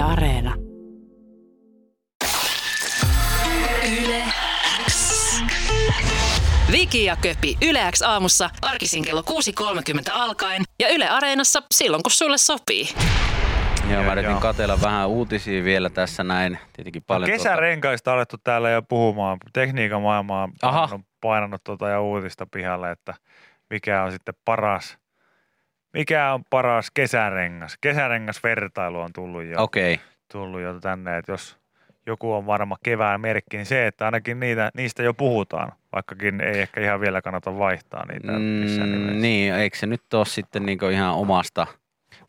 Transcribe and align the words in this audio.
Yle 0.00 0.08
Areena. 0.12 0.54
Yle 4.02 4.22
X. 4.86 5.34
Viki 6.72 7.04
ja 7.04 7.16
Köpi 7.16 7.56
Yle 7.68 7.80
X 7.92 8.02
aamussa 8.02 8.50
arkisin 8.62 9.04
kello 9.04 9.20
6.30 9.20 10.12
alkaen 10.12 10.62
ja 10.78 10.88
Yle 10.88 11.08
Areenassa 11.08 11.62
silloin 11.74 12.02
kun 12.02 12.10
sulle 12.10 12.38
sopii. 12.38 12.88
Joo, 13.92 14.02
mä 14.02 14.12
yritin 14.12 14.36
katella 14.36 14.78
vähän 14.82 15.08
uutisia 15.08 15.64
vielä 15.64 15.90
tässä 15.90 16.24
näin. 16.24 16.58
Tietenkin 16.72 17.00
No, 17.00 17.04
paljon 17.06 17.30
kesärenkaista 17.30 18.10
on 18.10 18.16
alettu 18.16 18.36
täällä 18.44 18.70
jo 18.70 18.82
puhumaan. 18.82 19.38
Tekniikan 19.52 20.02
maailma 20.02 20.42
on 20.42 20.52
Aha. 20.62 20.80
painanut, 20.80 21.06
painanut 21.20 21.64
tuota 21.64 21.88
ja 21.88 22.00
uutista 22.00 22.46
pihalle, 22.46 22.90
että 22.90 23.14
mikä 23.70 24.02
on 24.02 24.12
sitten 24.12 24.34
paras, 24.44 24.98
mikä 25.92 26.32
on 26.32 26.44
paras 26.50 26.90
kesärengas. 26.90 27.76
Kesärengasvertailu 27.80 29.00
on 29.00 29.12
tullut 29.12 29.44
jo, 29.44 29.62
okay. 29.62 29.96
tullut 30.32 30.60
jo 30.60 30.80
tänne, 30.80 31.18
että 31.18 31.32
jos 31.32 31.60
joku 32.06 32.32
on 32.32 32.46
varma 32.46 32.76
kevään 32.84 33.20
merkki, 33.20 33.56
niin 33.56 33.66
se, 33.66 33.86
että 33.86 34.04
ainakin 34.04 34.40
niitä, 34.40 34.70
niistä 34.76 35.02
jo 35.02 35.14
puhutaan, 35.14 35.72
vaikkakin 35.92 36.40
ei 36.40 36.60
ehkä 36.60 36.80
ihan 36.80 37.00
vielä 37.00 37.22
kannata 37.22 37.58
vaihtaa 37.58 38.06
niitä 38.06 38.32
missään 38.32 38.88
mm, 38.88 38.94
nimessä. 38.94 39.20
niin, 39.20 39.54
eikö 39.54 39.76
se 39.76 39.86
nyt 39.86 40.14
ole 40.14 40.26
sitten 40.26 40.66
niinku 40.66 40.86
ihan 40.86 41.14
omasta, 41.14 41.66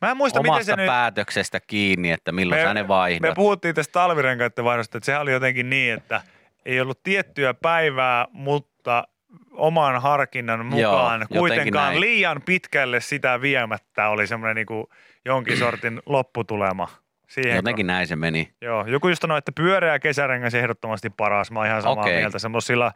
Mä 0.01 0.11
en 0.11 0.17
muista, 0.17 0.39
miten 0.39 0.51
omasta 0.51 0.65
se 0.65 0.75
nyt... 0.75 0.85
päätöksestä 0.85 1.59
kiinni, 1.59 2.11
että 2.11 2.31
milloin 2.31 2.61
Me- 2.61 2.67
sä 2.67 2.73
ne 2.73 2.87
vaihdat? 2.87 3.29
Me 3.29 3.35
puhuttiin 3.35 3.75
tästä 3.75 3.91
talvirenkaiden 3.91 4.65
vaihdosta, 4.65 4.97
että 4.97 5.05
sehän 5.05 5.21
oli 5.21 5.31
jotenkin 5.31 5.69
niin, 5.69 5.93
että 5.93 6.21
ei 6.65 6.81
ollut 6.81 7.03
tiettyä 7.03 7.53
päivää, 7.53 8.27
mutta 8.31 9.03
oman 9.51 10.01
harkinnan 10.01 10.59
Joo, 10.59 10.91
mukaan 10.91 11.21
jotenkin 11.21 11.37
kuitenkaan 11.39 11.87
näin. 11.89 12.01
liian 12.01 12.41
pitkälle 12.45 12.99
sitä 12.99 13.41
viemättä 13.41 14.09
oli 14.09 14.27
semmoinen 14.27 14.55
niin 14.55 14.85
jonkin 15.25 15.57
sortin 15.57 16.01
lopputulema. 16.05 16.87
Siihen 17.27 17.55
Jotenkin 17.55 17.87
näin 17.87 18.07
se 18.07 18.15
meni. 18.15 18.53
Joo, 18.61 18.85
joku 18.87 19.09
just 19.09 19.21
sanoi, 19.21 19.37
että 19.37 19.51
pyöreä 19.51 19.99
kesärengas 19.99 20.53
ehdottomasti 20.53 21.09
paras. 21.09 21.51
Mä 21.51 21.59
oon 21.59 21.67
ihan 21.67 21.81
samaa 21.81 22.03
Okei. 22.03 22.17
mieltä. 22.17 22.39
Semmoisilla, 22.39 22.91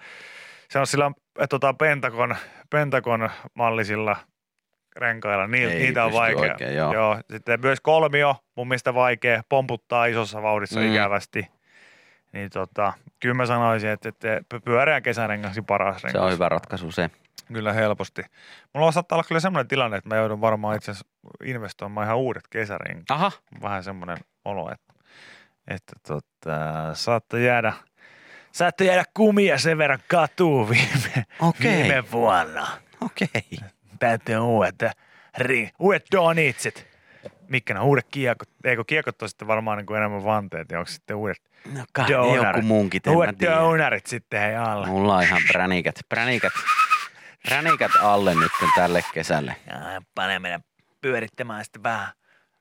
semmoisilla 0.69 1.11
äh, 1.41 1.47
tota, 1.49 1.73
Pentagon, 1.73 2.35
Pentagon 2.69 3.29
mallisilla 3.53 4.15
renkailla, 4.95 5.47
ni, 5.47 5.63
Ei 5.65 5.79
niitä 5.79 6.05
on 6.05 6.13
vaikea. 6.13 6.51
oikein, 6.51 6.75
joo. 6.75 6.93
joo. 6.93 7.19
Sitten 7.31 7.59
myös 7.61 7.81
kolmio, 7.81 8.35
mun 8.55 8.67
mielestä 8.67 8.93
vaikea, 8.93 9.43
pomputtaa 9.49 10.05
isossa 10.05 10.41
vauhdissa 10.41 10.79
mm. 10.79 10.91
ikävästi. 10.91 11.47
Niin 12.35 12.49
tota, 12.49 12.93
kyllä 13.19 13.35
mä 13.35 13.45
sanoisin, 13.45 13.89
että, 13.89 14.09
että 14.09 14.59
pyöreä 14.65 15.01
kesärengas 15.01 15.57
on 15.57 15.65
paras 15.65 16.03
rengas. 16.03 16.11
Se 16.11 16.25
on 16.25 16.31
hyvä 16.31 16.49
ratkaisu 16.49 16.91
se. 16.91 17.09
Kyllä 17.53 17.73
helposti. 17.73 18.21
Mulla 18.73 18.91
saattaa 18.91 19.15
olla 19.15 19.27
kyllä 19.27 19.39
semmoinen 19.39 19.67
tilanne, 19.67 19.97
että 19.97 20.09
mä 20.09 20.15
joudun 20.15 20.41
varmaan 20.41 20.75
itse 20.75 20.91
asiassa 20.91 21.07
investoimaan 21.43 22.05
ihan 22.05 22.17
uudet 22.17 22.47
kesärenkaat 22.49 23.11
Aha, 23.11 23.31
vähän 23.61 23.83
semmoinen 23.83 24.17
olo, 24.45 24.71
että, 24.71 24.93
että 25.67 25.93
tota, 26.07 26.93
saatte 26.93 27.41
jäädä, 27.41 27.73
saatte 28.51 28.85
jäädä 28.85 29.03
kumia 29.13 29.57
sen 29.57 29.77
verran 29.77 29.99
katuun 30.07 30.69
viime, 30.69 31.25
Okei. 31.39 31.83
viime 31.83 32.03
vuonna. 32.11 32.67
okei. 33.01 33.59
Täytyy 33.99 34.37
uudet, 34.37 34.83
ri, 35.37 35.69
uudet 35.79 36.05
donitsit. 36.11 36.94
Mitkä 37.47 37.73
ne 37.73 37.79
uudet 37.79 38.05
kiekot? 38.11 38.49
Eikö 38.63 38.83
kiekot 38.83 39.21
on 39.21 39.29
sitten 39.29 39.47
varmaan 39.47 39.77
niin 39.77 39.85
kuin 39.85 39.97
enemmän 39.97 40.23
vanteet, 40.23 40.71
onko 40.71 40.85
sitten 40.85 41.15
uudet, 41.15 41.41
No 41.73 41.85
kai 41.93 42.05
ne 42.09 42.13
Donarit. 42.13 42.63
joku 42.63 42.83
en 42.83 43.03
mä 43.05 43.11
uudet 43.11 43.39
donarit 43.41 44.07
sitten 44.07 44.39
hei 44.39 44.55
alle? 44.55 44.87
Mulla 44.87 45.15
on 45.15 45.23
ihan 45.23 45.41
pränikät, 45.51 45.99
pränikät, 46.09 46.53
pränikät 47.49 47.91
alle 48.01 48.35
nyt 48.35 48.51
tälle 48.75 49.03
kesälle. 49.13 49.55
Ja 49.67 50.01
pane 50.15 50.39
meidän 50.39 50.63
pyörittämään 51.01 51.63
sitten 51.63 51.83
vähän, 51.83 52.07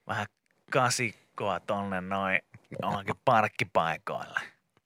vähän 0.06 0.26
kasikkoa 0.70 1.60
tonne 1.60 2.00
noin 2.00 2.40
johonkin 2.82 3.14
parkkipaikoille. 3.24 4.40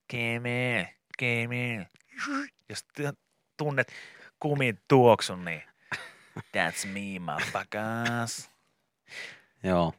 Kimi, 0.09 0.89
Kimi. 1.19 1.87
Jos 2.69 2.87
tunnet 3.57 3.93
kumin 4.41 4.79
tuoksun, 4.89 5.45
niin 5.45 5.63
that's 6.39 6.87
me, 6.87 7.19
motherfuckers. 7.19 8.51
Joo. 9.63 9.93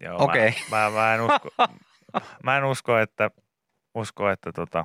Joo, 0.00 0.24
Okei. 0.24 0.54
Mä, 0.70 0.76
mä, 0.76 0.90
mä, 0.90 1.14
en 1.14 1.20
usko, 1.20 1.48
mä 2.44 2.58
en 2.58 2.64
usko, 2.64 2.98
että, 2.98 3.30
usko, 3.94 4.30
että 4.30 4.52
tota, 4.52 4.84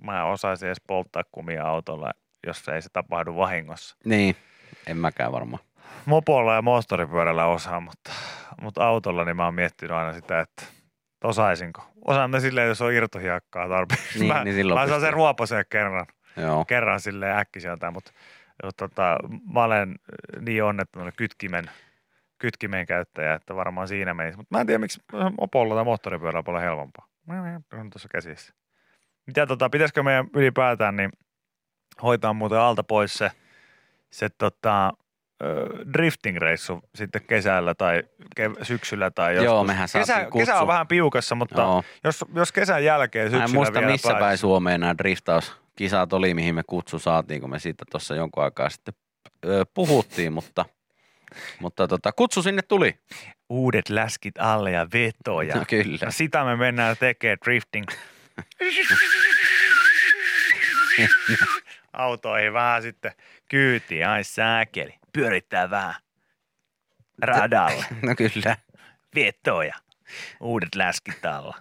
mä 0.00 0.24
osaisin 0.24 0.66
edes 0.66 0.80
polttaa 0.86 1.22
kumia 1.32 1.64
autolla, 1.66 2.10
jos 2.46 2.68
ei 2.68 2.82
se 2.82 2.88
tapahdu 2.92 3.36
vahingossa. 3.36 3.96
Niin, 4.04 4.36
en 4.86 4.96
mäkään 4.96 5.32
varmaan. 5.32 5.62
mopolla 6.06 6.54
ja 6.54 6.62
moottoripyörällä 6.62 7.46
osaa, 7.46 7.80
mutta, 7.80 8.12
mutta 8.60 8.86
autolla 8.86 9.24
niin 9.24 9.36
mä 9.36 9.44
oon 9.44 9.54
miettinyt 9.54 9.96
aina 9.96 10.12
sitä, 10.12 10.40
että 10.40 10.62
osaisinko. 11.24 11.82
Osaan 12.04 12.30
mä 12.30 12.40
silleen, 12.40 12.68
jos 12.68 12.82
on 12.82 12.92
irtohiekkaa 12.92 13.68
tarpeeksi. 13.68 14.18
Niin, 14.18 14.32
mä, 14.32 14.44
niin 14.44 14.54
silloin 14.54 14.80
mä 14.80 14.86
saan 14.86 15.00
sen 15.00 15.12
ruopasen 15.12 15.64
kerran, 15.70 16.06
Joo. 16.36 16.64
kerran 16.64 17.00
silleen 17.00 17.36
äkkiseltä, 17.36 17.90
mutta, 17.90 18.12
mutta 18.64 18.88
tota, 18.88 19.18
mä 19.52 19.64
olen 19.64 19.94
niin 20.40 20.64
onnettunut 20.64 21.14
kytkimen, 21.16 21.70
kytkimen 22.42 22.86
käyttäjä, 22.86 23.34
että 23.34 23.54
varmaan 23.56 23.88
siinä 23.88 24.14
menisi. 24.14 24.36
Mutta 24.36 24.54
mä 24.54 24.60
en 24.60 24.66
tiedä, 24.66 24.78
miksi 24.78 25.00
mopolla 25.40 25.74
tai 25.74 25.84
moottoripyörällä 25.84 26.38
on 26.38 26.44
paljon 26.44 26.62
helpompaa. 26.62 27.06
On 27.80 27.90
tuossa 27.90 28.08
käsissä. 28.08 28.54
Mitä 29.26 29.46
tota, 29.46 29.70
pitäisikö 29.70 30.02
meidän 30.02 30.26
ylipäätään 30.34 30.96
niin 30.96 31.10
hoitaa 32.02 32.32
muuten 32.32 32.58
alta 32.58 32.82
pois 32.84 33.14
se, 33.14 33.30
se 34.10 34.28
tota, 34.28 34.92
drifting-reissu 35.92 36.80
sitten 36.94 37.22
kesällä 37.26 37.74
tai 37.74 38.02
kev- 38.40 38.64
syksyllä 38.64 39.10
tai 39.10 39.34
joskus. 39.34 39.44
Joo, 39.44 39.64
mehän 39.64 39.88
kesä, 39.92 40.26
kesä 40.38 40.60
on 40.60 40.66
vähän 40.66 40.86
piukassa, 40.86 41.34
mutta 41.34 41.60
Joo. 41.60 41.82
jos, 42.04 42.24
jos 42.34 42.52
kesän 42.52 42.84
jälkeen 42.84 43.24
Mä 43.24 43.30
syksyllä 43.30 43.44
en 43.44 43.54
muista 43.54 43.78
vielä 43.80 43.92
missä 43.92 44.08
pääsisi- 44.08 44.20
päin 44.20 44.38
Suomeen 44.38 44.80
nämä 44.80 44.98
driftauskisat 44.98 46.12
oli, 46.12 46.34
mihin 46.34 46.54
me 46.54 46.62
kutsu 46.66 46.98
saatiin, 46.98 47.40
kun 47.40 47.50
me 47.50 47.58
siitä 47.58 47.84
tuossa 47.90 48.14
jonkun 48.14 48.44
aikaa 48.44 48.70
sitten 48.70 48.94
puhuttiin, 49.74 50.32
mutta, 50.32 50.64
mutta 51.60 51.88
tota, 51.88 52.12
kutsu 52.12 52.42
sinne 52.42 52.62
tuli. 52.62 52.98
Uudet 53.48 53.88
läskit 53.88 54.34
alle 54.38 54.70
ja 54.70 54.86
vetoja. 54.92 55.56
No 55.56 55.64
kyllä. 55.68 55.98
No 56.04 56.10
sitä 56.10 56.44
me 56.44 56.56
mennään 56.56 56.96
tekemään 56.96 57.38
drifting. 57.44 57.86
Autoihin 61.92 62.52
vähän 62.52 62.82
sitten 62.82 63.12
kyytiin, 63.48 64.08
ai 64.08 64.24
sääkeli. 64.24 64.94
Pyörittää 65.12 65.70
vähän 65.70 65.94
radalla. 67.22 67.84
No 68.02 68.14
kyllä. 68.16 68.56
vetoja. 69.14 69.74
Uudet 70.40 70.74
läskit 70.74 71.24
alla. 71.24 71.56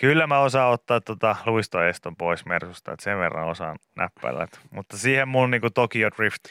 Kyllä 0.00 0.26
mä 0.26 0.38
osaan 0.38 0.72
ottaa 0.72 1.00
tota 1.00 1.36
luistoeston 1.46 2.16
pois 2.16 2.46
Mersusta, 2.46 2.92
että 2.92 3.04
sen 3.04 3.18
verran 3.18 3.48
osaan 3.48 3.78
näppäillä. 3.96 4.48
Mutta 4.70 4.98
siihen 4.98 5.28
mun 5.28 5.50
niinku 5.50 5.70
Tokyo 5.70 6.10
Drift 6.16 6.44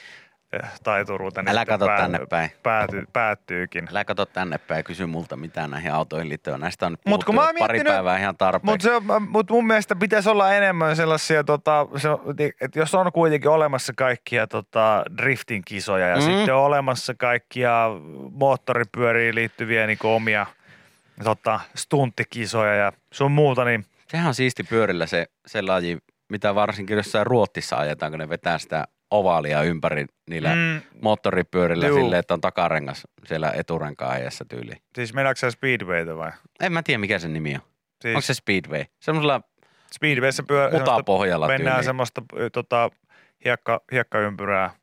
taituruuteni 0.84 1.52
Älä 1.52 1.60
sitten 1.62 1.80
kato 1.80 1.86
tänne 1.98 2.20
päin. 2.30 2.50
pääty, 2.64 3.08
päättyykin. 3.14 3.88
Älä 3.92 4.06
kato 4.06 4.26
tänne 4.26 4.58
päin 4.58 4.80
ja 4.80 4.84
kysy 4.84 5.06
multa 5.06 5.38
mitään 5.38 5.72
näihin 5.72 5.94
autoihin 5.94 6.30
liittyen. 6.30 6.60
Näistä 6.60 6.86
on 6.86 6.98
Mut 7.06 7.24
kun 7.24 7.36
mä 7.36 7.50
pari 7.60 7.84
päivää 7.84 8.18
ihan 8.18 8.38
tarpeeksi. 8.38 8.90
Mutta 8.90 9.20
mut 9.20 9.50
mun 9.50 9.68
mielestä 9.68 9.96
pitäisi 9.96 10.30
olla 10.30 10.54
enemmän 10.54 10.96
sellaisia, 10.96 11.44
tota, 11.44 11.88
se, 11.98 12.10
että 12.62 12.80
jos 12.80 12.96
on 12.96 13.12
kuitenkin 13.12 13.50
olemassa 13.50 13.94
kaikkia 13.96 14.48
tota, 14.48 15.04
driftin 15.18 15.62
kisoja 15.66 16.08
ja 16.08 16.16
Mm. 16.16 16.22
sitten 16.22 16.56
on 16.56 16.62
olemassa 16.62 17.14
kaikkia 17.14 17.90
moottoripyöriin 18.32 19.36
liittyviä 19.36 19.88
niin 19.88 19.98
omia 20.04 20.46
tota, 21.24 21.60
stunttikisoja 21.76 22.76
ja 22.76 22.92
sun 23.14 23.32
muuta, 23.32 23.66
niin 23.66 23.86
Sehän 24.08 24.28
on 24.28 24.34
siisti 24.34 24.64
pyörillä 24.64 25.06
se, 25.06 25.28
se 25.46 25.62
laji, 25.62 25.98
mitä 26.30 26.56
varsinkin 26.56 26.98
jossain 26.98 27.28
Ruottissa 27.28 27.76
ajetaan, 27.78 28.12
kun 28.12 28.20
ne 28.20 28.30
vetää 28.30 28.58
sitä 28.58 28.88
ovaalia 29.12 29.64
ympäri 29.64 30.06
niillä 30.30 30.56
mm. 30.56 30.82
moottoripyörillä 31.02 31.88
Juu. 31.88 31.98
silleen, 31.98 32.20
että 32.20 32.34
on 32.34 32.42
takarengas 32.42 33.08
siellä 33.26 33.52
eturenkaan 33.56 34.12
ajassa 34.12 34.46
tyyli. 34.46 34.74
siis 34.96 35.14
mennäänkö 35.14 35.40
sä 35.40 35.52
Speedwayta 35.52 36.18
vai? 36.18 36.32
En 36.64 36.74
mä 36.74 36.84
tiedä, 36.84 36.98
mikä 36.98 37.20
se 37.20 37.28
nimi 37.28 37.56
on. 37.56 37.62
Siis 38.02 38.16
Onko 38.16 38.22
se 38.22 38.34
Speedway? 38.34 38.84
Semmoisella 39.00 39.42
Speedwayssä 39.94 40.44
pyö, 40.44 40.70
mutapohjalla 40.72 41.48
mennään 41.48 41.76
tyyli. 41.76 41.86
semmoista 41.86 42.22
tota, 42.54 42.90
hiekka, 43.46 43.82
hiekkaympyrää 43.92 44.74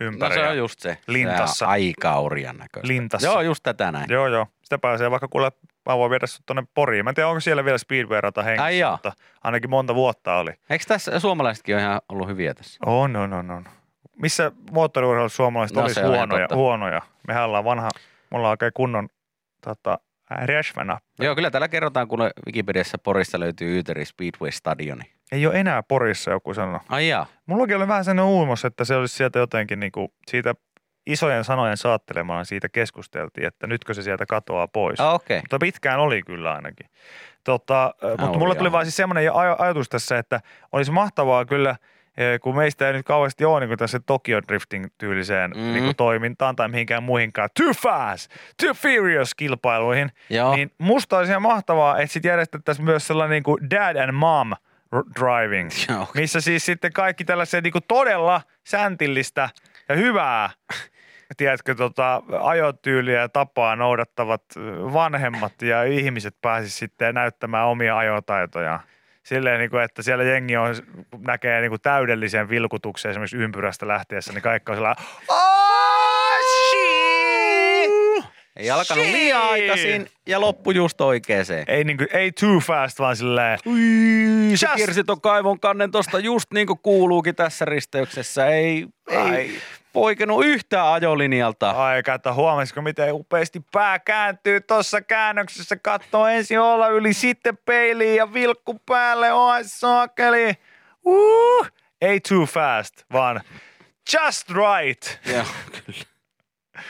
No 0.00 0.06
ympäri. 0.06 0.34
se 0.34 0.40
ja 0.40 0.48
on 0.48 0.56
just 0.58 0.80
se. 0.80 0.98
Lintassa. 1.06 1.54
Se 1.56 1.64
on 1.64 1.70
aika 1.70 2.14
näköistä. 2.52 2.88
Lintassa. 2.88 3.28
Joo, 3.28 3.40
just 3.40 3.62
tätä 3.62 3.92
näin. 3.92 4.06
Joo, 4.08 4.28
joo. 4.28 4.46
Sitä 4.62 4.78
pääsee 4.78 5.10
vaikka 5.10 5.28
kuule, 5.28 5.52
mä 5.86 5.98
voin 5.98 6.10
viedä 6.10 6.26
sut 6.26 6.46
tonne 6.46 6.62
Poriin. 6.74 7.04
Mä 7.04 7.10
en 7.10 7.14
tiedä, 7.14 7.28
onko 7.28 7.40
siellä 7.40 7.64
vielä 7.64 7.78
Speedway-rata 7.78 8.42
hengissä, 8.42 8.64
Ai 8.64 8.78
jaa. 8.78 8.90
mutta 8.92 9.12
ainakin 9.44 9.70
monta 9.70 9.94
vuotta 9.94 10.36
oli. 10.36 10.50
Eikö 10.70 10.84
tässä 10.88 11.20
suomalaisetkin 11.20 11.74
ole 11.74 11.82
ihan 11.82 12.00
ollut 12.08 12.28
hyviä 12.28 12.54
tässä? 12.54 12.78
On, 12.86 13.16
on, 13.16 13.32
on, 13.32 13.50
on. 13.50 13.64
Missä 14.22 14.52
moottoriurheilussa 14.70 15.36
suomalaiset 15.36 15.76
No, 15.76 15.82
olisi 15.82 16.00
huonoja, 16.02 16.48
huonoja? 16.54 17.02
Mehän 17.28 17.44
ollaan 17.44 17.64
vanha, 17.64 17.88
mulla 18.30 18.48
on 18.48 18.50
oikein 18.50 18.72
kunnon 18.74 19.08
tota, 19.64 19.98
räsvänä. 20.30 20.98
Joo, 21.20 21.34
kyllä 21.34 21.50
täällä 21.50 21.68
kerrotaan, 21.68 22.08
kun 22.08 22.18
Wikipediassa 22.46 22.98
Porista 22.98 23.40
löytyy 23.40 23.74
Yyteri 23.76 24.04
Speedway 24.04 24.50
Stadioni. 24.50 25.02
Ei 25.32 25.46
ole 25.46 25.60
enää 25.60 25.82
Porissa 25.82 26.30
joku 26.30 26.54
sanoo. 26.54 26.80
Ai 26.88 27.08
jaa. 27.08 27.26
Mullakin 27.46 27.76
oli 27.76 27.88
vähän 27.88 28.04
sellainen 28.04 28.24
uumos, 28.24 28.64
että 28.64 28.84
se 28.84 28.96
olisi 28.96 29.16
sieltä 29.16 29.38
jotenkin 29.38 29.80
niinku, 29.80 30.12
siitä 30.26 30.54
isojen 31.06 31.44
sanojen 31.44 31.76
saattelemana 31.76 32.44
siitä 32.44 32.68
keskusteltiin, 32.68 33.46
että 33.46 33.66
nytkö 33.66 33.94
se 33.94 34.02
sieltä 34.02 34.26
katoaa 34.26 34.68
pois. 34.68 35.00
Ah, 35.00 35.14
Okei. 35.14 35.40
Mutta 35.40 35.58
pitkään 35.58 36.00
oli 36.00 36.22
kyllä 36.22 36.52
ainakin. 36.54 36.86
Tota, 37.44 37.94
ö, 38.04 38.08
mutta 38.08 38.28
oli 38.28 38.38
mulla 38.38 38.54
tuli 38.54 38.72
vaan 38.72 38.84
siis 38.84 38.96
semmoinen 38.96 39.32
aj- 39.32 39.56
ajatus 39.58 39.88
tässä, 39.88 40.18
että 40.18 40.40
olisi 40.72 40.90
mahtavaa 40.92 41.44
kyllä, 41.44 41.76
eh, 42.16 42.40
kun 42.40 42.56
meistä 42.56 42.86
ei 42.86 42.92
nyt 42.92 43.06
kauheasti 43.06 43.44
ole 43.44 43.66
niin 43.66 43.78
tässä 43.78 44.00
Tokyo 44.06 44.40
Drifting 44.48 44.86
tyyliseen 44.98 45.50
Mhm. 45.50 45.60
mm. 45.60 45.72
niin 45.72 45.96
toimintaan 45.96 46.56
tai 46.56 46.68
mihinkään 46.68 47.02
muihinkaan 47.02 47.48
Too 47.62 47.72
Fast, 47.82 48.30
Too 48.62 48.74
Furious 48.74 49.34
kilpailuihin, 49.34 50.10
Joo. 50.30 50.56
niin 50.56 50.70
musta 50.78 51.18
olisi 51.18 51.30
ihan 51.32 51.42
mahtavaa, 51.42 51.98
että 51.98 52.12
sitten 52.12 52.28
järjestettäisiin 52.28 52.84
myös 52.84 53.06
sellainen 53.06 53.30
niin 53.34 53.42
kuin 53.42 53.70
Dad 53.70 53.96
and 53.96 54.12
Mom 54.12 54.52
Driving, 55.20 55.70
Joo. 55.88 56.08
missä 56.14 56.40
siis 56.40 56.66
sitten 56.66 56.92
kaikki 56.92 57.24
tällaisia 57.24 57.60
niin 57.60 57.72
kuin 57.72 57.84
todella 57.88 58.40
säntillistä 58.64 59.48
ja 59.88 59.96
hyvää 59.96 60.50
tiedätkö, 61.36 61.74
tota, 61.74 62.22
ajotyyliä 62.40 63.20
ja 63.20 63.28
tapaa 63.28 63.76
noudattavat 63.76 64.42
vanhemmat 64.92 65.62
ja 65.62 65.82
ihmiset 65.82 66.36
pääsisivät 66.42 66.78
sitten 66.78 67.14
näyttämään 67.14 67.66
omia 67.66 67.98
ajotaitojaan. 67.98 68.80
Silleen, 69.22 69.58
niin 69.58 69.70
kuin, 69.70 69.82
että 69.82 70.02
siellä 70.02 70.24
jengi 70.24 70.56
on, 70.56 70.74
näkee 71.18 71.60
niin 71.60 71.70
kuin 71.70 71.80
täydellisen 71.80 72.48
vilkutuksen 72.48 73.10
esimerkiksi 73.10 73.36
ympyrästä 73.36 73.88
lähtiessä, 73.88 74.32
niin 74.32 74.42
kaikki 74.42 74.72
on 74.72 74.76
sellainen, 74.76 75.04
oh! 75.28 75.54
Ei 78.56 78.70
alkanut 78.70 79.06
liian 79.06 79.42
aikaisin 79.42 80.06
ja 80.26 80.40
loppu 80.40 80.70
just 80.70 81.00
oikeeseen. 81.00 81.64
Ei, 81.68 81.84
niin 81.84 81.96
kuin, 81.96 82.08
ei 82.12 82.32
too 82.32 82.60
fast, 82.60 82.98
vaan 82.98 83.16
silleen, 83.16 83.58
Ui, 83.66 84.56
se 84.56 84.66
kiersi 84.76 85.04
ton 85.04 85.20
kaivon 85.20 85.60
kannen 85.60 85.90
tosta 85.90 86.18
just 86.18 86.52
niin 86.52 86.66
kuin 86.66 86.78
kuuluukin 86.82 87.34
tässä 87.34 87.64
risteyksessä. 87.64 88.46
Ei, 88.46 88.86
ei 89.10 89.18
Ai. 89.18 89.50
Poikennut 89.94 90.44
yhtään 90.44 90.86
ajolinjalta. 90.86 91.70
Aika, 91.70 92.14
että 92.14 92.32
huomasiko 92.32 92.82
miten 92.82 93.14
upeasti 93.14 93.60
pää 93.72 93.98
kääntyy 93.98 94.60
tuossa 94.60 95.00
käännöksessä, 95.00 95.76
katsoo 95.76 96.26
ensin 96.26 96.60
olla 96.60 96.88
yli, 96.88 97.12
sitten 97.12 97.58
peiliin 97.64 98.16
ja 98.16 98.32
vilkku 98.32 98.78
päälle, 98.86 99.32
oi 99.32 99.64
saakeli. 99.64 100.54
Uh, 101.04 101.68
ei 102.00 102.20
too 102.20 102.46
fast, 102.46 103.04
vaan 103.12 103.40
just 104.14 104.50
right. 104.50 105.18
Joo, 105.26 105.44
kyllä. 105.86 106.04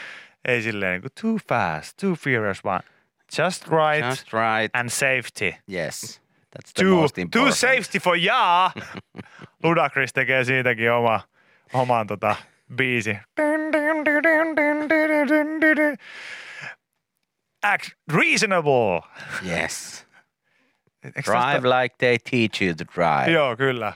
Ei 0.48 0.62
silleen 0.62 0.92
niin 0.92 1.02
kuin 1.02 1.12
too 1.20 1.38
fast, 1.48 1.96
too 2.00 2.14
furious, 2.14 2.64
vaan 2.64 2.80
just 3.38 3.64
right 3.68 4.08
Just 4.10 4.32
right. 4.32 4.76
and 4.76 4.88
safety. 4.88 5.54
Yes. 5.72 6.20
That's 6.54 6.72
the 6.74 6.84
Too, 6.84 6.96
most 6.96 7.14
too 7.14 7.22
important. 7.22 7.56
safety 7.56 7.98
for 7.98 8.16
ya. 8.16 8.70
Ludacris 9.64 10.12
tekee 10.12 10.44
siitäkin 10.44 10.92
oma, 10.92 11.20
oman 11.72 12.06
tota, 12.06 12.36
biisi. 12.76 13.18
Act 17.62 17.90
reasonable. 18.12 19.00
Yes. 19.46 20.06
Tosta- 21.06 21.22
Drive 21.24 21.64
like 21.82 21.96
they 21.98 22.18
teach 22.18 22.62
you 22.62 22.74
to 22.74 22.84
drive. 22.94 23.30
Joo, 23.32 23.56
kyllä. 23.56 23.92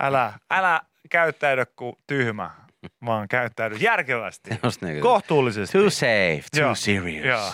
Älä, 0.00 0.32
älä 0.50 0.80
käyttäydy 1.10 1.64
kuin 1.76 1.96
tyhmä, 2.06 2.50
vaan 3.06 3.28
käyttäydy 3.28 3.74
järkevästi. 3.76 4.50
Just 4.62 4.82
niin. 4.82 5.00
Kohtuullisesti. 5.02 5.78
Too 5.78 5.90
safe, 5.90 6.42
too 6.54 6.60
Joo, 6.60 6.74
serious. 6.74 7.26
Joo. 7.26 7.52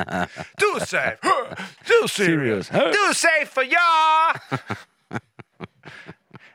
Too 0.60 0.78
safe. 0.86 1.18
Too 1.88 2.08
serious. 2.08 2.66
Serious. 2.66 2.96
Too 2.96 3.12
safe 3.14 3.44
for 3.46 3.64
ya. 3.64 4.34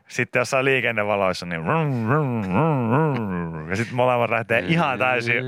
Sitten 0.08 0.40
jossain 0.40 0.66
liikennevaloissa, 0.66 1.46
niin 1.46 1.66
rum, 1.66 2.10
rum, 2.10 2.44
rum, 2.44 2.92
rum. 2.92 3.70
ja 3.70 3.76
sitten 3.76 3.96
molemmat 3.96 4.30
lähtee 4.30 4.64
ihan 4.68 5.00
täysin. 5.00 5.44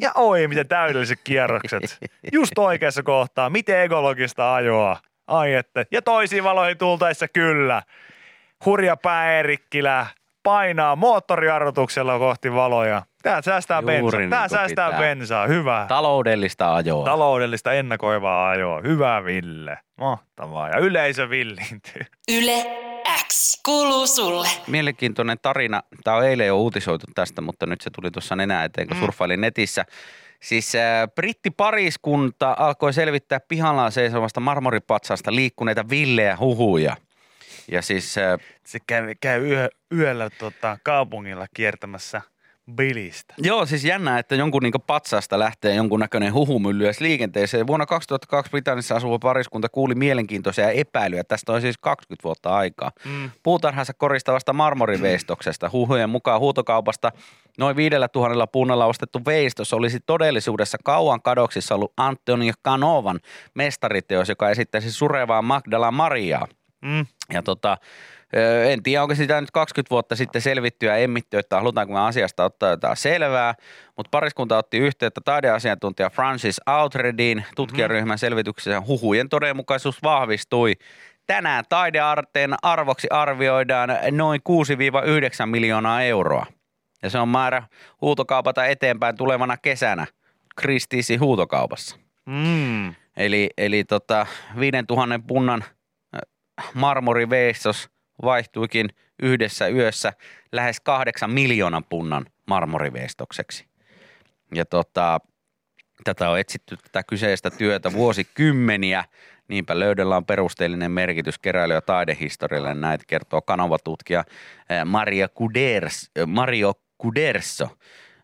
Ja 0.00 0.10
oi, 0.14 0.48
miten 0.48 0.68
täydelliset 0.68 1.18
kierrokset. 1.24 1.98
Just 2.32 2.58
oikeassa 2.58 3.02
kohtaa. 3.02 3.50
Miten 3.50 3.80
ekologista 3.80 4.54
ajoa. 4.54 4.96
Ai 5.26 5.54
että. 5.54 5.84
Ja 5.90 6.02
toisiin 6.02 6.44
valoihin 6.44 6.78
tultaessa 6.78 7.28
kyllä. 7.28 7.82
Hurja 8.64 8.96
pää 8.96 9.32
Erikkilä 9.32 10.06
painaa 10.46 10.96
moottoriarvotuksella 10.96 12.18
kohti 12.18 12.52
valoja. 12.54 13.02
Tää 13.22 13.42
säästää 13.42 13.80
Juuri 13.80 13.92
bensaa. 14.00 14.20
niin 14.20 14.30
Tää 14.30 14.48
säästää 14.48 14.86
pitää. 14.88 15.00
bensaa. 15.00 15.46
Hyvä. 15.46 15.84
Taloudellista 15.88 16.74
ajoa. 16.74 17.04
Taloudellista 17.04 17.72
ennakoivaa 17.72 18.48
ajoa. 18.50 18.80
Hyvä 18.80 19.24
Ville. 19.24 19.78
Mahtavaa. 20.00 20.68
Ja 20.68 20.78
yleisö 20.78 21.30
villiintyy. 21.30 22.02
Yle 22.32 22.66
X 23.28 23.60
kuuluu 23.64 24.06
sulle. 24.06 24.48
Mielenkiintoinen 24.66 25.38
tarina. 25.42 25.82
Tämä 26.04 26.16
on 26.16 26.24
eilen 26.26 26.46
jo 26.46 26.56
uutisoitu 26.58 27.06
tästä, 27.14 27.40
mutta 27.42 27.66
nyt 27.66 27.80
se 27.80 27.90
tuli 27.90 28.10
tuossa 28.10 28.36
nenää 28.36 28.64
eteen, 28.64 28.88
kun 28.88 28.96
surffailin 28.96 29.40
netissä. 29.40 29.84
Siis 30.42 30.74
äh, 30.74 30.82
brittipariskunta 31.14 32.56
alkoi 32.58 32.92
selvittää 32.92 33.40
pihallaan 33.48 33.92
seisovasta 33.92 34.40
marmoripatsasta 34.40 35.34
liikkuneita 35.34 35.88
villejä 35.90 36.36
huhuja. 36.40 36.96
Ja 37.68 37.82
siis 37.82 38.18
äh, 38.18 38.38
Se 38.64 38.78
käy, 38.86 39.14
käy 39.20 39.50
yö, 39.50 39.68
yöllä 39.92 40.30
tota, 40.30 40.78
kaupungilla 40.82 41.46
kiertämässä 41.54 42.22
bilistä. 42.72 43.34
Joo, 43.38 43.66
siis 43.66 43.84
jännä, 43.84 44.18
että 44.18 44.34
jonkun 44.34 44.62
niin 44.62 44.72
patsasta 44.86 45.38
lähtee 45.38 45.74
jonkunnäköinen 45.74 46.34
huhumylly 46.34 46.84
edes 46.84 47.00
liikenteeseen. 47.00 47.66
Vuonna 47.66 47.86
2002 47.86 48.50
Britannissa 48.50 48.96
asuva 48.96 49.18
pariskunta 49.18 49.68
kuuli 49.68 49.94
mielenkiintoisia 49.94 50.70
epäilyjä. 50.70 51.24
Tästä 51.24 51.52
on 51.52 51.60
siis 51.60 51.78
20 51.78 52.24
vuotta 52.24 52.56
aikaa. 52.56 52.90
Mm. 53.04 53.30
Puutarhansa 53.42 53.94
koristavasta 53.94 54.52
marmoriveistoksesta. 54.52 55.70
Huhujen 55.72 56.10
mukaan 56.10 56.40
huutokaupasta 56.40 57.12
noin 57.58 57.76
viidellä 57.76 58.08
tuhannella 58.08 58.46
punnalla 58.46 58.86
ostettu 58.86 59.20
veistos 59.26 59.72
olisi 59.72 60.00
todellisuudessa 60.06 60.78
kauan 60.84 61.22
kadoksissa 61.22 61.74
ollut 61.74 61.92
Antonio 61.96 62.52
Canovan 62.64 63.20
mestariteos, 63.54 64.28
joka 64.28 64.50
esittäisi 64.50 64.92
surevaa 64.92 65.42
Magdala 65.42 65.90
Mariaa. 65.90 66.46
Mm. 66.86 67.06
Ja 67.32 67.42
tota, 67.42 67.78
en 68.68 68.82
tiedä, 68.82 69.02
onko 69.02 69.14
sitä 69.14 69.40
nyt 69.40 69.50
20 69.50 69.90
vuotta 69.90 70.16
sitten 70.16 70.42
selvitty 70.42 70.86
ja 70.86 70.96
emmitty, 70.96 71.38
että 71.38 71.56
halutaanko 71.56 71.92
me 71.94 72.00
asiasta 72.00 72.44
ottaa 72.44 72.70
jotain 72.70 72.96
selvää, 72.96 73.54
mutta 73.96 74.10
pariskunta 74.10 74.58
otti 74.58 74.78
yhteyttä 74.78 75.20
taideasiantuntija 75.24 76.10
Francis 76.10 76.60
Outredin 76.66 77.44
tutkijaryhmän 77.56 78.18
selvityksessä 78.18 78.82
huhujen 78.86 79.28
todenmukaisuus 79.28 80.02
vahvistui. 80.02 80.72
Tänään 81.26 81.64
taidearteen 81.68 82.54
arvoksi 82.62 83.08
arvioidaan 83.10 83.90
noin 84.10 84.40
6-9 85.44 85.46
miljoonaa 85.46 86.02
euroa. 86.02 86.46
Ja 87.02 87.10
se 87.10 87.18
on 87.18 87.28
määrä 87.28 87.62
huutokaupata 88.00 88.66
eteenpäin 88.66 89.16
tulevana 89.16 89.56
kesänä 89.56 90.06
Kristiisi 90.56 91.16
huutokaupassa. 91.16 91.96
Mm. 92.26 92.94
Eli, 93.16 93.50
eli 93.58 93.84
tota, 93.84 94.26
5000 94.60 95.20
punnan 95.26 95.64
marmoriveistos 96.74 97.90
vaihtuikin 98.22 98.88
yhdessä 99.22 99.68
yössä 99.68 100.12
lähes 100.52 100.80
kahdeksan 100.80 101.30
miljoonan 101.30 101.84
punnan 101.84 102.26
marmoriveistokseksi. 102.46 103.66
Ja 104.54 104.64
tota, 104.64 105.20
tätä 106.04 106.30
on 106.30 106.38
etsitty 106.38 106.76
tätä 106.76 107.02
kyseistä 107.02 107.50
työtä 107.50 107.92
vuosikymmeniä. 107.92 109.04
Niinpä 109.48 109.78
löydöllä 109.78 110.16
on 110.16 110.26
perusteellinen 110.26 110.90
merkitys 110.90 111.38
keräily- 111.38 111.74
ja 111.74 111.80
taidehistorialle. 111.80 112.74
Näitä 112.74 113.04
kertoo 113.06 113.42
kanavatutkija 113.42 114.18
äh, 114.18 114.84
Maria 114.84 115.28
Kuders, 115.28 116.10
Mario 116.26 116.72
Kuderso. 116.98 117.68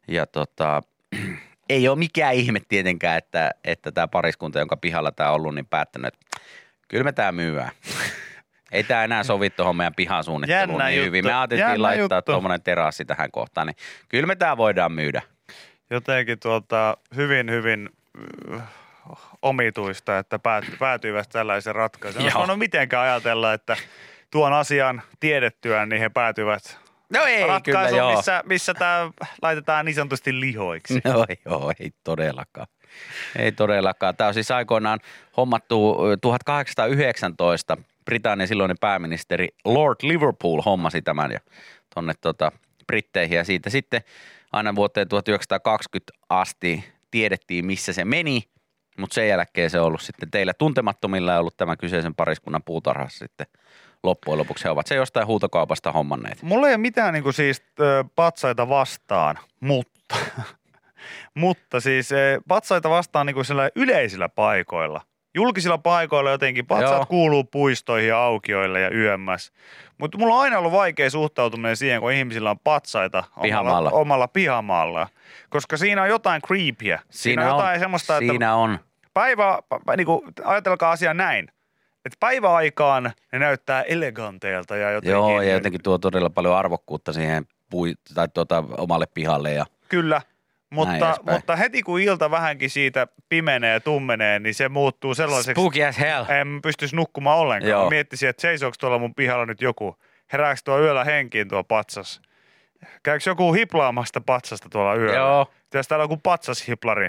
Ja 0.08 0.26
tota, 0.26 0.82
ei 1.68 1.88
ole 1.88 1.98
mikään 1.98 2.34
ihme 2.34 2.60
tietenkään, 2.68 3.18
että, 3.18 3.50
että 3.64 3.92
tämä 3.92 4.08
pariskunta, 4.08 4.58
jonka 4.58 4.76
pihalla 4.76 5.12
tämä 5.12 5.30
on 5.30 5.36
ollut, 5.36 5.54
niin 5.54 5.66
päättänyt, 5.66 6.14
että 6.14 6.40
kyllä 6.88 7.04
me 7.04 7.12
tämä 7.12 7.32
myyään. 7.32 7.70
Ei 8.72 8.84
tämä 8.84 9.04
enää 9.04 9.22
sovi 9.22 9.50
tuohon 9.50 9.76
meidän 9.76 9.94
pihasuunnitteluun 9.94 10.70
Jännä 10.70 10.88
niin 10.88 11.04
hyvin. 11.04 11.18
juttu. 11.18 11.28
Me 11.28 11.34
ajateltiin 11.38 11.82
laittaa 11.82 12.22
tuommoinen 12.22 12.62
terassi 12.62 13.04
tähän 13.04 13.30
kohtaan, 13.30 13.66
niin 13.66 13.76
kyllä 14.08 14.26
me 14.26 14.36
tämä 14.36 14.56
voidaan 14.56 14.92
myydä. 14.92 15.22
Jotenkin 15.90 16.38
tuota, 16.40 16.96
hyvin, 17.16 17.50
hyvin 17.50 17.90
äh, 18.54 18.62
omituista, 19.42 20.18
että 20.18 20.38
päät, 20.38 20.64
päätyivät 20.78 21.28
tällaisen 21.28 21.74
ratkaisuun. 21.74 22.24
Joo. 22.24 22.34
Voinut 22.34 22.58
mitenkään 22.58 23.02
ajatella, 23.02 23.52
että 23.52 23.76
tuon 24.30 24.52
asian 24.52 25.02
tiedettyään, 25.20 25.88
niin 25.88 26.00
he 26.00 26.08
päätyvät 26.08 26.82
No 27.12 27.24
ei 27.24 27.36
kyllä 27.36 27.52
ratkaisuun, 27.52 27.98
joo. 27.98 28.16
missä, 28.16 28.42
missä 28.46 28.74
tämä 28.74 29.10
laitetaan 29.42 29.84
niin 29.84 29.94
sanotusti 29.94 30.40
lihoiksi. 30.40 31.00
No 31.04 31.26
joo, 31.46 31.72
ei 31.80 31.90
todellakaan. 32.04 32.66
Ei 33.36 33.52
todellakaan. 33.52 34.16
Tämä 34.16 34.28
on 34.28 34.34
siis 34.34 34.50
aikoinaan 34.50 35.00
hommattu 35.36 36.06
ö, 36.06 36.16
1819. 36.16 37.76
Britannian 38.04 38.48
silloinen 38.48 38.76
pääministeri 38.80 39.48
Lord 39.64 39.96
Liverpool 40.02 40.62
hommasi 40.62 41.02
tämän 41.02 41.30
ja 41.32 41.40
tonne 41.94 42.12
tota, 42.20 42.52
Britteihin 42.86 43.36
ja 43.36 43.44
siitä 43.44 43.70
sitten 43.70 44.02
aina 44.52 44.74
vuoteen 44.74 45.08
1920 45.08 46.12
asti 46.28 46.84
tiedettiin, 47.10 47.66
missä 47.66 47.92
se 47.92 48.04
meni, 48.04 48.42
mutta 48.98 49.14
sen 49.14 49.28
jälkeen 49.28 49.70
se 49.70 49.80
on 49.80 49.86
ollut 49.86 50.02
sitten 50.02 50.30
teillä 50.30 50.52
tuntemattomilla 50.54 51.32
ja 51.32 51.40
ollut 51.40 51.56
tämän 51.56 51.78
kyseisen 51.78 52.14
pariskunnan 52.14 52.62
puutarhassa 52.62 53.18
sitten 53.18 53.46
loppujen 54.02 54.38
lopuksi 54.38 54.64
he 54.64 54.70
ovat 54.70 54.86
se 54.86 54.94
jostain 54.94 55.26
huutokaupasta 55.26 55.92
hommanneet. 55.92 56.42
Mulla 56.42 56.68
ei 56.68 56.74
ole 56.74 56.78
mitään 56.78 57.14
niin 57.14 57.22
kuin 57.22 57.34
siis 57.34 57.62
patsaita 58.16 58.68
vastaan, 58.68 59.38
mutta, 59.60 60.16
mutta 61.34 61.80
siis 61.80 62.10
patsaita 62.48 62.90
vastaan 62.90 63.26
niin 63.26 63.34
kuin 63.34 63.44
sillä 63.44 63.70
yleisillä 63.76 64.28
paikoilla. 64.28 65.00
Julkisilla 65.34 65.78
paikoilla 65.78 66.30
jotenkin 66.30 66.66
patsaat 66.66 66.92
Joo. 66.96 67.06
kuuluu 67.06 67.44
puistoihin 67.44 68.08
ja 68.08 68.18
aukioille 68.24 68.80
ja 68.80 68.90
yömmäs. 68.90 69.52
Mutta 69.98 70.18
mulla 70.18 70.34
on 70.34 70.40
aina 70.40 70.58
ollut 70.58 70.72
vaikea 70.72 71.10
suhtautuminen 71.10 71.76
siihen, 71.76 72.00
kun 72.00 72.12
ihmisillä 72.12 72.50
on 72.50 72.58
patsaita 72.58 73.18
omalla, 73.18 73.42
Pihamaalla. 73.42 73.90
omalla 73.90 74.28
pihamaalla. 74.28 75.08
Koska 75.50 75.76
siinä 75.76 76.02
on 76.02 76.08
jotain 76.08 76.42
creepyä. 76.42 76.96
Siinä, 76.96 77.06
siinä 77.10 77.42
on 77.42 77.48
jotain 77.58 77.80
semmoista, 77.80 78.16
että 78.16 78.30
Siinä 78.32 78.54
on. 78.54 78.78
päivä, 79.14 79.58
niin 79.96 80.06
kuin, 80.06 80.20
ajatelkaa 80.44 80.90
asiaa 80.90 81.14
näin. 81.14 81.48
Että 82.04 82.16
päiväaikaan 82.20 83.12
ne 83.32 83.38
näyttää 83.38 83.82
eleganteilta 83.82 84.76
ja 84.76 84.90
jotenkin. 84.90 85.10
Joo, 85.12 85.40
ja 85.42 85.52
jotenkin 85.52 85.82
tuo 85.82 85.98
todella 85.98 86.30
paljon 86.30 86.56
arvokkuutta 86.56 87.12
siihen 87.12 87.46
pui, 87.70 87.94
tai 88.14 88.28
tuota, 88.28 88.64
omalle 88.78 89.06
pihalle. 89.14 89.52
Ja, 89.52 89.66
Kyllä, 89.88 90.22
mutta, 90.72 91.16
mutta 91.30 91.56
heti 91.56 91.82
kun 91.82 92.00
ilta 92.00 92.30
vähänkin 92.30 92.70
siitä 92.70 93.06
pimenee 93.28 93.72
ja 93.72 93.80
tummenee, 93.80 94.38
niin 94.38 94.54
se 94.54 94.68
muuttuu 94.68 95.14
sellaiseksi, 95.14 95.60
Spooky 95.60 95.82
as 95.82 95.98
hell. 95.98 96.24
en 96.28 96.62
pystyisi 96.62 96.96
nukkumaan 96.96 97.38
ollenkaan. 97.38 97.70
Joo. 97.70 97.90
Miettisin, 97.90 98.28
että 98.28 98.42
seisooko 98.42 98.74
tuolla 98.80 98.98
mun 98.98 99.14
pihalla 99.14 99.46
nyt 99.46 99.60
joku, 99.62 99.96
herääkö 100.32 100.60
tuo 100.64 100.80
yöllä 100.80 101.04
henkiin 101.04 101.48
tuo 101.48 101.64
patsas? 101.64 102.22
Käykö 103.02 103.30
joku 103.30 103.52
hiplaamasta 103.52 104.20
patsasta 104.20 104.68
tuolla 104.68 104.94
yöllä? 104.94 105.16
Joo. 105.16 105.46
Jos 105.74 105.88
täällä 105.88 106.02
on 106.02 106.10
joku 106.10 106.20
patsashiplari 106.22 107.08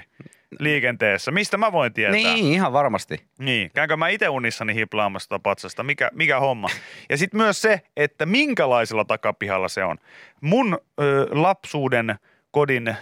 liikenteessä, 0.59 1.31
mistä 1.31 1.57
mä 1.57 1.71
voin 1.71 1.93
tietää? 1.93 2.15
Niin, 2.15 2.45
ihan 2.45 2.73
varmasti. 2.73 3.25
Niin, 3.39 3.71
käynkö 3.73 3.97
mä 3.97 4.07
itse 4.07 4.29
unissani 4.29 4.75
hiplaamassa 4.75 5.29
tuota 5.29 5.43
patsasta, 5.43 5.83
mikä, 5.83 6.09
mikä 6.13 6.39
homma. 6.39 6.67
Ja 7.09 7.17
sitten 7.17 7.37
myös 7.37 7.61
se, 7.61 7.81
että 7.97 8.25
minkälaisella 8.25 9.05
takapihalla 9.05 9.67
se 9.67 9.83
on. 9.83 9.97
Mun 10.41 10.79
ö, 11.01 11.27
lapsuuden 11.31 12.15
kodin 12.51 12.95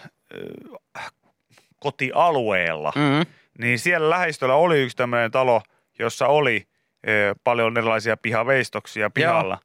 kotialueella, 1.80 2.94
mm. 2.96 3.02
Mm. 3.02 3.26
niin 3.58 3.80
siellä 3.80 4.10
lähistöllä 4.10 4.56
oli 4.56 4.82
yksi 4.82 4.98
tämmöinen 4.98 5.32
talo, 5.32 5.62
jossa 6.00 6.28
oli 6.28 6.68
ö, 7.08 7.36
paljon 7.44 7.78
erilaisia 7.78 8.18
pihaveistoksia 8.18 9.10
pihalla. 9.10 9.60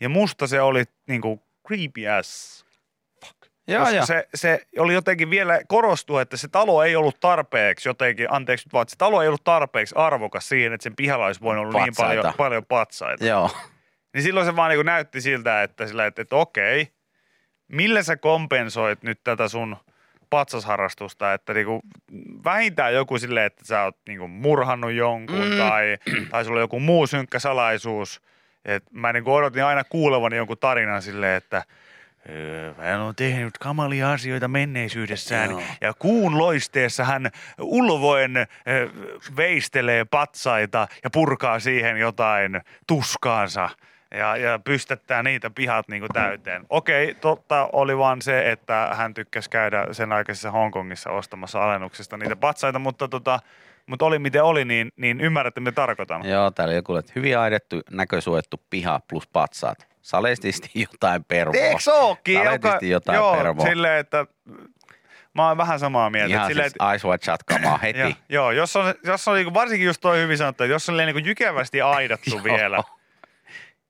Ja 0.00 0.08
musta 0.08 0.46
se 0.46 0.60
oli 0.60 0.84
niinku 1.06 1.42
creepy 1.66 2.08
as 2.08 2.62
Joo, 3.68 3.80
koska 3.80 3.96
joo. 3.96 4.06
Se, 4.06 4.28
se 4.34 4.60
oli 4.78 4.94
jotenkin 4.94 5.30
vielä 5.30 5.60
korostua, 5.68 6.22
että 6.22 6.36
se 6.36 6.48
talo 6.48 6.82
ei 6.82 6.96
ollut 6.96 7.20
tarpeeksi 7.20 7.88
jotenkin, 7.88 8.26
anteeksi 8.30 8.66
nyt 8.66 8.72
vaan, 8.72 8.82
että 8.82 8.90
se 8.90 8.98
talo 8.98 9.22
ei 9.22 9.28
ollut 9.28 9.44
tarpeeksi 9.44 9.94
arvokas 9.98 10.48
siihen, 10.48 10.72
että 10.72 10.82
sen 10.82 10.96
pihalla 10.96 11.26
olisi 11.26 11.40
voinut 11.40 11.66
olla 11.66 11.84
niin 11.84 11.94
paljon, 11.96 12.32
paljon 12.36 12.64
patsaita. 12.66 13.26
Joo. 13.26 13.50
Niin 14.14 14.22
silloin 14.22 14.46
se 14.46 14.56
vaan 14.56 14.70
niin 14.70 14.86
näytti 14.86 15.20
siltä, 15.20 15.62
että, 15.62 15.86
sillä, 15.86 16.06
että, 16.06 16.22
että 16.22 16.36
okei, 16.36 16.88
millä 17.68 18.02
sä 18.02 18.16
kompensoit 18.16 19.02
nyt 19.02 19.20
tätä 19.24 19.48
sun 19.48 19.76
patsasharrastusta, 20.32 21.32
että 21.34 21.54
niin 21.54 21.66
kuin 21.66 21.80
vähintään 22.44 22.94
joku 22.94 23.18
silleen, 23.18 23.46
että 23.46 23.64
sä 23.64 23.82
oot 23.82 23.96
niin 24.08 24.18
kuin 24.18 24.30
murhannut 24.30 24.92
jonkun 24.92 25.44
Mm. 25.50 25.58
tai, 25.58 25.98
tai 26.30 26.44
sulla 26.44 26.58
on 26.58 26.64
joku 26.64 26.80
muu 26.80 27.06
synkkä 27.06 27.38
salaisuus. 27.38 28.22
Et 28.64 28.84
mä 28.92 29.12
niin 29.12 29.24
kuin 29.24 29.34
odotin 29.34 29.64
aina 29.64 29.84
kuulevani 29.84 30.36
jonkun 30.36 30.58
tarinan 30.58 31.02
silleen, 31.02 31.36
että 31.36 31.64
"Öö, 32.28 32.74
hän 32.78 33.00
on 33.00 33.14
tehnyt 33.16 33.58
kamalia 33.58 34.12
asioita 34.12 34.48
menneisyydessään 34.48 35.50
Joo. 35.50 35.62
ja 35.80 35.92
kuun 35.98 36.38
loisteessa 36.38 37.04
hän 37.04 37.30
ulvoen 37.60 38.32
veistelee 39.36 40.04
patsaita 40.04 40.88
ja 41.04 41.10
purkaa 41.10 41.58
siihen 41.60 41.96
jotain 41.96 42.60
tuskaansa 42.86 43.68
ja, 44.14 44.36
ja 44.36 44.58
pystättää 44.58 45.22
niitä 45.22 45.50
pihat 45.50 45.88
niin 45.88 46.00
kuin 46.00 46.10
täyteen. 46.12 46.66
Okei, 46.68 47.14
totta 47.14 47.68
oli 47.72 47.98
vaan 47.98 48.22
se, 48.22 48.50
että 48.50 48.90
hän 48.94 49.14
tykkäsi 49.14 49.50
käydä 49.50 49.86
sen 49.92 50.12
aikaisessa 50.12 50.50
Hongkongissa 50.50 51.10
ostamassa 51.10 51.64
alennuksesta 51.64 52.16
niitä 52.16 52.36
patsaita, 52.36 52.78
mutta, 52.78 53.08
tota, 53.08 53.40
mutta 53.86 54.04
oli 54.04 54.18
miten 54.18 54.44
oli, 54.44 54.64
niin, 54.64 54.92
niin 54.96 55.20
ymmärrätte 55.20 55.60
mitä 55.60 55.72
tarkoitan. 55.72 56.28
Joo, 56.28 56.50
täällä 56.50 56.74
joku, 56.74 56.96
että 56.96 57.12
hyvin 57.16 57.38
aidettu, 57.38 57.80
näkösuojattu 57.90 58.60
piha 58.70 59.00
plus 59.08 59.26
patsaat. 59.26 59.86
Salestisti 60.02 60.70
jotain 60.92 61.24
pervoa. 61.24 61.60
Eikö 61.60 61.80
se 61.80 61.92
ookin? 61.92 62.38
Saletisti 62.38 62.90
jotain 62.90 63.16
joo, 63.16 63.36
pervoa. 63.36 63.66
silleen, 63.66 64.00
että 64.00 64.26
mä 65.34 65.48
oon 65.48 65.56
vähän 65.56 65.78
samaa 65.78 66.10
mieltä. 66.10 66.34
Ihan 66.34 66.48
silleen, 66.48 66.70
siis 66.70 66.96
Ice 66.96 67.08
White 67.08 67.24
Shot 67.24 67.42
kamaa 67.42 67.78
heti. 67.82 67.98
Ja, 67.98 68.12
joo, 68.28 68.50
jos 68.50 68.76
on, 68.76 68.94
jos 69.04 69.28
on 69.28 69.34
niinku, 69.34 69.54
varsinkin 69.54 69.86
just 69.86 70.00
toi 70.00 70.18
hyvin 70.18 70.38
sanottu, 70.38 70.64
että 70.64 70.74
jos 70.74 70.88
on 70.88 70.96
niinku 70.96 71.18
jykevästi 71.18 71.80
aidattu 71.80 72.30
Joo. 72.36 72.44
vielä, 72.44 72.82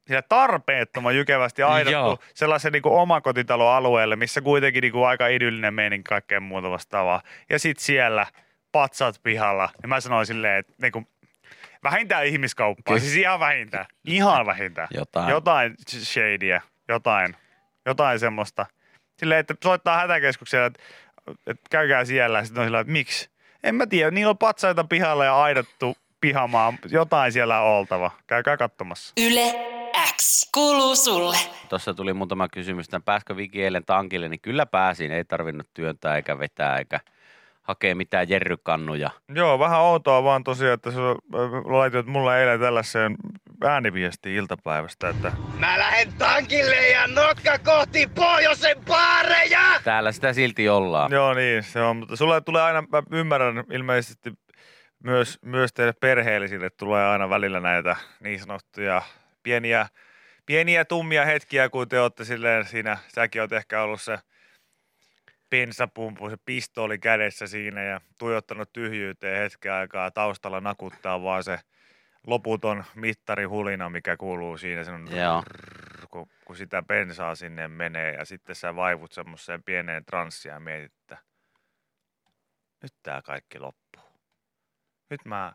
sillä 0.07 0.23
tarpeettoman 0.23 1.17
jykevästi 1.17 1.63
aidattu 1.63 1.93
Joo. 1.93 2.19
sellaisen 2.35 2.73
niinku 2.73 2.97
omakotitaloalueelle, 2.97 4.17
missä 4.17 4.41
kuitenkin 4.41 4.83
niinku 4.83 5.03
aika 5.03 5.29
idyllinen 5.29 5.75
meininki 5.75 6.09
kaikkea 6.09 6.41
muuta 6.41 6.71
vastaavaa. 6.71 7.23
Ja 7.51 7.59
sit 7.59 7.79
siellä 7.79 8.27
patsat 8.73 9.21
pihalla, 9.23 9.69
niin 9.83 9.89
mä 9.89 10.01
sanoin 10.01 10.27
silleen, 10.27 10.59
että 10.59 10.73
niinku, 10.83 11.05
vähintään 11.83 12.27
ihmiskauppaa, 12.27 12.83
Kyllä. 12.85 13.01
siis 13.01 13.17
ihan 13.17 13.41
vähintään, 13.41 13.87
ihan 14.05 14.47
vähintään. 14.47 14.89
Jotain. 14.95 15.31
Jotain 15.31 15.75
shadyä, 15.89 16.63
jotain, 16.89 17.37
jotain 17.87 18.19
semmoista. 18.19 18.67
Silleen, 19.19 19.41
että 19.41 19.55
soittaa 19.65 19.99
hätäkeskukselle, 19.99 20.67
että, 20.67 20.81
että 21.47 21.67
käykää 21.71 22.05
siellä. 22.05 22.39
Ja 22.39 22.45
sitten 22.45 22.61
on 22.61 22.67
sillä, 22.67 22.81
että 22.81 22.93
miksi? 22.93 23.31
En 23.63 23.75
mä 23.75 23.87
tiedä, 23.87 24.11
niillä 24.11 24.31
on 24.31 24.39
patsaita 24.39 24.85
pihalla 24.85 25.25
ja 25.25 25.43
aidattu 25.43 25.97
pihamaa. 26.21 26.75
Jotain 26.91 27.33
siellä 27.33 27.61
on 27.61 27.71
oltava. 27.71 28.11
Käykää 28.27 28.57
katsomassa. 28.57 29.13
Yle 29.21 29.55
X 30.23 30.49
kuuluu 30.55 30.97
sulle. 30.97 31.37
Tuossa 31.69 31.95
tuli 31.95 32.13
muutama 32.13 32.49
kysymys, 32.49 32.87
että 32.87 33.01
pääskö 33.01 33.37
Viki 33.37 33.65
eilen 33.65 33.85
tankille, 33.85 34.29
niin 34.29 34.41
kyllä 34.41 34.67
pääsin. 34.67 35.13
Ei 35.13 35.25
tarvinnut 35.25 35.67
työntää 35.75 36.17
eikä 36.17 36.39
vetää 36.39 36.79
eikä 36.79 37.01
hakea 37.63 37.95
mitään 37.95 38.29
jerrykannuja. 38.29 39.11
Joo, 39.35 39.59
vähän 39.59 39.81
outoa 39.81 40.25
vaan 40.25 40.45
tosiaan, 40.45 40.75
että 40.75 40.91
sä 40.91 40.99
äh, 40.99 41.51
laitoit 41.65 42.07
mulle 42.07 42.41
eilen 42.41 42.61
tällaiseen 42.61 43.17
ääniviesti 43.65 44.35
iltapäivästä, 44.35 45.09
että 45.09 45.33
Mä 45.59 45.79
lähden 45.79 46.13
tankille 46.13 46.89
ja 46.89 47.07
notka 47.07 47.59
kohti 47.59 48.07
pohjoisen 48.07 48.77
baareja! 48.87 49.61
Täällä 49.85 50.13
sitä 50.13 50.33
silti 50.33 50.69
ollaan. 50.69 51.13
Joo 51.13 51.35
niin, 51.35 51.63
se 51.63 51.83
on, 51.83 51.97
mutta 51.97 52.17
sulle 52.17 52.41
tulee 52.41 52.63
aina, 52.63 52.83
mä 52.83 53.03
ymmärrän 53.11 53.65
ilmeisesti 53.71 54.33
myös, 55.05 55.39
myös 55.43 55.73
teille 55.73 55.93
perheellisille 56.01 56.71
tulee 56.71 57.07
aina 57.07 57.31
välillä 57.31 57.61
näitä 57.61 57.97
niin 58.21 58.41
sanottuja 58.41 59.03
pieniä, 59.43 59.87
pieniä 60.53 60.85
tummia 60.85 61.25
hetkiä, 61.25 61.69
kun 61.69 61.89
te 61.89 62.01
olette 62.01 62.25
silleen 62.25 62.65
siinä, 62.65 62.99
säkin 63.15 63.41
oot 63.41 63.53
ehkä 63.53 63.83
ollut 63.83 64.03
se 64.03 64.19
bensapumpu, 65.51 66.31
se 66.31 66.37
pistooli 66.45 66.99
kädessä 66.99 67.47
siinä 67.47 67.83
ja 67.83 68.01
tuijottanut 68.19 68.73
tyhjyyteen 68.73 69.43
hetken 69.43 69.73
aikaa, 69.73 70.11
taustalla 70.11 70.61
nakuttaa 70.61 71.23
vaan 71.23 71.45
se 71.45 71.59
loputon 72.27 72.85
mittarihulina, 72.95 73.91
mikä 73.91 74.17
kuuluu 74.17 74.59
siinä, 74.59 74.95
on 74.95 75.17
Joo. 75.17 75.43
kun, 76.11 76.29
kun 76.45 76.57
sitä 76.57 76.83
bensaa 76.83 77.35
sinne 77.35 77.69
menee 77.69 78.13
ja 78.13 78.25
sitten 78.25 78.55
sä 78.55 78.77
vaivut 78.77 79.13
semmoiseen 79.13 79.63
pieneen 79.63 80.05
transsiin 80.05 80.53
ja 80.53 80.61
mietit, 80.61 80.93
että 81.01 81.19
nyt 82.83 82.95
tää 83.03 83.23
kaikki 83.23 83.59
loppuu. 83.59 84.03
Nyt 85.11 85.25
mä, 85.25 85.53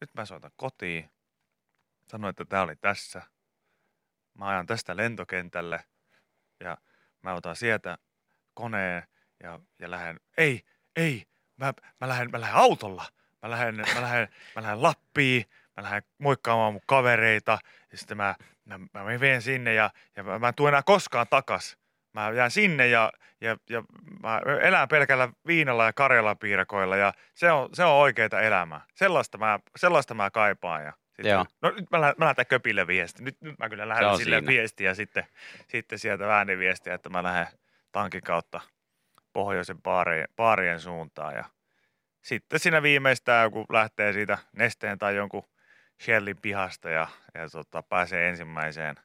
nyt 0.00 0.10
mä 0.14 0.24
soitan 0.24 0.50
kotiin. 0.56 1.10
Sanoin, 2.08 2.30
että 2.30 2.44
tää 2.44 2.62
oli 2.62 2.76
tässä. 2.76 3.22
Mä 4.38 4.48
ajan 4.48 4.66
tästä 4.66 4.96
lentokentälle 4.96 5.84
ja 6.60 6.76
mä 7.22 7.34
otan 7.34 7.56
sieltä 7.56 7.98
koneen 8.54 9.02
ja, 9.42 9.60
ja 9.78 9.90
lähden, 9.90 10.20
ei, 10.36 10.64
ei, 10.96 11.26
mä, 11.56 11.72
mä 12.00 12.08
lähden, 12.08 12.30
mä 12.30 12.40
lähden 12.40 12.56
autolla. 12.56 13.04
Mä 13.42 13.50
lähden, 13.50 13.76
mä 13.94 14.02
lähden, 14.02 14.28
mä 14.56 14.62
lähden 14.62 14.82
Lappiin, 14.82 15.44
mä 15.76 15.82
lähden 15.82 16.02
moikkaamaan 16.18 16.72
mun 16.72 16.82
kavereita 16.86 17.58
ja 17.92 17.98
sitten 17.98 18.16
mä, 18.16 18.34
mä, 18.64 18.78
mä 18.78 19.04
menen 19.04 19.42
sinne 19.42 19.74
ja, 19.74 19.90
ja 20.16 20.22
mä, 20.22 20.38
mä 20.38 20.48
en 20.48 20.54
tule 20.54 20.68
enää 20.68 20.82
koskaan 20.82 21.26
takas. 21.30 21.78
Mä 22.12 22.30
jään 22.30 22.50
sinne 22.50 22.86
ja, 22.86 23.12
ja, 23.40 23.56
ja 23.70 23.82
mä 24.22 24.40
elän 24.62 24.88
pelkällä 24.88 25.28
viinalla 25.46 25.84
ja 25.84 25.92
karjalapiirakoilla 25.92 26.96
ja 26.96 27.12
se 27.34 27.52
on, 27.52 27.68
se 27.72 27.84
on 27.84 27.94
oikeita 27.94 28.40
elämää. 28.40 28.80
Sellaista 28.94 29.38
mä, 29.38 29.58
sellaista 29.76 30.14
mä 30.14 30.30
kaipaan. 30.30 30.84
Ja 30.84 30.92
sitten, 31.18 31.32
Joo. 31.32 31.46
no 31.62 31.70
nyt 31.70 31.90
mä, 31.90 31.98
mä 31.98 32.14
lähetän 32.18 32.46
köpille 32.46 32.86
viesti. 32.86 33.22
Nyt, 33.22 33.40
nyt 33.40 33.58
mä 33.58 33.68
kyllä 33.68 34.10
on 34.10 34.18
sille 34.18 34.36
siinä. 34.36 34.46
viestiä 34.46 34.90
ja 34.90 34.94
sitten, 34.94 35.26
sitten 35.68 35.98
sieltä 35.98 36.36
ääniviestiä, 36.36 36.94
että 36.94 37.08
mä 37.08 37.22
lähden 37.22 37.46
tankin 37.92 38.22
kautta 38.22 38.60
pohjoisen 39.32 39.82
baarien, 39.82 40.28
baarien 40.36 40.80
suuntaan. 40.80 41.34
Ja 41.34 41.44
sitten 42.22 42.58
siinä 42.60 42.82
viimeistään, 42.82 43.50
kun 43.50 43.66
lähtee 43.72 44.12
siitä 44.12 44.38
nesteen 44.52 44.98
tai 44.98 45.16
jonkun 45.16 45.48
Shellin 46.02 46.36
pihasta 46.42 46.90
ja, 46.90 47.08
ja 47.34 47.48
tota, 47.48 47.82
pääsee 47.82 48.28
ensimmäiseen 48.28 48.96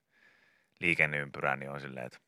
liikenneympyrään, 0.80 1.60
niin 1.60 1.72
on 1.72 1.82
silleen, 1.82 2.06
että 2.06 2.20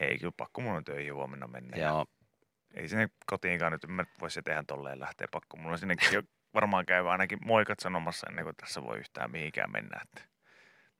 ei 0.00 0.18
kyllä 0.18 0.32
pakko 0.36 0.60
mun 0.60 0.76
on 0.76 0.84
töihin 0.84 1.14
huomenna 1.14 1.46
mennä. 1.46 1.76
Ja 1.76 1.86
Joo. 1.86 2.06
ei 2.74 2.88
sinne 2.88 3.08
kotiinkaan 3.26 3.72
nyt, 3.72 3.86
mä 3.88 4.04
voi 4.20 4.30
se 4.30 4.42
tehdä 4.42 4.64
tolleen 4.66 5.00
lähteä 5.00 5.28
pakko. 5.30 5.56
Mulla 5.56 5.72
on 5.72 5.78
sinnekin 5.78 6.12
jo 6.12 6.22
varmaan 6.54 6.86
käy 6.86 7.10
ainakin 7.10 7.38
moikat 7.44 7.80
sanomassa 7.80 8.26
ennen 8.30 8.44
kuin 8.44 8.56
tässä 8.56 8.82
voi 8.82 8.98
yhtään 8.98 9.30
mihinkään 9.30 9.70
mennä. 9.72 10.00
Että 10.02 10.22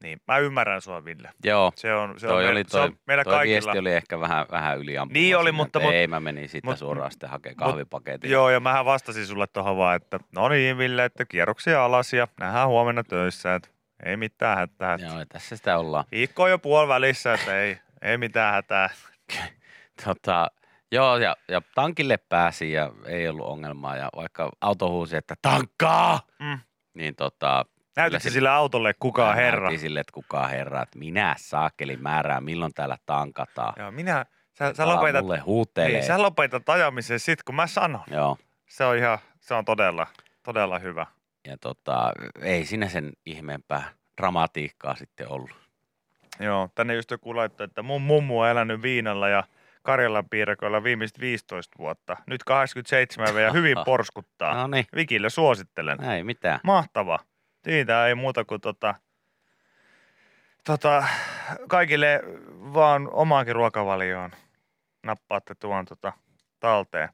Niin, 0.02 0.20
mä 0.28 0.38
ymmärrän 0.38 0.80
sua, 0.80 1.04
Ville. 1.04 1.30
Joo, 1.44 1.72
Se 1.76 1.94
on, 1.94 2.20
se 2.20 2.26
toi 2.26 2.44
on, 2.44 2.50
oli 2.50 2.64
se 2.68 2.78
on 2.78 2.90
toi, 2.90 2.98
meillä 3.06 3.24
toi 3.24 3.32
kaikilla. 3.34 3.54
viesti 3.72 3.78
oli 3.78 3.92
ehkä 3.92 4.20
vähän, 4.20 4.46
vähän 4.50 4.78
yliampuva. 4.78 5.12
Niin 5.18 5.36
oli, 5.36 5.52
mutta- 5.52 5.78
että 5.78 5.86
mut- 5.88 5.94
Ei, 5.94 6.06
mä 6.06 6.20
menin 6.20 6.48
siitä 6.48 6.66
mut- 6.68 6.78
suoraan 6.78 7.10
sitten 7.10 7.30
hakemaan 7.30 7.56
mut- 7.58 7.72
kahvipaketin. 7.72 8.30
Joo, 8.30 8.50
ja 8.50 8.60
mähän 8.60 8.84
vastasin 8.84 9.26
sulle 9.26 9.46
tuohon 9.46 9.76
vaan, 9.76 9.96
että 9.96 10.20
no 10.34 10.48
niin 10.48 10.78
Ville, 10.78 11.04
että 11.04 11.24
kierroksia 11.24 11.84
alas 11.84 12.12
ja 12.12 12.28
nähdään 12.40 12.68
huomenna 12.68 13.04
töissä, 13.04 13.54
että 13.54 13.68
ei 14.04 14.16
mitään 14.16 14.58
hätää. 14.58 14.98
Joo, 15.00 15.18
ja 15.18 15.26
tässä 15.26 15.56
sitä 15.56 15.78
ollaan. 15.78 16.04
Viikko 16.12 16.42
on 16.42 16.50
jo 16.50 16.58
puoli 16.58 16.88
välissä, 16.88 17.34
että 17.34 17.60
ei, 17.60 17.78
ei 18.02 18.18
mitään 18.18 18.54
hätää. 18.54 18.90
Tota, 20.04 20.50
joo, 20.92 21.16
ja, 21.16 21.36
ja 21.48 21.60
tankille 21.74 22.16
pääsi 22.16 22.72
ja 22.72 22.90
ei 23.06 23.28
ollut 23.28 23.46
ongelmaa. 23.46 23.96
Ja 23.96 24.08
vaikka 24.16 24.50
auto 24.60 24.90
huusi, 24.90 25.16
että 25.16 25.34
tankkaa, 25.42 26.20
Mm. 26.38 26.58
niin 26.94 27.14
tota, 27.16 27.64
Näytitkö 27.96 28.22
Kyllä 28.22 28.32
sille 28.32 28.48
autolle 28.48 28.94
kuka 28.98 29.32
herra? 29.34 29.60
näytin 29.60 29.80
sille, 29.80 30.00
että 30.00 30.12
kuka 30.12 30.46
herra, 30.48 30.82
että 30.82 30.98
minä 30.98 31.34
saakeli 31.38 31.96
määrää, 31.96 32.40
milloin 32.40 32.74
täällä 32.74 32.96
tankataan. 33.06 33.72
Joo, 33.78 33.90
minä, 33.90 34.26
sä, 34.58 34.74
sä 34.74 34.88
lopetat, 34.88 35.22
Mulle 35.24 35.38
huutelee. 35.38 35.88
niin, 35.92 36.04
sä 36.04 36.22
lopetat 36.22 36.68
ajamisen 36.68 37.20
sit, 37.20 37.42
kun 37.42 37.54
mä 37.54 37.66
sanon. 37.66 38.02
Joo, 38.10 38.36
Se 38.68 38.84
on 38.84 38.96
ihan, 38.96 39.18
se 39.40 39.54
on 39.54 39.64
todella, 39.64 40.06
todella 40.42 40.78
hyvä. 40.78 41.06
ja 41.46 41.56
tota, 41.58 42.12
ei 42.42 42.66
siinä 42.66 42.88
sen 42.88 43.12
ihmeempää 43.26 43.90
dramatiikkaa 44.16 44.96
sitten 44.96 45.28
ollut. 45.28 45.50
Joo, 46.40 46.68
tänne 46.74 46.94
just 46.94 47.10
joku 47.10 47.36
laittoi, 47.36 47.64
että 47.64 47.82
mun 47.82 48.02
mummu 48.02 48.40
on 48.40 48.48
elänyt 48.48 48.82
viinalla 48.82 49.28
ja 49.28 49.44
Karjalan 49.82 50.28
piirakoilla 50.28 50.84
viimeiset 50.84 51.20
15 51.20 51.78
vuotta. 51.78 52.16
Nyt 52.26 52.44
87 52.44 53.42
ja 53.42 53.52
hyvin 53.52 53.76
porskuttaa. 53.86 54.54
No 54.54 54.66
niin, 54.66 54.84
Vikille 54.94 55.30
suosittelen. 55.30 56.04
ei 56.04 56.24
mitään. 56.24 56.60
Mahtava. 56.64 57.18
Siitä 57.64 58.06
ei 58.06 58.14
muuta 58.14 58.44
kuin 58.44 58.60
tota, 58.60 58.94
tota, 60.64 61.04
kaikille 61.68 62.22
vaan 62.74 63.08
omaankin 63.12 63.54
ruokavalioon 63.54 64.30
nappaatte 65.06 65.54
tuon 65.54 65.84
tota, 65.84 66.12
talteen. 66.60 67.08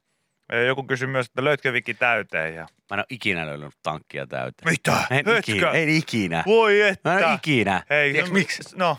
Joku 0.66 0.82
kysyi 0.82 1.08
myös, 1.08 1.26
että 1.26 1.44
löytkö 1.44 1.72
Viki 1.72 1.94
täyteen? 1.94 2.54
Ja... 2.54 2.62
Mä 2.62 2.94
en 2.94 2.98
ole 2.98 3.06
ikinä 3.10 3.46
löytänyt 3.46 3.74
tankkia 3.82 4.26
täyteen. 4.26 4.70
Mitä? 4.70 4.96
En 5.10 5.24
ikinä, 5.38 5.70
en 5.70 5.88
ikinä. 5.88 6.42
Voi 6.46 6.80
että. 6.80 7.10
Mä 7.10 7.18
en 7.18 7.26
ole 7.26 7.34
ikinä. 7.34 7.82
Hei, 7.90 8.12
Tiedätkö 8.12 8.30
no, 8.30 8.38
miksi? 8.38 8.76
No. 8.76 8.98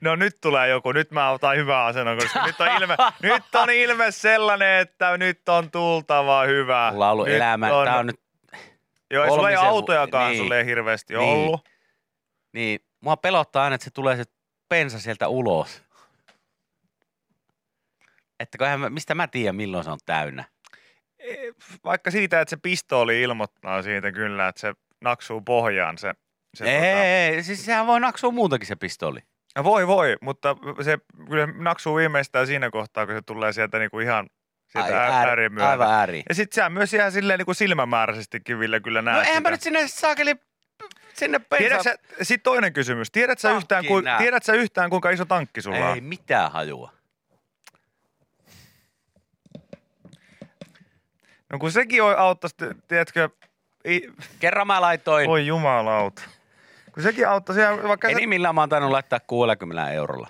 No 0.00 0.16
nyt 0.16 0.36
tulee 0.40 0.68
joku, 0.68 0.92
nyt 0.92 1.10
mä 1.10 1.30
otan 1.30 1.56
hyvän 1.56 1.80
asennon, 1.86 2.18
koska 2.18 2.46
nyt 2.46 2.60
on 2.60 2.68
ilme, 2.82 2.96
nyt 3.22 3.54
on 3.54 3.70
ilme 3.70 4.10
sellainen, 4.10 4.80
että 4.80 5.18
nyt 5.18 5.48
on 5.48 5.70
tultava 5.70 6.44
hyvä. 6.44 6.88
Mulla 6.92 7.06
on 7.06 7.12
ollut 7.12 7.26
nyt 7.26 7.36
elämä, 7.36 7.72
on, 7.76 7.86
tää 7.86 7.98
on 7.98 8.06
nyt, 8.06 8.20
Joo, 9.10 9.26
sulla 9.28 9.50
ei 9.50 9.56
autojakaan 9.56 10.30
niin. 10.30 10.42
sulle 10.42 10.58
ei 10.58 10.66
hirveästi 10.66 11.14
Niin. 11.14 11.28
ollut. 11.28 11.68
niin 12.52 12.80
mua 13.00 13.16
pelottaa 13.16 13.64
aina, 13.64 13.74
että 13.74 13.84
se 13.84 13.90
tulee 13.90 14.16
se 14.16 14.24
pensa 14.68 15.00
sieltä 15.00 15.28
ulos. 15.28 15.82
Että 18.40 18.76
mä- 18.78 18.90
mistä 18.90 19.14
mä 19.14 19.26
tiedän, 19.28 19.56
milloin 19.56 19.84
se 19.84 19.90
on 19.90 19.98
täynnä. 20.06 20.44
E, 21.18 21.34
Vaikka 21.84 22.10
siitä, 22.10 22.40
että 22.40 22.50
se 22.50 22.56
pistooli 22.56 23.22
ilmoittaa 23.22 23.82
siitä 23.82 24.12
kyllä, 24.12 24.48
että 24.48 24.60
se 24.60 24.74
naksuu 25.00 25.40
pohjaan 25.40 25.98
se. 25.98 26.12
se 26.54 26.64
ei, 26.64 26.80
tota- 26.94 27.34
ei, 27.36 27.42
siis 27.42 27.64
sehän 27.64 27.86
voi 27.86 28.00
naksua 28.00 28.30
muutakin 28.30 28.66
se 28.68 28.76
pistoli. 28.76 29.20
Voi 29.64 29.86
voi, 29.86 30.16
mutta 30.20 30.56
se 30.82 30.98
kyllä 31.28 31.46
naksuu 31.46 31.96
viimeistään 31.96 32.46
siinä 32.46 32.70
kohtaa, 32.70 33.06
kun 33.06 33.14
se 33.14 33.22
tulee 33.22 33.52
sieltä 33.52 33.78
niinku 33.78 34.00
ihan 34.00 34.30
sieltä 34.68 34.88
Ai, 34.88 34.94
ää, 34.94 35.18
äärin 35.18 35.52
myötä. 35.52 35.68
aivan 35.70 35.90
ääri. 35.92 36.22
Ja 36.28 36.34
sit 36.34 36.52
sä 36.52 36.70
myös 36.70 36.94
ihan 36.94 37.12
silleen 37.12 37.38
niinku 37.38 37.54
silmämääräisestikin 37.54 38.58
Ville 38.58 38.80
kyllä 38.80 39.02
näet 39.02 39.16
No 39.16 39.20
eihän 39.20 39.32
sitä. 39.36 39.40
mä 39.40 39.50
nyt 39.50 39.62
sinne 39.62 39.88
saakeli 39.88 40.34
sinne 41.14 41.38
pensa... 41.38 41.58
Tiedätkö, 41.82 42.06
sitten 42.24 42.42
toinen 42.44 42.72
kysymys. 42.72 43.10
Tiedätkö 43.10 43.40
sä, 43.40 43.52
yhtään, 43.52 43.84
ku, 43.86 44.02
tiedätkö 44.18 44.46
sä 44.46 44.52
yhtään, 44.52 44.90
kuinka 44.90 45.10
iso 45.10 45.24
tankki 45.24 45.62
sulla 45.62 45.76
Ei 45.76 45.82
on? 45.82 46.04
mitään 46.04 46.52
hajua. 46.52 46.92
No 51.52 51.58
kun 51.58 51.72
sekin 51.72 52.02
auttaisi, 52.02 52.56
tiedätkö, 52.88 53.28
i, 53.88 54.00
Kerran 54.40 54.66
mä 54.66 54.80
laitoin, 54.80 55.28
voi 55.28 55.46
jumalauta. 55.46 56.22
Kun 56.92 57.02
sekin 57.02 57.28
auttaisi 57.28 57.60
ihan 57.60 57.88
vaikka... 57.88 58.08
enimmillään 58.08 58.54
mä 58.54 58.60
oon 58.60 58.68
tainnut 58.68 58.90
laittaa 58.90 59.20
60 59.26 59.90
eurolla. 59.90 60.28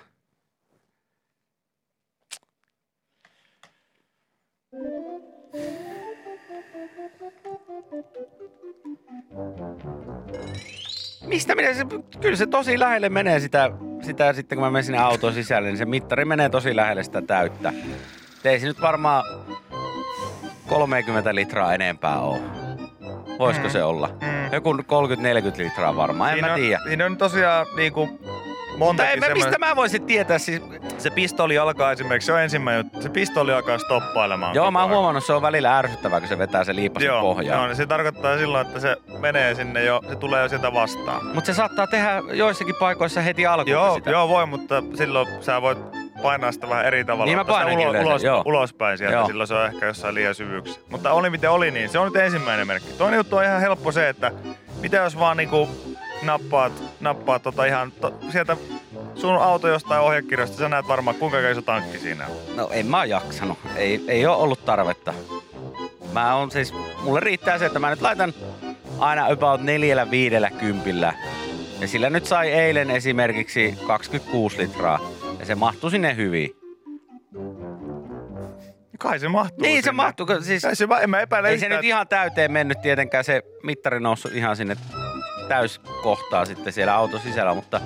Mistä 11.25 11.55
minä, 11.55 11.73
se, 11.73 11.85
kyllä 12.21 12.35
se 12.35 12.47
tosi 12.47 12.79
lähelle 12.79 13.09
menee 13.09 13.39
sitä, 13.39 13.71
sitä 14.01 14.33
sitten 14.33 14.55
kun 14.55 14.65
mä 14.65 14.71
menen 14.71 14.83
sinne 14.83 14.99
auton 14.99 15.33
sisälle, 15.33 15.67
niin 15.67 15.77
se 15.77 15.85
mittari 15.85 16.25
menee 16.25 16.49
tosi 16.49 16.75
lähelle 16.75 17.03
sitä 17.03 17.21
täyttä. 17.21 17.73
Ei 18.43 18.59
se 18.59 18.67
nyt 18.67 18.81
varmaan 18.81 19.23
30 20.67 21.35
litraa 21.35 21.73
enempää 21.73 22.19
ole. 22.19 22.62
Voisiko 23.39 23.67
Mm. 23.67 23.71
se 23.71 23.83
olla? 23.83 24.09
Mm. 24.21 24.53
Joku 24.53 24.73
30-40 24.73 25.57
litraa 25.57 25.95
varmaan, 25.95 26.29
en 26.29 26.35
Siinä 26.35 26.47
mä 26.47 26.53
on- 26.53 26.59
tiedä. 26.59 26.79
Siinä 26.87 27.05
on 27.05 27.17
tosiaan 27.17 27.65
niinku 27.75 28.05
Mutta 28.05 28.85
montakin 28.85 29.13
en 29.13 29.19
mä, 29.19 29.25
mistä 29.33 29.39
semmoinen- 29.51 29.69
mä 29.69 29.75
voisin 29.75 30.03
tietää 30.05 30.37
siis? 30.39 30.61
Se 30.97 31.09
pistooli 31.09 31.57
alkaa 31.57 31.91
esimerkiksi, 31.91 32.25
se 32.25 32.33
on 32.33 32.41
ensimmäinen 32.41 32.83
juttu. 32.85 33.01
Se 33.01 33.09
pistooli 33.09 33.53
alkaa 33.53 33.77
stoppailemaan. 33.77 34.55
Joo, 34.55 34.71
mä 34.71 34.81
oon 34.81 34.89
huomannut, 34.89 35.23
se 35.25 35.33
on 35.33 35.41
välillä 35.41 35.77
ärsyttävää, 35.77 36.19
kun 36.19 36.29
se 36.29 36.37
vetää 36.37 36.63
se 36.63 36.75
liipasin 36.75 37.07
Joo, 37.07 37.21
pohjaan. 37.21 37.57
joo, 37.59 37.67
niin 37.67 37.75
se 37.75 37.85
tarkoittaa 37.85 38.37
silloin, 38.37 38.67
että 38.67 38.79
se 38.79 38.97
menee 39.19 39.55
sinne 39.55 39.83
jo, 39.83 40.01
se 40.09 40.15
tulee 40.15 40.41
jo 40.41 40.49
sieltä 40.49 40.73
vastaan. 40.73 41.25
Mutta 41.25 41.45
se 41.45 41.53
saattaa 41.53 41.87
tehdä 41.87 42.21
joissakin 42.33 42.75
paikoissa 42.79 43.21
heti 43.21 43.45
alkuun 43.45 43.71
Joo, 43.71 43.95
sitä. 43.95 44.09
joo 44.11 44.29
voi, 44.29 44.45
mutta 44.45 44.83
silloin 44.93 45.27
sä 45.41 45.61
voit 45.61 45.77
painaa 46.23 46.51
sitä 46.51 46.69
vähän 46.69 46.85
eri 46.85 47.05
tavalla. 47.05 47.25
Niin 47.25 47.37
mä 47.37 47.45
painankin 47.45 47.89
ulo, 47.89 48.01
ulos, 48.01 48.23
joo. 48.23 48.43
ulospäin 48.45 48.97
sieltä, 48.97 49.15
Joo. 49.15 49.27
silloin 49.27 49.47
se 49.47 49.53
on 49.53 49.65
ehkä 49.65 49.85
jossain 49.85 50.15
liian 50.15 50.35
syvyyksissä. 50.35 50.81
Mutta 50.89 51.11
oli 51.13 51.29
miten 51.29 51.51
oli, 51.51 51.71
niin 51.71 51.89
se 51.89 51.99
on 51.99 52.05
nyt 52.05 52.15
ensimmäinen 52.15 52.67
merkki. 52.67 52.93
Toinen 52.97 53.17
juttu 53.17 53.35
on 53.35 53.43
ihan 53.43 53.61
helppo 53.61 53.91
se, 53.91 54.09
että 54.09 54.31
mitä 54.81 54.97
jos 54.97 55.19
vaan 55.19 55.37
niinku 55.37 55.69
nappaat, 56.21 56.73
nappaat 56.99 57.43
tota 57.43 57.65
ihan 57.65 57.91
to, 57.91 58.13
sieltä 58.29 58.57
sun 59.15 59.35
auto 59.35 59.67
jostain 59.67 60.01
ohjekirjasta, 60.01 60.57
sä 60.57 60.69
näet 60.69 60.87
varmaan 60.87 61.15
kuinka 61.15 61.49
iso 61.49 61.61
tankki 61.61 61.99
siinä 61.99 62.27
on. 62.27 62.55
No 62.55 62.69
en 62.71 62.85
mä 62.85 63.05
jaksanut. 63.05 63.57
Ei, 63.75 64.03
ei 64.07 64.25
ole 64.25 64.35
ollut 64.35 64.65
tarvetta. 64.65 65.13
Mä 66.13 66.35
on 66.35 66.51
siis, 66.51 66.73
mulle 67.03 67.19
riittää 67.19 67.57
se, 67.57 67.65
että 67.65 67.79
mä 67.79 67.89
nyt 67.89 68.01
laitan 68.01 68.33
aina 68.99 69.27
about 69.27 69.61
neljällä 69.61 70.11
viidellä 70.11 70.49
kympillä. 70.49 71.13
Ja 71.79 71.87
sillä 71.87 72.09
nyt 72.09 72.25
sai 72.25 72.51
eilen 72.51 72.91
esimerkiksi 72.91 73.77
26 73.87 74.57
litraa. 74.57 74.99
Ja 75.43 75.47
se 75.47 75.55
mahtui 75.55 75.91
sinne 75.91 76.15
hyvin. 76.15 76.49
Kai 78.99 79.19
se 79.19 79.27
mahtuu 79.27 79.61
Niin 79.61 79.77
se 79.77 79.81
sinne. 79.83 79.95
mahtuu, 79.95 80.25
kun 80.25 80.43
siis 80.43 80.65
Ei 80.65 80.75
se, 80.75 80.87
en 81.01 81.09
mä 81.09 81.19
epäile 81.19 81.49
ei 81.49 81.59
se 81.59 81.69
nyt 81.69 81.83
ihan 81.83 82.07
täyteen 82.07 82.51
mennyt 82.51 82.81
tietenkään. 82.81 83.23
Se 83.23 83.41
mittari 83.63 83.99
noussut 83.99 84.31
ihan 84.33 84.55
sinne 84.55 84.75
täyskohtaa 85.47 86.45
sitten 86.45 86.73
siellä 86.73 86.95
auton 86.95 87.19
sisällä, 87.19 87.53
mutta 87.53 87.81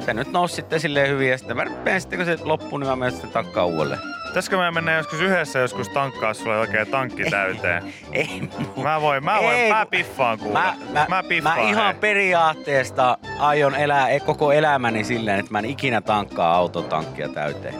se 0.00 0.14
nyt 0.14 0.32
nousi 0.32 0.54
sitten 0.54 0.80
silleen 0.80 1.08
hyvin. 1.10 1.30
Ja 1.30 1.38
sitten 1.38 1.56
mä 1.56 1.64
menen 1.84 2.00
sitten, 2.00 2.18
kun 2.18 2.26
se 2.26 2.38
loppuu, 2.42 2.78
niin 2.78 2.88
mä 2.90 2.96
menen 2.96 3.12
sitten 3.12 3.30
tankkaan 3.30 3.66
uudelleen. 3.68 4.00
Pitäisikö 4.34 4.56
me 4.58 4.70
mennä 4.70 4.92
joskus 4.92 5.20
yhdessä 5.20 5.58
joskus 5.58 5.88
tankkaa 5.88 6.34
sulle 6.34 6.58
oikein 6.58 6.86
tankki 6.86 7.24
täyteen? 7.30 7.82
Ei, 8.12 8.42
Mä 8.82 9.00
voin, 9.00 9.24
mä 9.24 9.38
voin, 9.42 9.56
Ei, 9.56 9.72
mä 9.72 9.86
piffaan 9.86 10.38
kuule. 10.38 10.58
Mä, 10.58 10.74
mä, 10.92 11.06
mä 11.08 11.22
piffaan. 11.22 11.58
mä 11.58 11.68
ihan 11.68 11.84
hei. 11.92 12.00
periaatteesta 12.00 13.18
aion 13.38 13.74
elää 13.74 14.08
e- 14.08 14.20
koko 14.20 14.52
elämäni 14.52 15.04
silleen, 15.04 15.40
että 15.40 15.52
mä 15.52 15.58
en 15.58 15.64
ikinä 15.64 16.00
tankkaa 16.00 16.54
autotankkia 16.54 17.28
täyteen. 17.28 17.74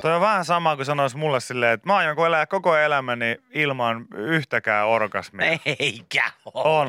Toi 0.00 0.14
on 0.14 0.20
vähän 0.20 0.44
sama 0.44 0.76
kuin 0.76 0.86
sanois 0.86 1.14
mulle 1.14 1.40
silleen, 1.40 1.72
että 1.72 1.86
mä 1.88 1.96
aion 1.96 2.16
kun 2.16 2.26
elää 2.26 2.46
koko 2.46 2.76
elämäni 2.76 3.36
ilman 3.54 4.06
yhtäkään 4.16 4.86
orgasmia. 4.86 5.58
Eikä 5.78 6.24
ole. 6.54 6.64
On. 6.80 6.88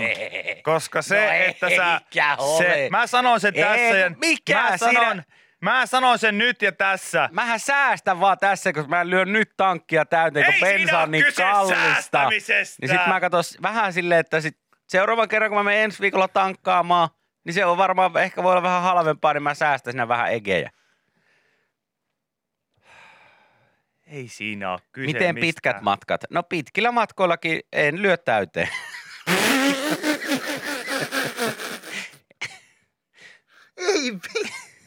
Koska 0.63 1.02
se, 1.02 1.26
No 1.26 1.32
että 1.50 1.70
sä... 1.70 2.02
ole. 2.38 2.58
Se, 2.58 2.88
mä 2.91 3.08
sanon 3.08 3.39
sen 3.39 3.54
Ei, 3.56 3.63
tässä 3.63 3.98
ja... 3.98 4.12
mikä 4.20 4.62
mä 4.62 4.78
siinä- 4.78 4.94
sanon, 4.94 5.24
Mä 5.62 5.86
sanon 5.86 6.19
sen 6.19 6.38
nyt 6.38 6.62
ja 6.62 6.71
tässä. 6.71 7.30
Mähän 7.32 7.60
säästän 7.60 8.19
vaan 8.19 8.38
tässä, 8.38 8.74
kun 8.74 8.89
mä 8.89 9.08
lyön 9.10 9.34
nyt 9.34 9.52
tankkia 9.58 10.06
täyteen, 10.06 10.45
kun 10.45 10.54
Ei 10.54 10.60
bensa 10.78 11.00
on 11.00 11.12
niin 11.12 11.26
kallista. 11.38 12.30
Niin 12.30 12.89
sit 12.89 13.08
mä 13.08 13.19
katos 13.19 13.58
vähän 13.62 13.93
silleen, 13.93 14.19
että 14.19 14.41
sit 14.41 14.58
seuraavan 14.88 15.28
kerran, 15.28 15.50
kun 15.50 15.58
mä 15.58 15.63
menen 15.63 15.84
ensi 15.84 16.02
viikolla 16.02 16.28
tankkaamaan, 16.28 17.10
niin 17.43 17.54
se 17.54 17.65
on 17.65 17.78
varmaan 17.78 18.17
ehkä 18.17 18.43
voi 18.43 18.52
olla 18.52 18.63
vähän 18.63 18.82
halvempaa, 18.82 19.34
niin 19.34 19.43
mä 19.43 19.54
säästän 19.54 19.91
siinä 19.91 20.08
vähän 20.08 20.32
egejä. 20.32 20.71
Ei 24.08 24.28
siinä 24.28 24.71
oo 24.71 24.80
kyse 24.91 25.06
Miten 25.06 25.36
mistään. 25.36 25.41
pitkät 25.41 25.82
matkat? 25.82 26.21
No 26.30 26.43
pitkillä 26.43 26.91
matkoillakin 26.91 27.60
en 27.74 28.02
lyö 28.02 28.17
täyteen. 28.17 28.69
Ei 33.78 34.12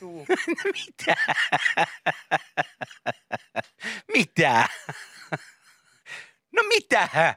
Mitä? 0.75 1.17
Mitä? 4.15 4.69
No 6.53 6.63
mitä? 6.63 7.35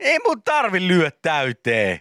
Ei 0.00 0.18
mun 0.26 0.42
tarvi 0.42 0.88
lyö 0.88 1.10
täyteen. 1.22 2.00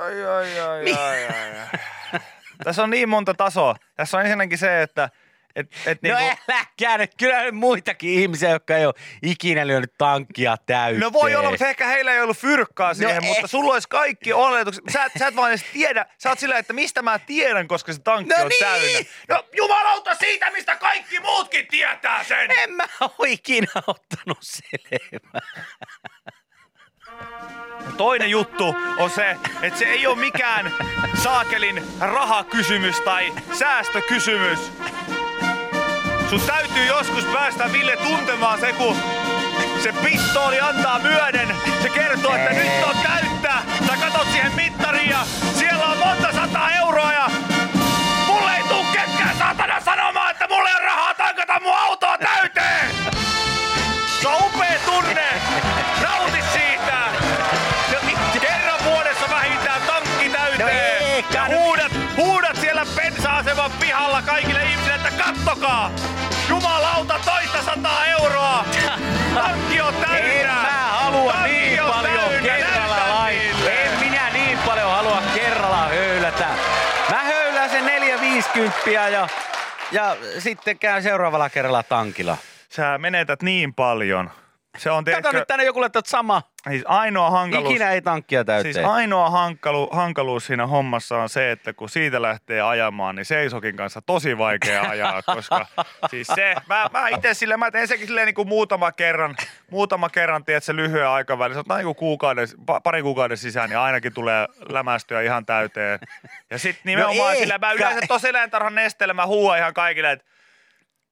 Ai, 0.00 0.24
ai, 0.24 0.60
ai, 0.60 0.92
ai, 0.92 1.24
ai, 1.24 1.58
ai. 1.60 1.68
Tässä 2.64 2.82
on 2.82 2.90
niin 2.90 3.08
monta 3.08 3.34
tasoa. 3.34 3.74
Tässä 3.94 4.16
on 4.16 4.22
ensinnäkin 4.22 4.58
se, 4.58 4.82
että 4.82 5.10
et, 5.58 5.66
et 5.86 5.98
No 6.02 6.18
niinku, 6.18 6.36
äläkää 6.48 6.98
nyt, 6.98 7.10
kyllä 7.18 7.38
on 7.38 7.54
muitakin 7.54 8.10
ihmisiä, 8.10 8.50
jotka 8.50 8.76
ei 8.76 8.86
ole 8.86 8.94
ikinä 9.22 9.66
lyönyt 9.66 9.92
tankkia 9.98 10.56
täyteen. 10.66 11.00
No 11.00 11.12
voi 11.12 11.34
olla, 11.34 11.50
mutta 11.50 11.66
ehkä 11.68 11.86
heillä 11.86 12.12
ei 12.12 12.20
ollut 12.20 12.36
fyrkkaa 12.36 12.94
siihen, 12.94 13.16
No 13.16 13.22
mutta 13.22 13.40
ei. 13.42 13.48
sulla 13.48 13.72
olisi 13.72 13.88
kaikki 13.88 14.32
oletukset. 14.32 14.84
Sä, 14.92 15.04
et- 15.04 15.12
sä 15.18 15.26
et 15.26 15.36
vaan 15.36 15.50
edes 15.50 15.64
tiedä. 15.72 16.06
Sä 16.18 16.28
oot 16.28 16.38
silleen, 16.38 16.60
että 16.60 16.72
mistä 16.72 17.02
mä 17.02 17.18
tiedän, 17.18 17.68
koska 17.68 17.92
se 17.92 18.00
tankki 18.00 18.34
No 18.34 18.42
on 18.42 18.48
niin. 18.48 18.58
täynnä. 18.60 19.08
No 19.28 19.44
jumalauta 19.56 20.14
siitä, 20.14 20.50
mistä 20.50 20.76
kaikki 20.76 21.20
muutkin 21.20 21.66
tietää 21.68 22.24
sen. 22.24 22.50
En 22.50 22.72
mä 22.72 22.84
ole 23.18 23.28
ikinä 23.30 23.66
ottanut 23.86 24.38
selvää. 24.40 25.40
Toinen 27.96 28.30
juttu 28.30 28.74
on 28.98 29.10
se, 29.10 29.36
että 29.62 29.78
se 29.78 29.84
ei 29.84 30.06
ole 30.06 30.16
mikään 30.18 30.72
saakelin 31.22 31.82
rahakysymys 32.00 33.00
tai 33.00 33.32
säästökysymys. 33.58 34.58
Sun 36.30 36.40
täytyy 36.40 36.84
joskus 36.84 37.24
päästä 37.24 37.72
Ville 37.72 37.96
tuntemaan 37.96 38.60
se, 38.60 38.72
kun 38.72 38.96
se 39.82 39.92
pistooli 39.92 40.60
antaa 40.60 40.98
myöden. 40.98 41.56
Se 41.82 41.88
kertoo, 41.88 42.34
että 42.34 42.50
nyt 42.50 42.84
on 42.88 42.96
täyttä. 43.02 43.52
Sä 43.86 43.96
katot 43.96 44.26
siihen 44.32 44.52
mittariin 44.54 45.10
ja 45.10 45.18
siellä 45.58 45.84
on 45.84 45.98
monta 45.98 46.32
sataa 46.32 46.72
euroa 46.72 47.12
ja 47.12 47.30
mulle 48.26 48.56
ei 48.56 48.62
tuu 48.68 48.84
ketkään 48.92 49.36
saatana 49.38 49.80
sanomaan, 49.80 50.30
että 50.30 50.48
mulle 50.48 50.70
on 50.74 50.82
rahaa 50.84 51.14
tankata 51.14 51.60
mun 51.60 51.76
autoa 51.76 52.18
täyteen. 52.18 52.90
Se 54.22 54.28
on 54.28 54.34
upea 54.34 54.78
tunne. 54.86 55.26
Nauti 56.02 56.42
siitä. 56.52 56.98
Ja 57.92 58.40
Kerran 58.40 58.84
vuodessa 58.84 59.30
vähintään 59.30 59.82
tankki 59.86 60.28
täyteen. 60.30 61.02
No 61.02 61.24
ja 61.34 61.44
huudat, 61.56 61.92
huudat 62.16 62.56
siellä 62.56 62.86
bensa-aseman 62.96 63.70
pihalla 63.80 64.22
kaikille 64.22 64.64
ihmisille, 64.64 64.94
että 64.94 65.10
kattokaa. 65.24 65.90
Tankki 69.42 69.80
on 69.80 69.94
täynnä. 69.94 70.28
En 70.28 70.46
mä 70.46 70.88
halua 70.90 71.32
Tankki 71.32 71.50
niin 71.52 71.82
on 71.82 71.90
paljon 71.90 72.18
täynnä. 72.18 72.42
kerralla 72.42 73.14
laittaa. 73.14 73.70
En 73.70 73.98
minä 74.00 74.30
niin 74.32 74.58
paljon 74.58 74.90
halua 74.90 75.22
kerralla 75.34 75.88
höylätä. 75.88 76.46
Mä 77.10 77.24
höylään 77.24 77.70
sen 77.70 77.86
450 77.86 78.90
ja, 78.90 79.28
ja 79.92 80.16
sitten 80.38 80.78
käyn 80.78 81.02
seuraavalla 81.02 81.50
kerralla 81.50 81.82
tankilla. 81.82 82.36
Sä 82.68 82.98
menetät 82.98 83.42
niin 83.42 83.74
paljon. 83.74 84.30
Se 84.78 84.90
on 84.90 85.04
Kato 85.04 85.14
tiedätkö, 85.14 85.38
nyt 85.38 85.48
tänne 85.48 85.64
joku 85.64 85.80
laittaa 85.80 86.02
sama. 86.06 86.42
siis 86.68 86.82
ainoa 86.86 87.30
hankaluus. 87.30 87.70
Ikinä 87.70 87.92
ei 87.92 88.02
tankkia 88.02 88.44
täyteen. 88.44 88.74
Siis 88.74 88.86
ainoa 88.86 89.30
hankalu, 89.30 89.88
hankaluus 89.92 90.46
siinä 90.46 90.66
hommassa 90.66 91.18
on 91.18 91.28
se, 91.28 91.50
että 91.50 91.72
kun 91.72 91.88
siitä 91.88 92.22
lähtee 92.22 92.60
ajamaan, 92.60 93.16
niin 93.16 93.24
seisokin 93.24 93.76
kanssa 93.76 94.02
tosi 94.02 94.38
vaikea 94.38 94.82
ajaa, 94.82 95.22
koska 95.34 95.66
siis 96.10 96.26
se, 96.34 96.54
mä, 96.68 96.90
mä 96.92 97.08
itse 97.08 97.34
silleen, 97.34 97.60
mä 97.60 97.70
teen 97.70 97.88
sekin 97.88 98.06
silleen 98.06 98.26
niin 98.26 98.34
kuin 98.34 98.48
muutama 98.48 98.92
kerran, 98.92 99.36
muutama 99.70 100.08
kerran, 100.08 100.44
tiedät 100.44 100.64
se 100.64 100.76
lyhyen 100.76 101.08
aikavälin, 101.08 101.54
se 101.54 101.62
on 101.70 101.78
niin 101.78 101.96
kuukauden, 101.96 102.48
pa- 102.48 102.80
pari 102.82 103.02
kuukauden 103.02 103.36
sisään, 103.36 103.70
niin 103.70 103.78
ainakin 103.78 104.14
tulee 104.14 104.46
lämästyä 104.68 105.22
ihan 105.22 105.46
täyteen. 105.46 105.98
Ja 106.50 106.58
sitten 106.58 106.82
nimenomaan 106.84 107.34
No 107.34 107.40
sillä, 107.40 107.58
mä 107.58 107.72
yleensä 107.72 108.00
tuossa 108.08 108.28
eläintarhan 108.28 108.74
nesteellä 108.74 109.14
mä 109.14 109.26
huuan 109.26 109.58
ihan 109.58 109.74
kaikille, 109.74 110.12
että 110.12 110.26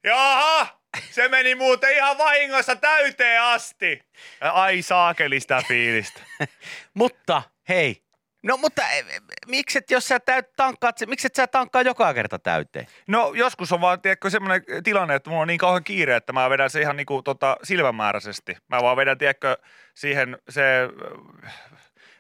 jaha, 0.04 0.66
se 1.10 1.28
meni 1.28 1.54
muuten 1.54 1.96
ihan 1.96 2.18
vahingossa 2.18 2.76
täyteen 2.76 3.42
asti. 3.42 4.02
Ai 4.40 4.82
saakeli 4.82 5.40
sitä 5.40 5.62
fiilistä. 5.68 6.20
Mutta 6.94 7.42
hei, 7.68 8.02
no 8.42 8.56
mutta 8.56 8.82
e, 8.90 8.98
e, 8.98 9.04
mikset 9.46 9.90
jos 9.90 10.08
sä 10.08 10.20
täyt 10.20 10.46
tankkaat, 10.56 10.98
se- 10.98 11.06
mikset 11.06 11.34
sä 11.34 11.46
tankkaa 11.46 11.82
joka 11.82 12.14
kerta 12.14 12.38
täyteen? 12.38 12.86
No 13.06 13.32
joskus 13.34 13.72
on 13.72 13.80
vaan, 13.80 14.00
tiedätkö, 14.00 14.30
semmoinen 14.30 14.62
tilanne, 14.84 15.14
että 15.14 15.30
mulla 15.30 15.42
on 15.42 15.48
niin 15.48 15.58
kauhean 15.58 15.84
kiire, 15.84 16.16
että 16.16 16.32
mä 16.32 16.50
vedän 16.50 16.70
se 16.70 16.80
ihan 16.80 16.96
niinku 16.96 17.22
tota 17.22 17.56
silmämääräisesti. 17.62 18.56
Mä 18.68 18.82
vaan 18.82 18.96
vedän, 18.96 19.18
tiedätkö, 19.18 19.56
siihen 19.94 20.38
se, 20.48 20.62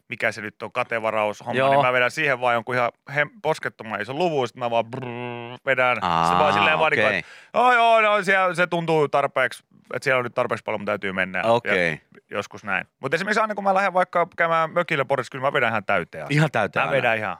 mikä 0.08 0.32
se 0.32 0.40
nyt 0.40 0.62
on, 0.62 0.72
katevaraus-homma, 0.72 1.58
Joo. 1.58 1.70
niin 1.70 1.86
mä 1.86 1.92
vedän 1.92 2.10
siihen 2.10 2.40
vaan 2.40 2.54
jonkun 2.54 2.74
ihan 2.74 2.92
hem, 3.14 3.30
poskettoman 3.42 4.00
ison 4.00 4.18
luvun, 4.18 4.48
sitten 4.48 4.60
mä 4.60 4.70
vaan 4.70 4.86
brrrr, 4.86 5.58
vedän. 5.66 5.98
Aa, 6.02 6.24
sitten 6.24 6.38
vaan 6.38 6.52
silleen 6.52 6.78
vaan, 6.78 6.92
okei. 6.92 7.04
okay. 7.04 7.18
että 7.18 7.30
oh, 7.54 7.72
joo, 7.72 8.00
no, 8.00 8.22
siellä, 8.22 8.54
se 8.54 8.66
tuntuu 8.66 9.08
tarpeeksi, 9.08 9.64
että 9.94 10.04
siellä 10.04 10.18
on 10.18 10.24
nyt 10.24 10.34
tarpeeksi 10.34 10.64
paljon, 10.64 10.80
mun 10.80 10.86
täytyy 10.86 11.12
mennä. 11.12 11.42
Okei. 11.42 11.90
Ja, 11.90 12.20
joskus 12.30 12.64
näin. 12.64 12.86
Mutta 13.00 13.14
esimerkiksi 13.14 13.40
aina 13.40 13.54
kun 13.54 13.64
mä 13.64 13.74
lähden 13.74 13.94
vaikka 13.94 14.28
käymään 14.36 14.70
mökillä 14.70 15.04
Porissa, 15.04 15.30
kyllä 15.30 15.42
mä 15.42 15.52
vedän 15.52 15.68
ihan 15.68 15.84
täyteen. 15.84 16.26
Ihan 16.30 16.50
täyteen 16.50 16.86
Mä 16.86 16.92
vedän 16.92 17.18
ihan. 17.18 17.36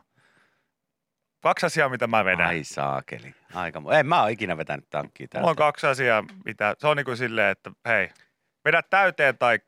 Kaksi 1.43 1.67
asiaa, 1.67 1.89
mitä 1.89 2.07
mä 2.07 2.25
vedän. 2.25 2.47
Ai 2.47 2.65
saakeli. 2.65 3.35
Aika, 3.55 3.81
mu- 3.81 3.93
en 3.93 4.07
mä 4.07 4.23
ole 4.23 4.33
ikinä 4.33 4.57
vetänyt 4.57 4.91
tankkia 4.91 5.27
Mulla 5.35 5.51
on 5.51 5.57
täyteen. 5.57 5.67
kaksi 5.67 5.87
asiaa, 5.87 6.25
mitä, 6.45 6.77
se 6.79 6.87
on 6.87 6.97
niinku 6.97 7.17
silleen, 7.17 7.51
että 7.51 7.71
hei, 7.89 8.11
vedä 8.65 8.83
täyteen 8.83 9.39
tai 9.39 9.59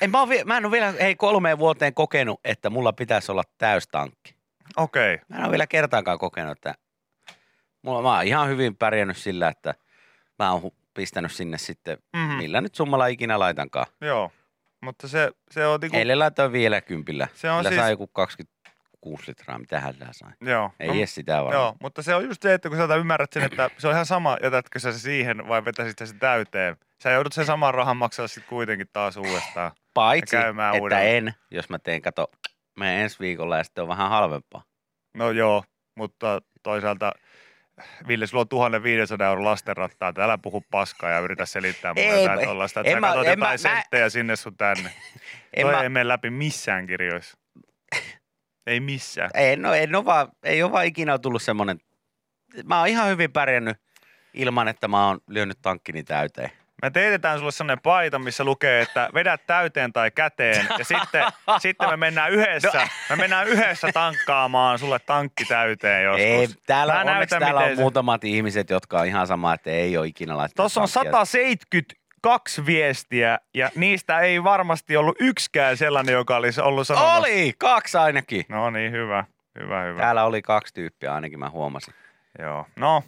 En, 0.00 0.10
mä, 0.10 0.28
vie- 0.28 0.44
mä 0.44 0.56
en 0.56 0.64
ole 0.64 0.72
vielä 0.72 0.92
hei, 1.00 1.14
kolmeen 1.14 1.58
vuoteen 1.58 1.94
kokenut, 1.94 2.40
että 2.44 2.70
mulla 2.70 2.92
pitäisi 2.92 3.32
olla 3.32 3.42
täystankki. 3.58 4.34
okei. 4.76 5.14
Okay. 5.14 5.24
Mä 5.28 5.36
en 5.36 5.42
ole 5.42 5.50
vielä 5.50 5.66
kertaakaan 5.66 6.18
kokenut, 6.18 6.52
että 6.52 6.74
mulla, 7.82 8.02
mä 8.02 8.14
oon 8.16 8.24
ihan 8.26 8.48
hyvin 8.48 8.76
pärjännyt 8.76 9.16
sillä, 9.16 9.48
että 9.48 9.74
mä 10.38 10.52
oon 10.52 10.70
pistänyt 10.94 11.32
sinne 11.32 11.58
sitten, 11.58 11.98
Mhm. 12.16 12.22
mm. 12.24 12.36
millä 12.36 12.60
nyt 12.60 12.74
summalla 12.74 13.06
ikinä 13.06 13.38
laitankaan. 13.38 13.86
Joo, 14.00 14.32
mutta 14.82 15.08
se, 15.08 15.30
se 15.50 15.66
on 15.66 15.80
niinku, 15.80 15.96
Eilen 15.96 16.18
laitoin 16.18 16.52
vielä 16.52 16.80
kympillä. 16.80 17.28
Se 17.34 17.50
on 17.50 17.58
Sillä 17.58 17.70
siis- 17.70 17.80
sai 17.80 17.90
joku 17.90 18.06
26 18.06 19.24
litraa, 19.28 19.58
mitä 19.58 19.80
hän 19.80 19.94
sai. 20.10 20.30
joo. 20.40 20.70
Ei 20.80 20.88
no, 20.88 20.94
edes 20.94 21.14
sitä 21.14 21.32
varmaan. 21.36 21.54
Joo, 21.54 21.76
mutta 21.80 22.02
se 22.02 22.14
on 22.14 22.24
just 22.24 22.42
se, 22.42 22.54
että 22.54 22.68
kun 22.68 22.78
sä 22.78 22.94
ymmärrät 22.94 23.32
sen, 23.32 23.42
että 23.42 23.70
se 23.78 23.88
on 23.88 23.92
ihan 23.92 24.06
sama, 24.06 24.36
jätätkö 24.42 24.78
sä 24.78 24.92
se 24.92 24.98
siihen 24.98 25.48
vai 25.48 25.64
vetäisit 25.64 25.98
sen 25.98 26.18
täyteen. 26.18 26.76
Sä 27.02 27.10
joudut 27.10 27.32
sen 27.32 27.46
saman 27.46 27.74
rahan 27.74 27.96
maksaa 27.96 28.28
sitten 28.28 28.48
kuitenkin 28.48 28.86
taas 28.92 29.16
uudestaan. 29.16 29.70
Paitsi, 29.94 30.36
että 30.36 30.72
uudelleen. 30.80 31.28
en, 31.28 31.34
jos 31.50 31.68
mä 31.68 31.78
teen, 31.78 32.02
kato, 32.02 32.30
menen 32.78 33.00
ensi 33.00 33.16
viikolla 33.20 33.56
ja 33.58 33.64
sitten 33.64 33.82
on 33.82 33.88
vähän 33.88 34.10
halvempaa. 34.10 34.62
No 35.14 35.30
joo, 35.30 35.64
mutta 35.96 36.42
toisaalta 36.62 37.12
Ville, 38.08 38.26
sulla 38.26 38.40
on 38.40 38.48
1500 38.48 39.28
euro 39.28 39.44
lastenrattaa, 39.44 40.08
että 40.08 40.24
älä 40.24 40.38
puhu 40.38 40.64
paskaa 40.70 41.10
ja 41.10 41.18
yritä 41.18 41.46
selittää 41.46 41.94
mulle 41.94 42.06
Ei, 42.08 42.22
jotain 42.22 42.40
mä- 42.40 42.46
tollaista, 42.46 42.80
että 42.80 42.90
en 42.90 42.96
sä 42.96 43.00
mä- 43.00 43.06
katsot 43.06 43.24
jotain 43.24 43.38
mä- 43.38 43.46
mä- 43.48 43.56
senttejä 43.56 44.08
sinne 44.08 44.36
sun 44.36 44.56
tänne. 44.56 44.90
En 45.56 45.62
Toi 45.62 45.72
mä, 45.74 45.82
ei 45.82 45.88
mene 45.88 46.08
läpi 46.08 46.30
missään 46.30 46.86
kirjoissa. 46.86 47.38
ei 48.66 48.80
missään. 48.80 49.30
en, 49.34 49.62
no, 49.62 49.74
en 49.74 49.94
ole 49.94 50.04
vaan, 50.04 50.28
ei 50.42 50.62
ole 50.62 50.72
vaan 50.72 50.86
ikinä 50.86 51.18
tullut 51.18 51.42
semmoinen, 51.42 51.78
mä 52.64 52.78
oon 52.78 52.88
ihan 52.88 53.08
hyvin 53.08 53.32
pärjännyt 53.32 53.76
ilman, 54.34 54.68
että 54.68 54.88
mä 54.88 55.06
oon 55.06 55.20
lyönyt 55.28 55.58
tankkini 55.62 56.02
täyteen. 56.04 56.50
Me 56.82 56.90
teetetään 56.90 57.38
sulle 57.38 57.52
sellainen 57.52 57.82
paita, 57.82 58.18
missä 58.18 58.44
lukee, 58.44 58.80
että 58.82 59.08
vedä 59.14 59.38
täyteen 59.38 59.92
tai 59.92 60.10
käteen. 60.10 60.66
Ja 60.78 60.84
sitten, 60.84 61.24
sitten 61.58 61.90
me 61.90 61.96
mennään 61.96 62.32
yhdessä, 62.32 62.78
No. 62.80 62.86
me 63.10 63.16
mennään 63.16 63.48
yhdessä 63.48 63.88
tankkaamaan 63.94 64.78
sulle 64.78 64.98
tankki 64.98 65.44
täyteen 65.44 66.04
joskus. 66.04 66.24
Ei, 66.24 66.48
täällä, 66.66 66.92
onneksi 66.94 67.16
näytän, 67.16 67.40
täällä 67.40 67.60
on 67.60 67.68
se- 67.76 67.82
muutamat 67.82 68.24
ihmiset, 68.24 68.70
jotka 68.70 68.98
on 69.00 69.06
ihan 69.06 69.26
sama, 69.26 69.54
että 69.54 69.70
ei 69.70 69.96
ole 69.96 70.06
ikinä 70.06 70.36
laittanut 70.36 70.54
Tuossa 70.72 70.80
on 70.80 70.88
tankkia. 70.94 71.24
172 71.24 72.66
viestiä 72.66 73.38
ja 73.54 73.70
niistä 73.74 74.20
ei 74.20 74.44
varmasti 74.44 74.96
ollut 74.96 75.16
yksikään 75.20 75.76
sellainen, 75.76 76.12
joka 76.12 76.36
olisi 76.36 76.60
ollut 76.60 76.86
sanomassa. 76.86 77.16
Oli, 77.18 77.52
kaksi 77.58 77.98
ainakin. 77.98 78.44
No 78.48 78.70
niin, 78.70 78.92
hyvä, 78.92 79.24
hyvä, 79.60 79.82
hyvä. 79.82 80.00
Täällä 80.00 80.24
oli 80.24 80.42
kaksi 80.42 80.74
tyyppiä 80.74 81.14
ainakin, 81.14 81.38
mä 81.38 81.50
huomasin. 81.50 81.94
Joo, 82.38 82.66
no. 82.76 83.02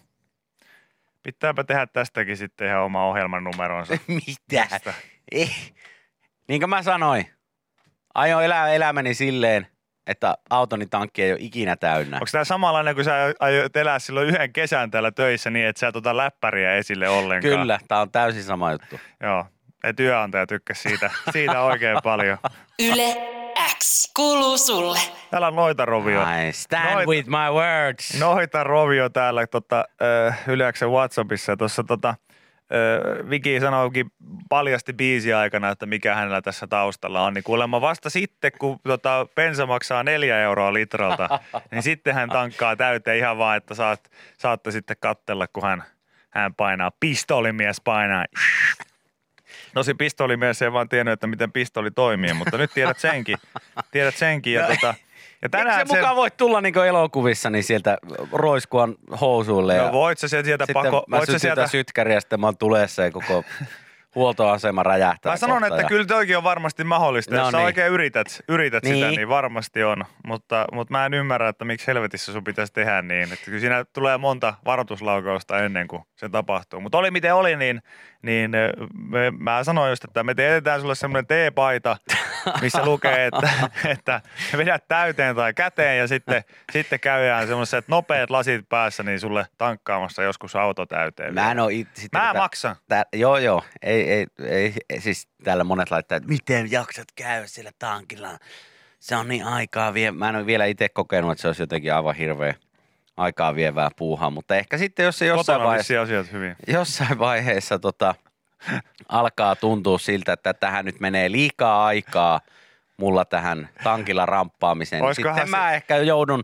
Pitääpä 1.25 1.65
tehdä 1.65 1.87
tästäkin 1.87 2.37
sitten 2.37 2.69
ihan 2.69 2.83
oma 2.83 3.07
ohjelman 3.07 3.45
numeronsa. 3.45 3.95
Mitä? 4.07 4.67
Tästä. 4.71 4.95
Ei. 5.33 5.51
Niin 6.49 6.61
kuin 6.61 6.71
mä 6.71 6.83
sanoin, 6.83 7.27
aion 8.15 8.45
elää 8.45 8.69
elämäni 8.69 9.15
silleen, 9.15 9.67
että 10.07 10.35
autoni 10.51 10.87
tankki 10.87 11.23
ei 11.23 11.33
ole 11.33 11.39
ikinä 11.43 11.77
täynnä. 11.77 12.17
Onko 12.17 12.27
tämä 12.33 12.45
samanlainen, 12.45 12.95
kun 12.95 13.05
sä 13.05 13.35
aiot 13.41 13.77
elää 13.77 13.99
silloin 13.99 14.29
yhden 14.29 14.53
kesän 14.53 14.91
täällä 14.91 15.11
töissä 15.11 15.51
niin, 15.51 15.67
että 15.67 15.81
sä 15.81 15.89
et 15.89 15.97
ota 15.97 16.17
läppäriä 16.17 16.75
esille 16.75 17.09
ollenkaan? 17.09 17.59
Kyllä, 17.59 17.79
tää 17.89 18.01
on 18.01 18.11
täysin 18.11 18.45
sama 18.45 18.73
juttu. 18.73 19.01
Joo, 19.21 19.47
ja 19.85 19.95
työnantaja 19.95 20.47
tykkäsi 20.47 20.89
siitä, 20.89 21.11
siitä 21.33 21.61
oikein 21.61 21.99
paljon. 22.03 22.39
Yle 22.79 23.17
kuuluu 24.17 24.59
sulle. 24.59 24.99
Täällä 25.31 25.49
on 25.49 25.57
noita 25.57 25.85
rovio. 25.85 26.23
I 26.23 26.53
stand 26.53 26.95
Noita- 26.95 27.09
with 27.09 27.29
my 27.29 27.51
words. 27.53 28.21
Noita 28.21 28.65
rovio 28.65 29.09
täällä 29.09 29.47
tota, 29.47 29.85
äh, 30.29 30.43
Yleäksen 30.49 30.91
Whatsappissa. 30.91 31.57
Tuossa 31.57 31.85
tota, 31.85 32.09
äh, 32.09 33.31
Viki 33.31 33.61
sanoikin 33.61 34.07
paljasti 34.49 34.93
biisi 34.93 35.33
aikana, 35.33 35.71
että 35.71 35.87
mikä 35.87 36.15
hänellä 36.15 36.43
tässä 36.43 36.67
taustalla 36.67 37.23
on. 37.23 37.35
Niin 37.35 37.45
kuulemma 37.45 37.81
vasta 37.81 38.11
sitten, 38.11 38.53
kun 38.59 38.79
tota, 38.85 39.27
bensa 39.35 39.67
maksaa 39.67 40.03
neljä 40.03 40.41
euroa 40.41 40.73
litralta, 40.73 41.41
niin 41.71 41.83
sitten 41.83 42.15
hän 42.15 42.29
tankkaa 42.29 42.77
täyteen 42.77 43.19
ihan 43.19 43.39
vaan, 43.39 43.57
että 43.57 43.75
saat, 43.75 44.11
saatte 44.39 44.71
sitten 44.71 44.97
kattella, 45.01 45.47
kun 45.49 45.63
hän, 45.63 45.85
hän 46.31 46.55
painaa. 46.55 46.91
Pistolimies 47.01 47.81
painaa. 47.85 48.25
No 49.75 49.83
se 49.83 49.95
pistolimies 49.95 50.63
ei 50.63 50.73
vaan 50.73 50.89
tiennyt, 50.89 51.13
että 51.13 51.27
miten 51.27 51.53
pistoli 51.53 51.91
toimii, 51.91 52.35
mutta 52.35 52.59
nyt 52.59 52.71
tiedät 52.75 52.99
senkin. 52.99 53.37
Tiedät 53.91 54.15
senkin. 54.17 54.53
Ja, 54.55 54.63
No. 54.63 54.69
tota, 54.69 54.87
Ja 54.87 54.95
Eikö 55.47 55.59
tänään 55.59 55.89
se 55.89 55.97
mukaan 55.97 56.17
voi 56.17 56.31
tulla 56.31 56.61
niin 56.61 56.75
elokuvissa 56.89 57.51
niin 57.51 57.65
sieltä 57.65 57.99
roiskuan 58.33 58.95
housuille 59.21 59.79
No 59.79 59.93
voit 59.93 60.19
sä 60.19 60.29
sieltä, 60.29 60.67
pako, 60.73 61.05
mä 61.09 61.17
voit 61.17 61.31
sä 61.31 61.39
sieltä, 61.39 61.67
sytkäriä 61.67 62.21
sitten 62.21 62.41
mä 62.41 62.47
oon 62.47 62.57
tulessa 62.57 63.03
ja 63.03 63.11
koko 63.11 63.45
huoltoasema 64.15 64.83
räjähtää 64.83 65.33
Mä 65.33 65.37
sanon, 65.37 65.65
että 65.65 65.81
ja- 65.81 65.89
kyllä 65.89 66.05
toikin 66.05 66.37
on 66.37 66.45
varmasti 66.45 66.85
mahdollista. 66.85 67.35
No 67.35 67.41
Jos 67.43 67.51
sä 67.51 67.57
niin. 67.57 67.65
oikein 67.65 67.93
yrität, 67.93 68.27
yrität 68.49 68.85
sitä, 68.85 68.95
Niin. 69.07 69.17
niin 69.17 69.29
varmasti 69.29 69.85
on. 69.85 70.05
Mutta, 70.27 70.65
mutta 70.73 70.93
mä 70.93 71.07
en 71.07 71.15
ymmärrä, 71.15 71.49
että 71.49 71.65
miksi 71.65 71.87
helvetissä 71.87 72.33
sun 72.33 72.45
pitäisi 72.45 72.73
tehdä 72.73 73.03
niin. 73.03 73.33
Että 73.33 73.45
kyllä 73.45 73.61
siinä 73.61 73.85
tulee 73.93 74.19
monta 74.19 74.55
varoituslaukausta 74.65 75.59
ennen 75.59 75.89
kuin 75.89 76.03
se 76.17 76.29
tapahtuu. 76.29 76.81
Mutta 76.81 76.99
oli 76.99 77.11
miten 77.11 77.35
oli, 77.35 77.57
niin, 77.57 77.83
niin 78.25 78.51
me, 79.09 79.31
mä 79.39 79.65
sanoin 79.65 79.91
just, 79.91 80.05
että 80.05 80.25
me 80.25 80.35
teetetään 80.35 80.81
sulle 80.81 80.95
semmoinen 80.95 81.27
teepaita, 81.27 81.97
missä 82.61 82.85
lukee, 82.85 83.27
että, 83.27 83.51
että 83.99 84.21
vedät 84.57 84.89
täyteen 84.89 85.37
tai 85.37 85.55
käteen 85.55 85.99
ja 85.99 86.09
sitten, 86.09 86.45
sitten 86.73 87.01
käydään 87.01 87.47
semmoiset 87.47 87.89
nopeat 87.89 88.31
lasit 88.31 88.69
päässä, 88.69 89.03
niin 89.03 89.21
sulle 89.21 89.47
tankkaamassa 89.59 90.23
joskus 90.23 90.57
auto 90.57 90.87
täyteen. 90.87 91.35
Mä 91.35 91.51
en 91.51 91.59
it, 91.71 91.89
sitten, 91.95 92.21
Mä 92.21 92.33
tää- 92.33 92.43
maksan. 92.43 92.77
Tää, 92.89 93.05
joo, 93.13 93.39
joo. 93.39 93.65
Ei, 93.83 94.11
ei, 94.13 94.27
ei, 94.45 94.75
ei, 94.91 95.01
siis 95.01 95.29
täällä 95.45 95.65
monet 95.65 95.91
laittaa, 95.91 96.17
että 96.17 96.29
miten 96.29 96.71
jaksat 96.71 97.09
käydä 97.15 97.47
siellä 97.47 97.71
tankilla. 97.79 98.39
Se 99.01 99.17
on 99.17 99.29
niin 99.29 99.45
aikaa 99.45 99.95
vie. 99.95 100.11
Mä 100.11 100.29
en 100.29 100.37
ole 100.37 100.47
vielä 100.47 100.65
itse 100.65 100.89
kokenut, 100.89 101.33
että 101.33 101.43
se 101.43 101.49
olisi 101.49 101.63
jotenkin 101.63 101.95
aivan 101.95 102.15
hirveä 102.15 102.55
aikaa 103.17 103.55
vievää 103.55 103.91
puuhaa, 103.97 104.31
mutta 104.31 104.57
ehkä 104.57 104.79
sitten 104.79 105.05
jos 105.05 105.19
se 105.19 105.27
jossain 105.27 105.57
Kotona 105.57 105.69
vaiheessa, 105.69 106.01
asiat 106.03 106.33
hyvin. 106.33 106.57
jossain 106.69 107.19
vaiheessa 107.19 107.79
tota, 107.79 108.15
alkaa 109.09 109.57
tuntua 109.57 109.99
siltä, 109.99 110.33
että 110.33 110.55
tähän 110.55 110.85
nyt 110.85 111.01
menee 111.01 111.33
liikaa 111.33 111.87
aikaa 111.87 112.41
mulla 112.97 113.25
tähän 113.25 113.69
tankilla 113.85 114.27
ramppaamiseen. 114.27 115.03
niin 115.03 115.15
Sitten 115.15 115.35
se- 115.35 115.45
mä 115.45 115.73
ehkä 115.73 115.97
joudun 115.97 116.43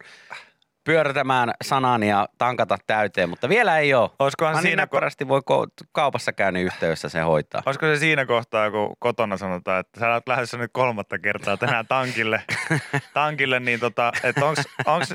pyörtämään 0.90 1.52
sanani 1.64 2.08
ja 2.08 2.28
tankata 2.38 2.78
täyteen, 2.86 3.28
mutta 3.28 3.48
vielä 3.48 3.78
ei 3.78 3.94
ole. 3.94 4.10
Olisikohan 4.18 4.54
Mä 4.54 4.60
niin 4.60 4.62
siinä 4.62 4.82
ko- 4.82 4.86
näppärästi 4.86 5.28
voi 5.28 5.40
ko- 5.40 5.86
kaupassa 5.92 6.32
käynnin 6.32 6.64
yhteydessä 6.64 7.08
se 7.08 7.20
hoitaa. 7.20 7.62
Olisiko 7.66 7.86
se 7.86 7.96
siinä 7.96 8.26
kohtaa, 8.26 8.70
kun 8.70 8.96
kotona 8.98 9.36
sanotaan, 9.36 9.80
että 9.80 10.00
sä 10.00 10.12
olet 10.12 10.28
lähdössä 10.28 10.56
nyt 10.56 10.70
kolmatta 10.72 11.18
kertaa 11.18 11.56
tänään 11.56 11.86
tankille, 11.86 12.42
tankille 13.14 13.60
niin 13.60 13.80
tota, 13.80 14.12
että 14.22 14.44
onks, 14.44 14.60
onks, 14.86 15.14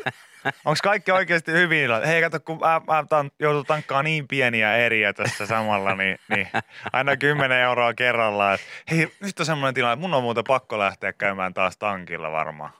onks 0.66 0.82
kaikki 0.82 1.12
oikeasti 1.12 1.52
hyvin? 1.52 1.90
Hei 2.08 2.22
kato, 2.22 2.40
kun 2.40 2.60
mä, 2.60 2.82
mä 2.88 3.04
tan, 3.10 3.32
joudun 3.40 3.66
tankkaamaan 3.66 4.06
niin 4.06 4.28
pieniä 4.28 4.76
eriä 4.76 5.14
tässä 5.14 5.46
samalla, 5.46 5.96
niin, 5.96 6.18
niin 6.30 6.48
aina 6.94 7.18
10 7.18 7.58
euroa 7.58 7.94
kerrallaan. 7.94 8.58
Hei, 8.92 9.12
nyt 9.20 9.40
on 9.40 9.46
semmoinen 9.46 9.74
tilanne, 9.74 9.94
että 9.94 10.02
mun 10.02 10.14
on 10.14 10.24
muuten 10.24 10.44
pakko 10.48 10.80
lähteä 10.80 11.14
käymään 11.14 11.54
taas 11.54 11.78
tankilla 11.78 12.32
varmaan. 12.32 12.72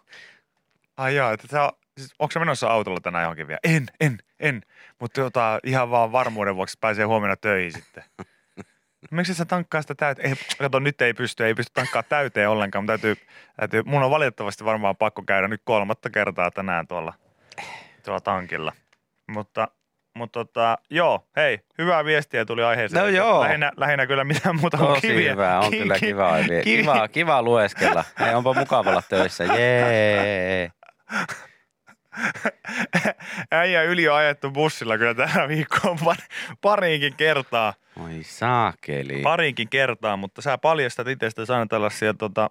Ai 0.98 1.16
jaa, 1.16 1.32
että 1.32 1.48
sä, 1.48 1.72
siis, 1.98 2.14
onko 2.20 2.32
se 2.32 2.40
menossa 2.40 2.68
autolla 2.68 3.00
tänään 3.02 3.24
johonkin 3.24 3.48
vielä? 3.48 3.60
En, 3.64 3.86
en, 4.00 4.18
en. 4.40 4.62
Mutta 5.00 5.22
tota, 5.22 5.60
ihan 5.64 5.92
vaan 5.92 6.12
varmuuden 6.12 6.56
vuoksi 6.56 6.78
pääsee 6.82 7.06
huomenna 7.06 7.36
töihin 7.36 7.72
sitten. 7.72 8.04
Miksi 9.12 9.34
sä 9.34 9.46
tankkaa 9.46 9.82
sitä 9.82 9.96
täyteen? 9.96 10.30
Ei, 10.30 10.36
kato, 10.58 10.80
nyt 10.80 11.02
ei 11.02 11.14
pysty, 11.14 11.46
ei 11.46 11.54
pysty 11.54 11.72
tankkaa 11.74 12.04
täyteen 12.04 12.50
ollenkaan. 12.50 12.84
Mutta 12.84 12.92
täytyy, 12.92 13.16
täytyy, 13.60 13.84
mun 13.86 14.04
on 14.04 14.12
valitettavasti 14.12 14.66
varmaan 14.66 14.96
pakko 14.96 15.22
käydä 15.22 15.48
nyt 15.48 15.62
kolmatta 15.64 16.10
kertaa 16.10 16.52
tänään 16.52 16.88
tuolla, 16.88 17.14
tuolla 18.04 18.22
tankilla. 18.22 18.74
Mutta, 19.28 19.68
mutta 20.14 20.46
tota, 20.46 20.78
joo, 20.90 21.28
hei, 21.36 21.60
hyvää 21.78 22.06
viestiä 22.06 22.46
tuli 22.46 22.64
aiheeseen. 22.64 23.02
No 23.04 23.08
joo. 23.10 23.42
Lähinnä, 23.42 23.72
lähinnä 23.78 24.08
kyllä 24.08 24.24
mitään 24.24 24.56
muuta 24.60 24.78
Tosi 24.78 25.02
kiviä. 25.02 25.32
hyvä, 25.32 25.60
on 25.60 25.72
ki- 25.72 25.78
kyllä 25.78 25.94
ki- 25.94 26.06
kiva, 26.06 26.32
kiva, 26.38 26.44
kivi- 26.48 26.64
kiva, 26.64 27.08
kiva 27.08 27.42
lueskella. 27.42 28.04
Ei, 28.28 28.34
onpa 28.34 28.54
mukava 28.54 28.90
olla 28.90 29.02
töissä, 29.10 29.44
jee. 29.44 30.72
Äijä 33.52 33.84
yli 33.84 34.08
on 34.10 34.16
ajettu 34.16 34.52
bussilla 34.52 34.98
kyllä 34.98 35.14
tällä 35.14 35.48
viikkoon 35.48 35.98
par- 36.00 36.56
pariinkin 36.62 37.14
kertaa. 37.16 37.74
Oi 38.04 38.20
saakeli. 38.24 39.22
Pariinkin 39.22 39.70
kertaa, 39.70 40.18
mutta 40.18 40.42
sä 40.42 40.58
paljastat 40.58 41.08
itsestäsi 41.08 41.52
aina 41.54 41.66
tällaisia 41.66 42.14
tota, 42.14 42.50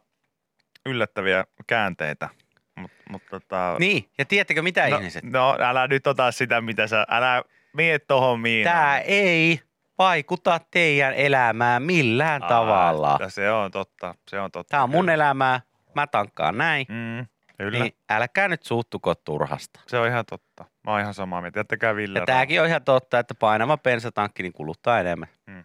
yllättäviä 0.87 1.45
käänteitä. 1.67 2.29
Mut, 2.77 2.91
mut, 3.11 3.23
tota, 3.31 3.77
Niin, 3.79 4.09
ja 4.19 4.25
tiedättekö 4.25 4.63
mitä 4.63 4.89
no, 4.89 4.97
ihmiset? 4.97 5.25
no, 5.25 5.57
älä 5.61 5.87
nyt 5.87 6.07
ota 6.07 6.33
sitä, 6.33 6.61
mitä 6.61 6.87
sä, 6.87 7.07
älä 7.09 7.43
mie 7.73 7.99
tohon 7.99 8.41
miin. 8.41 8.65
Tämä 8.65 8.99
ei 8.99 9.61
vaikuta 9.99 10.61
teidän 10.71 11.15
elämään 11.15 11.83
millään 11.83 12.43
tavalla. 12.43 13.19
Se 13.29 13.51
on 13.51 13.71
totta, 13.71 14.15
se 14.31 14.41
on 14.41 14.51
totta. 14.51 14.71
Tämä 14.71 14.83
on 14.83 14.91
mun 14.91 15.11
elämää, 15.11 15.61
mä 15.95 16.07
tankkaan 16.07 16.59
näin, 16.59 16.87
Mm, 16.89 17.27
kyllä, 17.59 17.79
niin 17.79 17.95
älkää 18.11 18.49
nyt 18.49 18.63
suuttuko 18.63 19.15
turhasta. 19.15 19.81
se 19.87 19.99
on 19.99 20.09
ihan 20.09 20.25
totta. 20.31 20.65
Mä 20.85 20.91
oon 20.91 21.01
ihan 21.01 21.15
samaa 21.15 21.41
mieltä. 21.41 21.61
Jättäkää 21.61 21.97
Ville. 21.97 22.19
Ja 22.19 22.27
tääkin 22.27 22.61
on 22.61 22.67
ihan 22.67 22.85
totta, 22.85 23.19
että 23.19 23.35
painava 23.35 23.77
bensatankki 23.79 24.43
niin 24.43 24.53
kuluttaa 24.53 25.01
enemmän. 25.01 25.29
Mm. 25.47 25.65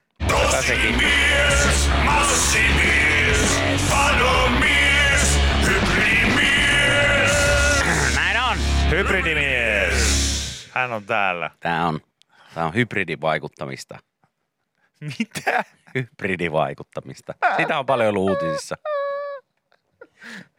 Massimies, 2.06 3.62
palomies, 3.90 5.40
hybridimies. 5.68 7.32
Näin 8.16 8.38
on. 8.52 8.58
Hybridimies! 8.90 10.70
Hän 10.74 10.92
on 10.92 11.04
täällä. 11.06 11.52
Tämä 11.60 11.88
on, 11.88 12.00
tää 12.54 12.66
on 12.66 12.74
hybridivaikuttamista. 12.74 14.00
Mitä? 15.20 15.64
Hybridivaikuttamista. 15.96 17.34
Sitä 17.58 17.80
on 17.80 17.86
paljon 17.86 18.10
ollut 18.10 18.30
uutisissa. 18.30 18.76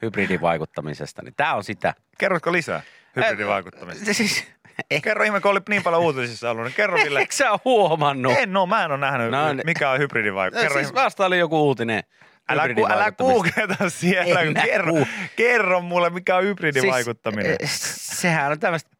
Hybridivaikuttamisesta. 0.03 1.23
Niin 1.23 1.35
tämä 1.37 1.55
on 1.55 1.65
sitä. 1.65 1.95
Kerrotko 2.19 2.53
lisää 2.53 2.83
hybridivaikuttamista? 3.17 4.05
Se 4.05 4.13
siis, 4.13 4.45
eh, 4.91 5.03
Kerro 5.03 5.25
ihme, 5.25 5.41
kun 5.41 5.51
oli 5.51 5.61
niin 5.69 5.83
paljon 5.83 6.03
uutisissa 6.03 6.51
ollut, 6.51 6.65
niin 6.65 6.75
kerro 6.75 6.97
Ville. 7.05 7.21
eikö 7.21 7.35
sä 7.35 7.51
ole 7.53 7.61
huomannut? 7.65 8.35
En 8.39 8.57
oo, 8.57 8.67
mä 8.67 8.85
en 8.85 8.91
oo 8.91 8.97
nähnyt, 8.97 9.31
No, 9.31 9.53
no, 9.53 9.63
mikä 9.65 9.91
on 9.91 9.99
hybridivaikuttamista. 9.99 10.69
Kerro 10.75 10.83
siis 10.83 10.95
vasta 10.95 11.27
oli 11.27 11.39
joku 11.39 11.61
uutinen. 11.61 12.03
Älä, 12.49 12.75
ku, 12.75 12.87
älä 12.91 13.13
googleta 13.13 13.89
siellä, 13.91 14.41
En 14.41 14.55
kerro, 14.55 14.93
goo- 14.93 15.07
kerro 15.37 15.81
mulle, 15.81 16.11
mikä 16.11 16.37
on 16.37 16.45
hybridivaikuttaminen. 16.45 17.57
Siis, 17.61 17.73
eh, 17.73 18.17
sehän 18.21 18.53
on 18.53 18.61
tämmöistä 18.61 18.91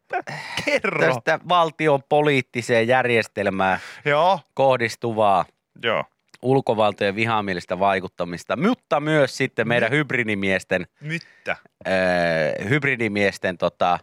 kerro. 0.65 0.99
tästä 1.07 1.39
valtion 1.49 1.99
poliittiseen 2.09 2.87
järjestelmään 2.87 3.79
Joo, 4.05 4.39
kohdistuvaa 4.53 5.45
joo. 5.83 6.03
Ulkovaltojen 6.41 7.15
vihamielistä 7.15 7.79
vaikuttamista, 7.79 8.55
mutta 8.55 8.99
myös 8.99 9.37
sitten 9.37 9.67
meidän 9.67 9.91
hybridimiesten, 9.91 10.87
Mitä? 11.01 11.51
äh, 11.87 12.69
hybridimiesten 12.69 13.57
tota, 13.57 13.99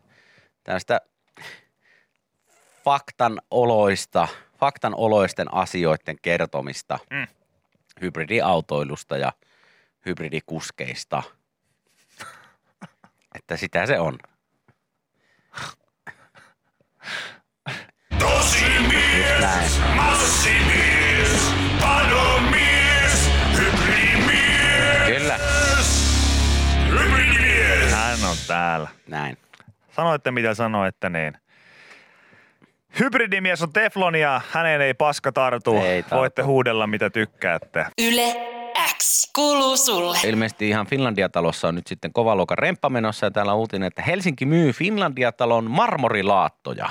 tämmöistä 0.65 1.01
faktan 2.85 3.41
oloista, 3.51 4.29
faktan 4.61 4.95
oloisten 4.95 5.55
asioiden 5.55 6.17
kertomista 6.23 6.99
Mm. 7.11 7.27
hybridiautoilusta 8.01 9.17
ja 9.17 9.33
hybridikuskeista. 10.07 11.23
Että 13.35 13.57
sitä 13.57 13.87
se 13.87 14.01
on. 14.01 14.19
Täällä. 28.69 28.89
näin. 29.07 29.37
Sanoitte 29.91 30.31
mitä 30.31 30.55
sanoitte, 30.55 31.09
niin. 31.09 31.35
Hybridimies 33.01 33.63
on 33.63 33.73
teflonia, 33.73 34.41
häneen 34.51 34.81
ei 34.81 34.95
paska 34.95 35.33
tartu. 35.33 35.77
Ei 35.77 36.03
tartu. 36.03 36.17
Voitte 36.17 36.43
huudella 36.43 36.87
mitä 36.87 37.11
tykkäätte. 37.11 37.87
Yle 38.03 38.37
X 38.99 39.31
kuuluu 39.35 39.77
sulle. 39.77 40.19
Ilmeisesti 40.25 40.69
ihan 40.69 40.87
Finlandia-talossa 40.87 41.69
on 41.69 41.75
nyt 41.75 41.87
sitten 41.87 42.13
kova 42.13 42.37
luokan 42.37 42.59
remppa 42.59 42.91
menossa 42.91 43.27
ja 43.27 43.31
täällä 43.31 43.53
on 43.53 43.59
uutinen, 43.59 43.87
että 43.87 44.03
Helsinki 44.03 44.47
myy 44.47 44.73
Finlandia-talon 44.73 45.71
marmorilaattoja. 45.71 46.89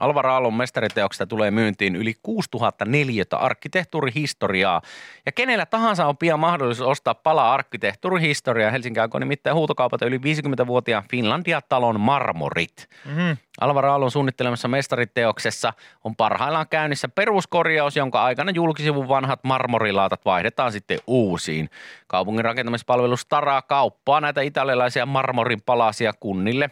Alvar 0.00 0.26
Aallon 0.26 0.54
mestariteoksesta 0.54 1.26
tulee 1.26 1.50
myyntiin 1.50 1.96
yli 1.96 2.14
6000 2.22 2.84
neliötä 2.84 3.36
arkkitehtuurihistoriaa. 3.36 4.82
Ja 5.26 5.32
kenellä 5.32 5.66
tahansa 5.66 6.06
on 6.06 6.16
pian 6.16 6.40
mahdollisuus 6.40 6.88
ostaa 6.88 7.14
pala 7.14 7.52
arkkitehtuurihistoriaa. 7.52 8.70
Helsinki 8.70 9.00
aikoo 9.00 9.18
nimittäin 9.18 9.56
huutokaupata 9.56 10.06
yli 10.06 10.18
50-vuotiaan 10.18 11.04
Finlandia-talon 11.10 12.00
marmorit. 12.00 12.88
Mm-hmm. 13.04 13.36
Alvar 13.60 13.86
Aallon 13.86 14.10
suunnittelemassa 14.10 14.68
mestariteoksessa 14.68 15.72
on 16.04 16.16
parhaillaan 16.16 16.68
käynnissä 16.68 17.08
peruskorjaus, 17.08 17.96
jonka 17.96 18.24
aikana 18.24 18.50
julkisivun 18.50 19.08
vanhat 19.08 19.44
marmorilaatat 19.44 20.24
vaihdetaan 20.24 20.72
sitten 20.72 20.98
uusiin. 21.06 21.70
Kaupungin 22.06 22.44
rakentamispalvelu 22.44 23.16
Stara 23.16 23.62
kauppaa 23.62 24.20
näitä 24.20 24.40
italialaisia 24.40 25.06
marmorin 25.06 25.62
palasia 25.66 26.12
kunnille 26.20 26.70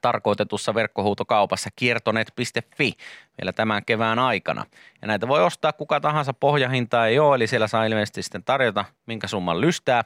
tarkoitetussa 0.00 0.74
verkkohuutokaupassa 0.74 1.70
kiertonet.fi 1.76 2.92
vielä 3.38 3.52
tämän 3.52 3.84
kevään 3.84 4.18
aikana. 4.18 4.64
Ja 5.02 5.08
näitä 5.08 5.28
voi 5.28 5.42
ostaa 5.42 5.72
kuka 5.72 6.00
tahansa, 6.00 6.32
pohjahinta 6.32 7.06
ei 7.06 7.18
ole, 7.18 7.34
eli 7.34 7.46
siellä 7.46 7.66
saa 7.66 7.84
ilmeisesti 7.84 8.22
sitten 8.22 8.44
tarjota 8.44 8.84
minkä 9.06 9.26
summan 9.26 9.60
lystää. 9.60 10.04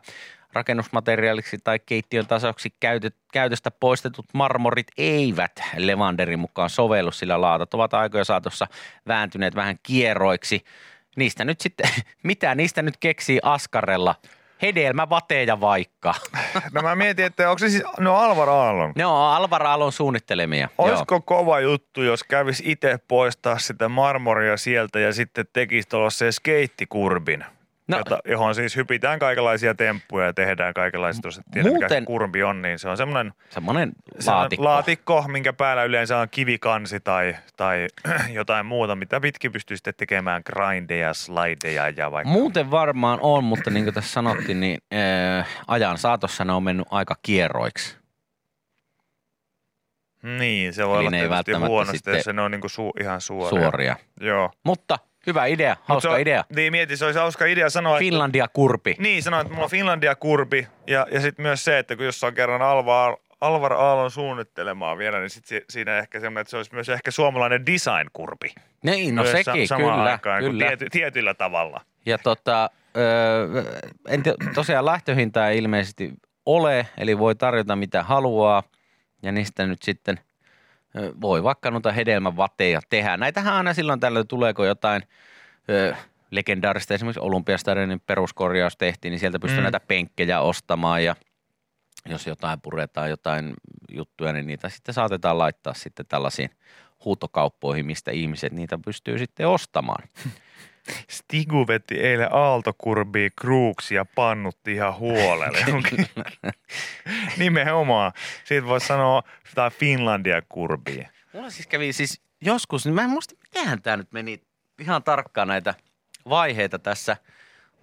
Rakennusmateriaaliksi 0.52 1.58
tai 1.64 1.78
keittiön 1.78 2.26
tasoksi 2.26 2.74
käytöstä 3.32 3.70
poistetut 3.70 4.26
marmorit 4.34 4.86
eivät 4.98 5.62
Levanderin 5.76 6.38
mukaan 6.38 6.70
sovellu, 6.70 7.10
sillä 7.10 7.40
laatat 7.40 7.74
ovat 7.74 7.94
aikoja 7.94 8.24
saatossa 8.24 8.66
vääntyneet 9.08 9.54
vähän 9.54 9.78
kierroiksi. 9.82 10.64
Niistä 11.16 11.44
nyt 11.44 11.60
sitten, 11.60 11.90
mitä 12.22 12.54
niistä 12.54 12.82
nyt 12.82 12.96
keksii 12.96 13.38
askarella? 13.42 14.14
Hedelmä, 14.62 15.08
vateja 15.10 15.60
vaikka. 15.60 16.14
No 16.72 16.82
mä 16.82 16.96
mietin, 16.96 17.24
että 17.24 17.50
onko 17.50 17.58
se 17.58 17.68
siis, 17.68 17.82
no 17.98 18.16
Alvar 18.16 18.48
Aallon. 18.48 18.92
Ne 18.96 19.06
on 19.06 19.16
Alvar 19.16 19.66
Aallon 19.66 19.92
suunnittelemia. 19.92 20.68
Olisiko 20.78 21.14
Joo. 21.14 21.22
kova 21.24 21.60
juttu, 21.60 22.02
jos 22.02 22.24
kävis 22.24 22.62
itse 22.66 22.98
poistaa 23.08 23.58
sitä 23.58 23.88
marmoria 23.88 24.56
sieltä 24.56 25.00
ja 25.00 25.12
sitten 25.12 25.46
tekisi 25.52 25.88
tuollaisen 25.88 26.32
skeittikurbin, 26.32 27.44
No. 27.90 27.98
jota, 27.98 28.18
johon 28.24 28.54
siis 28.54 28.76
hypitään 28.76 29.18
kaikenlaisia 29.18 29.74
temppuja 29.74 30.26
ja 30.26 30.32
tehdään 30.32 30.74
kaikenlaisia, 30.74 31.20
jos 31.24 31.38
et 31.38 31.44
tiedä 31.52 31.68
mikä 31.68 31.78
Muuten- 31.80 32.02
se 32.02 32.06
kurbi 32.06 32.42
on, 32.42 32.62
niin 32.62 32.78
se 32.78 32.88
on 32.88 32.96
semmoinen 32.96 33.32
Semmoinen 33.50 33.92
laatikko. 34.26 34.64
laatikko. 34.64 35.24
minkä 35.28 35.52
päällä 35.52 35.84
yleensä 35.84 36.18
on 36.18 36.28
kivikansi 36.30 37.00
tai, 37.00 37.36
tai 37.56 37.86
jotain 38.32 38.66
muuta, 38.66 38.96
mitä 38.96 39.20
pitkin 39.20 39.52
pystyy 39.52 39.76
sitten 39.76 39.94
tekemään 39.96 40.42
grindeja, 40.46 41.14
slideja 41.14 41.88
ja 41.88 42.10
vaikka... 42.10 42.30
Muuten 42.30 42.70
varmaan 42.70 43.18
on, 43.22 43.44
mutta 43.44 43.70
niin 43.70 43.84
kuin 43.84 43.94
tässä 43.94 44.12
sanottiin, 44.12 44.60
niin 44.60 44.78
äh, 45.38 45.48
ajan 45.68 45.98
saatossa 45.98 46.44
ne 46.44 46.52
on 46.52 46.62
mennyt 46.62 46.86
aika 46.90 47.14
kierroiksi. 47.22 48.00
Niin, 50.22 50.72
se 50.74 50.86
voi 50.86 50.92
Eli 50.94 51.00
olla 51.00 51.10
ne 51.10 51.16
ei 51.16 51.20
tietysti 51.20 51.34
välttämättä 51.36 51.68
huonosti, 51.68 51.96
sitten 51.96 52.14
jos 52.14 52.24
se 52.24 52.32
ne 52.32 52.42
on 52.42 52.50
niinku 52.50 52.66
su- 52.66 53.02
ihan 53.02 53.20
suoria. 53.20 53.60
Suoria. 53.60 53.96
Joo. 54.20 54.50
Mutta 54.64 54.98
hyvä 55.26 55.46
idea, 55.46 55.76
hauska 55.84 56.14
se 56.14 56.20
idea. 56.20 56.44
Niin, 56.56 56.72
mieti, 56.72 56.96
se 56.96 57.04
olisi 57.04 57.18
hauska 57.20 57.46
idea 57.46 57.70
sanoa, 57.70 57.96
että 57.96 57.98
Finlandia 57.98 58.48
kurpi. 58.52 58.94
Niin, 58.98 59.22
sanoin, 59.22 59.40
että 59.40 59.52
mulla 59.54 59.64
on 59.64 59.70
Finlandia 59.70 60.14
kurbi 60.14 60.66
ja, 60.86 61.06
ja 61.12 61.20
sitten 61.20 61.42
myös 61.42 61.64
se, 61.64 61.78
että 61.78 61.96
kun 61.96 62.04
jos 62.04 62.24
on 62.24 62.34
kerran 62.34 62.62
Alvar, 62.62 63.16
Alvar 63.40 63.72
Aallon 63.72 64.10
suunnittelemaa 64.10 64.98
vielä, 64.98 65.18
niin 65.20 65.30
sit 65.30 65.44
si- 65.46 65.64
siinä 65.70 65.98
ehkä 65.98 66.20
semmoinen, 66.20 66.40
että 66.40 66.50
se 66.50 66.56
olisi 66.56 66.74
myös 66.74 66.88
ehkä 66.88 67.10
suomalainen 67.10 67.66
design-kurbi. 67.66 68.48
Niin, 68.84 69.14
no 69.14 69.22
Myös 69.22 69.32
sekin, 69.44 69.68
sa- 69.68 69.76
kyllä, 69.76 70.02
aikaan, 70.02 70.42
kyllä. 70.42 70.66
Tiety, 70.66 70.86
tietyllä 70.90 71.34
tavalla. 71.34 71.80
Ja 72.06 72.18
tota, 72.18 72.70
öö, 72.96 73.62
en 74.08 74.22
te, 74.22 74.34
tosiaan 74.54 74.84
lähtöhintaa 74.84 75.48
ei 75.48 75.58
ilmeisesti 75.58 76.12
ole, 76.46 76.86
eli 76.98 77.18
voi 77.18 77.34
tarjota 77.34 77.76
mitä 77.76 78.02
haluaa. 78.02 78.62
Ja 79.22 79.32
niistä 79.32 79.66
nyt 79.66 79.82
sitten 79.82 80.20
voi 81.20 81.42
vaikka 81.42 81.70
noita 81.70 81.92
hedelmävateja 81.92 82.80
tehdä. 82.88 83.16
Näitähän 83.16 83.54
aina 83.54 83.74
silloin 83.74 84.00
tällöin 84.00 84.28
tuleeko 84.28 84.64
jotain 84.64 85.02
ö, 85.70 85.94
legendaarista, 86.30 86.94
esimerkiksi 86.94 87.20
Olympiastadionin 87.20 88.00
peruskorjaus 88.00 88.76
tehtiin, 88.76 89.10
niin 89.10 89.18
sieltä 89.20 89.38
pystyy 89.38 89.60
Mm. 89.60 89.62
näitä 89.62 89.80
penkkejä 89.80 90.40
ostamaan 90.40 91.04
ja 91.04 91.16
jos 92.08 92.26
jotain 92.26 92.60
puretaan, 92.60 93.10
jotain 93.10 93.54
juttuja, 93.90 94.32
niin 94.32 94.46
niitä 94.46 94.68
sitten 94.68 94.94
saatetaan 94.94 95.38
laittaa 95.38 95.74
sitten 95.74 96.06
tällaisiin 96.06 96.50
huutokauppoihin, 97.04 97.86
mistä 97.86 98.10
ihmiset 98.10 98.52
niitä 98.52 98.78
pystyy 98.84 99.18
sitten 99.18 99.48
ostamaan. 99.48 100.08
Stigu 101.10 101.66
veti 101.66 101.94
eilen 101.94 102.32
aaltokurbiin 102.32 103.32
kruuksi 103.40 103.94
ja 103.94 104.04
pannutti 104.04 104.72
ihan 104.72 104.96
huolelle. 104.96 105.58
Nimenomaan. 107.38 108.12
Siitä 108.44 108.66
voisi 108.66 108.86
sanoa 108.86 109.22
jotain 109.48 109.72
Finlandia 109.72 110.42
kurbiin. 110.48 111.08
Mulla 111.32 111.50
siis 111.50 111.66
kävi 111.66 111.92
siis 111.92 112.22
joskus, 112.40 112.84
niin 112.84 112.94
mä 112.94 113.02
en 113.02 113.10
muista, 113.10 113.34
mitenhän 113.42 113.82
tämä 113.82 113.96
nyt 113.96 114.12
meni 114.12 114.42
ihan 114.78 115.02
tarkkaan 115.02 115.48
näitä 115.48 115.74
vaiheita 116.28 116.78
tässä, 116.78 117.16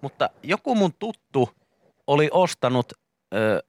mutta 0.01 0.29
joku 0.43 0.75
mun 0.75 0.93
tuttu 0.93 1.55
oli 2.07 2.29
ostanut 2.31 2.93
ö, 3.33 3.63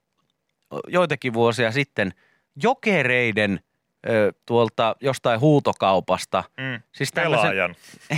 joitakin 0.88 1.32
vuosia 1.32 1.72
sitten 1.72 2.14
jokereiden 2.62 3.60
ö, 4.08 4.32
tuolta 4.46 4.96
jostain 5.00 5.40
huutokaupasta. 5.40 6.44
Mm. 6.60 6.80
Siis 6.92 7.12
tämmösen- 7.12 7.40
Pelaajan. 7.40 7.74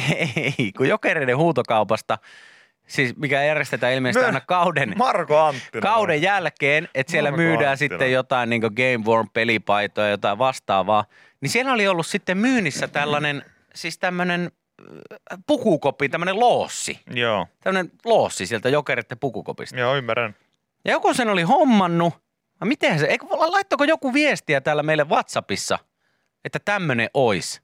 Ei, 0.58 0.72
kun 0.76 0.88
jokereiden 0.88 1.36
huutokaupasta, 1.36 2.18
siis 2.86 3.16
mikä 3.16 3.44
järjestetään 3.44 3.92
ilmeisesti 3.92 4.26
aina 4.26 4.40
kauden, 4.40 4.94
Marko 4.96 5.38
Anttinen. 5.38 5.82
kauden 5.82 6.22
jälkeen, 6.22 6.88
että 6.94 7.10
siellä 7.10 7.30
Marko 7.30 7.42
myydään 7.42 7.70
Anttila. 7.70 7.76
sitten 7.76 8.12
jotain 8.12 8.50
niin 8.50 8.60
Game 8.62 9.04
Worm 9.06 9.28
pelipaitoja 9.32 10.06
ja 10.06 10.10
jotain 10.10 10.38
vastaavaa, 10.38 11.04
niin 11.40 11.50
siellä 11.50 11.72
oli 11.72 11.88
ollut 11.88 12.06
sitten 12.06 12.38
myynnissä 12.38 12.88
tällainen, 12.88 13.42
siis 13.74 13.98
tämmöinen 13.98 14.50
pukukopi, 15.46 16.08
tämmöinen 16.08 16.40
loossi. 16.40 17.00
Joo, 17.14 17.46
Tämmöinen 17.60 17.90
loossi 18.04 18.46
sieltä 18.46 18.68
jokeritten 18.68 19.18
pukukopista. 19.18 19.78
joo 19.80 19.96
ymmärrän. 19.96 20.34
Ja 20.84 20.90
joku 20.92 21.14
sen 21.14 21.28
oli 21.28 21.42
hommannut. 21.42 22.14
No 22.60 22.66
miten 22.66 22.98
se, 22.98 23.06
eikö, 23.06 23.26
laittako 23.30 23.84
joku 23.84 24.14
viestiä 24.14 24.60
täällä 24.60 24.82
meille 24.82 25.04
WhatsAppissa, 25.04 25.78
että 26.44 26.58
tämmöinen 26.64 27.10
ois? 27.14 27.62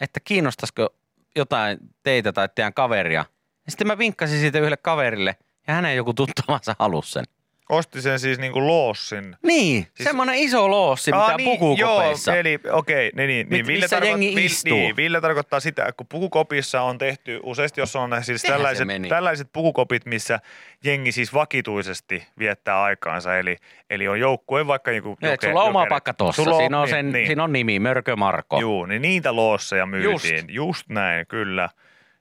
Että 0.00 0.20
kiinnostaisiko 0.20 0.88
jotain 1.36 1.78
teitä 2.02 2.32
tai 2.32 2.48
teidän 2.54 2.74
kaveria? 2.74 3.24
Ja 3.66 3.70
sitten 3.70 3.86
mä 3.86 3.98
vinkkasin 3.98 4.40
siitä 4.40 4.58
yhdelle 4.58 4.76
kaverille 4.76 5.36
ja 5.66 5.74
hänen 5.74 5.96
joku 5.96 6.14
tuttavansa 6.14 6.76
halusi 6.78 7.12
sen. 7.12 7.24
Osti 7.68 8.02
sen 8.02 8.18
siis 8.18 8.38
niinku 8.38 8.66
loossin. 8.66 9.36
Niin, 9.42 9.86
siis, 9.94 10.04
semmoinen 10.04 10.34
iso 10.34 10.70
loossi, 10.70 11.10
mitä 11.12 11.24
on 11.24 11.40
pukukopeissa. 11.44 12.30
Joo, 12.32 12.40
eli 12.40 12.58
okei, 12.72 13.10
niin, 13.16 13.28
niin, 13.28 13.48
niin, 13.48 13.60
Mit- 13.60 13.66
Ville, 13.66 13.84
missä 13.84 13.98
jengi 14.04 14.34
Ville- 14.34 14.70
niin, 14.70 14.96
Ville 14.96 15.20
tarkoittaa 15.20 15.60
sitä, 15.60 15.82
että 15.82 15.92
kun 15.96 16.06
pukukopissa 16.06 16.82
on 16.82 16.98
tehty, 16.98 17.40
useasti 17.42 17.80
jos 17.80 17.96
on 17.96 18.10
siis 18.22 18.42
tällaiset, 18.42 18.88
tällaiset 19.08 19.48
pukukopit, 19.52 20.06
missä 20.06 20.40
jengi 20.84 21.12
siis 21.12 21.34
vakituisesti 21.34 22.26
viettää 22.38 22.82
aikaansa, 22.82 23.38
eli, 23.38 23.56
eli 23.90 24.08
on 24.08 24.20
joukkue 24.20 24.66
vaikka 24.66 24.92
joku 24.92 25.16
Niin, 25.22 25.32
että 25.32 25.46
sulla 25.46 25.62
on 25.62 25.68
oma 25.68 25.86
paikka 25.86 26.14
tossa. 26.14 26.44
Sulla 26.44 26.56
Siinä 26.58 26.80
on, 26.80 26.84
niin, 26.84 26.96
sen, 26.96 27.12
niin. 27.12 27.26
siinä 27.26 27.44
on 27.44 27.52
nimi, 27.52 27.78
Mörkö 27.78 28.16
Marko. 28.16 28.60
Juu, 28.60 28.86
niin 28.86 29.02
niitä 29.02 29.36
loosseja 29.36 29.86
myytiin. 29.86 30.12
Just. 30.12 30.46
Just 30.48 30.88
näin, 30.88 31.26
kyllä. 31.26 31.68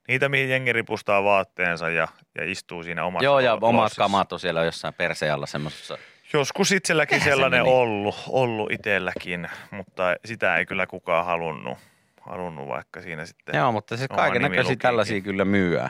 Niitä, 0.07 0.29
mihin 0.29 0.49
jengi 0.49 0.73
ripustaa 0.73 1.23
vaatteensa 1.23 1.89
ja, 1.89 2.07
ja 2.35 2.51
istuu 2.51 2.83
siinä 2.83 3.05
omassa 3.05 3.23
Joo, 3.23 3.39
ja 3.39 3.55
lo- 3.61 3.67
omat 3.67 3.91
kamat 3.97 4.33
on 4.33 4.39
siellä 4.39 4.63
jossain 4.63 4.93
persealla 4.93 5.45
semmoisessa. 5.45 5.97
Joskus 6.33 6.71
itselläkin 6.71 7.15
Mitenhän 7.15 7.31
se 7.31 7.35
sellainen 7.35 7.59
meni? 7.63 7.75
ollut, 7.75 8.15
ollut 8.29 8.71
itselläkin, 8.71 9.49
mutta 9.71 10.15
sitä 10.25 10.57
ei 10.57 10.65
kyllä 10.65 10.87
kukaan 10.87 11.25
halunnut, 11.25 11.77
halunnut 12.21 12.67
vaikka 12.67 13.01
siinä 13.01 13.25
sitten. 13.25 13.55
Joo, 13.57 13.71
mutta 13.71 13.97
se 13.97 14.07
kaiken 14.07 14.41
näköisiä 14.41 14.75
tällaisia 14.75 15.21
kyllä 15.21 15.45
myyään. 15.45 15.89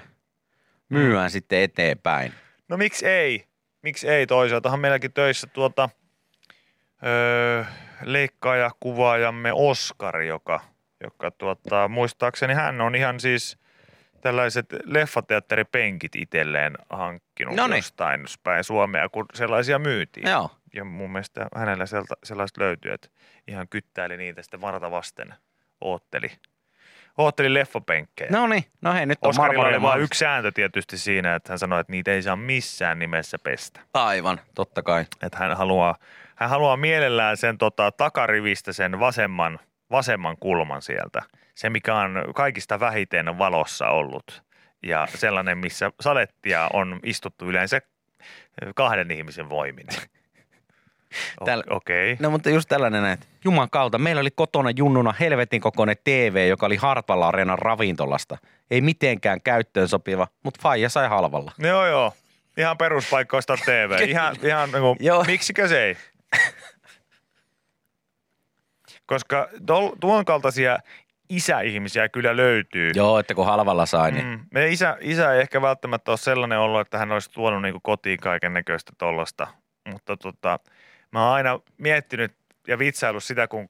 Myyään 0.89 1.31
sitten 1.31 1.59
eteenpäin. 1.59 2.33
No 2.67 2.77
miksi 2.77 3.07
ei? 3.07 3.45
Miksi 3.81 4.07
ei 4.09 4.27
toisaaltahan 4.27 4.79
meilläkin 4.79 5.13
töissä 5.13 5.47
tuota 5.47 5.89
öö, 7.05 7.63
leikkaaja 8.03 8.71
kuvaajamme 8.79 9.53
Oskari, 9.53 10.27
joka, 10.27 10.59
joka 11.03 11.31
tuota, 11.31 11.87
muistaakseni 11.87 12.53
hän 12.53 12.81
on 12.81 12.95
ihan 12.95 13.19
siis 13.19 13.57
tällaiset 14.25 14.65
leffateatteripenkit 14.85 16.15
itselleen 16.15 16.77
hankkinut 16.89 17.55
Noniin. 17.55 17.77
jostain 17.77 18.25
päin 18.43 18.63
Suomea, 18.63 19.09
kun 19.09 19.25
sellaisia 19.33 19.79
myytiin. 19.79 20.29
Joo. 20.29 20.49
Ja 20.73 20.83
mun 20.83 21.11
mielestä 21.11 21.47
hänellä 21.55 21.85
sellaiset 22.23 22.57
löytyy, 22.57 22.93
että 22.93 23.07
ihan 23.47 23.67
kyttäili 23.67 24.17
niitä 24.17 24.41
sitten 24.41 24.61
varta 24.61 24.91
vasten 24.91 25.33
ootteli. 25.81 26.31
Ootteli 27.17 27.53
leffapenkkejä. 27.53 28.29
No 28.31 28.47
niin, 28.47 28.63
no 28.81 28.93
hei 28.93 29.05
nyt 29.05 29.17
on 29.21 29.29
Oskarilla 29.29 29.67
oli 29.67 29.81
vain 29.81 30.01
yksi 30.01 30.19
sääntö 30.19 30.51
tietysti 30.51 30.97
siinä, 30.97 31.35
että 31.35 31.51
hän 31.51 31.59
sanoi, 31.59 31.81
että 31.81 31.91
niitä 31.91 32.11
ei 32.11 32.21
saa 32.21 32.35
missään 32.35 32.99
nimessä 32.99 33.39
pestä. 33.39 33.79
Aivan, 33.93 34.41
totta 34.55 34.83
kai. 34.83 35.05
Että 35.23 35.37
hän 35.37 35.57
haluaa, 35.57 35.95
hän 36.35 36.49
haluaa 36.49 36.77
mielellään 36.77 37.37
sen 37.37 37.57
tota, 37.57 37.91
takarivistä 37.91 38.73
sen 38.73 38.99
vasemman, 38.99 39.59
vasemman 39.91 40.37
kulman 40.39 40.81
sieltä. 40.81 41.21
Se, 41.55 41.69
mikä 41.69 41.95
on 41.95 42.23
kaikista 42.35 42.79
vähiten 42.79 43.37
valossa 43.37 43.87
ollut. 43.89 44.43
Ja 44.83 45.07
sellainen, 45.15 45.57
missä 45.57 45.91
salettia 46.01 46.69
on 46.73 46.99
istuttu 47.03 47.45
yleensä 47.49 47.81
kahden 48.75 49.11
ihmisen 49.11 49.49
voimin. 49.49 49.85
O- 51.41 51.45
Täällä- 51.45 51.63
Okei. 51.69 52.13
Okay. 52.13 52.23
No 52.23 52.29
mutta 52.29 52.49
just 52.49 52.69
tällainen, 52.69 53.05
että 53.05 53.25
juman 53.45 53.69
kautta, 53.69 53.97
meillä 53.97 54.19
oli 54.19 54.31
kotona 54.31 54.69
junnuna 54.75 55.13
helvetin 55.19 55.61
kokoinen 55.61 55.95
TV, 56.03 56.47
joka 56.49 56.65
oli 56.65 56.75
Hartwall 56.75 57.21
Areenan 57.21 57.59
ravintolasta. 57.59 58.37
Ei 58.71 58.81
mitenkään 58.81 59.41
käyttöön 59.41 59.87
sopiva, 59.87 60.27
mutta 60.43 60.59
faija 60.63 60.89
sai 60.89 61.07
halvalla. 61.07 61.51
No 61.57 61.67
Joo, 61.67 61.87
joo. 61.87 62.13
Ihan 62.57 62.77
peruspaikkoista 62.77 63.57
TV. 63.65 63.99
Ihan, 64.09 64.35
ihan 64.43 64.71
niin 64.71 64.81
kuin, 64.81 64.97
Joo. 64.99 65.23
miksikö 65.23 65.67
se 65.67 65.83
ei? 65.83 65.97
Koska 69.05 69.49
tol, 69.65 69.89
tuon 69.99 70.25
kaltaisia 70.25 70.79
isäihmisiä 71.29 72.09
kyllä 72.09 72.35
löytyy. 72.37 72.91
Joo, 72.95 73.19
että 73.19 73.33
kun 73.33 73.45
halvalla 73.45 73.85
sai, 73.85 74.11
niin 74.11 74.25
Mm. 74.25 74.39
Meidän 74.51 74.71
isä, 74.71 74.97
isä 75.01 75.33
ei 75.33 75.41
ehkä 75.41 75.61
välttämättä 75.61 76.11
ole 76.11 76.17
sellainen 76.17 76.59
ollut, 76.59 76.81
että 76.81 76.97
hän 76.97 77.11
olisi 77.11 77.31
tuonut 77.31 77.61
niinku 77.61 77.79
kotiin 77.79 78.19
kaiken 78.19 78.53
näköistä 78.53 78.91
tollasta. 78.97 79.47
Mutta 79.91 80.17
tota, 80.17 80.59
mä 81.11 81.25
oon 81.25 81.33
aina 81.33 81.59
miettinyt 81.77 82.35
ja 82.67 82.79
vitsaillut 82.79 83.23
sitä, 83.23 83.47
kun 83.47 83.69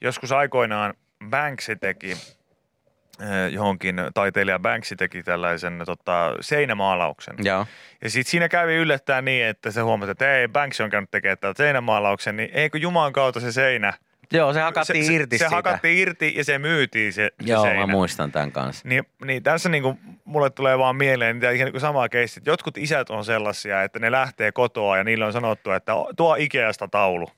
joskus 0.00 0.32
aikoinaan 0.32 0.94
Banksy 1.30 1.76
teki 1.76 2.10
eh, 2.10 3.52
johonkin 3.52 3.96
taiteilija 4.14 4.58
Banksy 4.58 4.96
teki 4.96 5.22
tällaisen 5.22 5.82
tota, 5.86 6.36
seinämaalauksen. 6.40 7.34
Joo. 7.38 7.66
Ja 8.02 8.10
sitten 8.10 8.30
siinä 8.30 8.48
kävi 8.48 8.74
yllättäen 8.74 9.24
niin, 9.24 9.44
että 9.44 9.70
se 9.70 9.80
huomasi, 9.80 10.10
että 10.10 10.36
ei, 10.36 10.48
Banksy 10.48 10.82
on 10.82 10.90
käynyt 10.90 11.10
tekemään 11.10 11.38
tätä 11.38 11.56
seinämaalauksen, 11.56 12.36
niin 12.36 12.50
eikö 12.52 12.78
Jumalan 12.78 13.12
kautta 13.12 13.40
se 13.40 13.52
seinä. 13.52 13.92
Joo, 14.32 14.52
se 14.52 14.60
hakattiin 14.60 15.04
se, 15.04 15.14
irti 15.14 15.38
se, 15.38 15.44
se 15.44 15.54
hakattiin 15.54 15.98
irti 15.98 16.32
ja 16.36 16.44
se 16.44 16.58
myytiin 16.58 17.12
se, 17.12 17.30
se 17.40 17.52
Joo, 17.52 17.62
seinä. 17.62 17.86
mä 17.86 17.92
muistan 17.92 18.32
tämän 18.32 18.52
kanssa. 18.52 18.88
Niin, 18.88 19.04
niin 19.24 19.42
tässä 19.42 19.68
niinku, 19.68 19.98
mulle 20.24 20.50
tulee 20.50 20.78
vaan 20.78 20.96
mieleen 20.96 21.36
niitä 21.36 21.50
ihan 21.50 21.64
niinku 21.64 21.80
samaa 21.80 22.08
keissi. 22.08 22.40
että 22.40 22.50
Jotkut 22.50 22.78
isät 22.78 23.10
on 23.10 23.24
sellaisia, 23.24 23.82
että 23.82 23.98
ne 23.98 24.10
lähtee 24.10 24.52
kotoa 24.52 24.96
ja 24.96 25.04
niille 25.04 25.24
on 25.24 25.32
sanottu, 25.32 25.70
että 25.70 25.92
tuo 26.16 26.36
Ikeasta 26.38 26.88
taulu. 26.88 27.28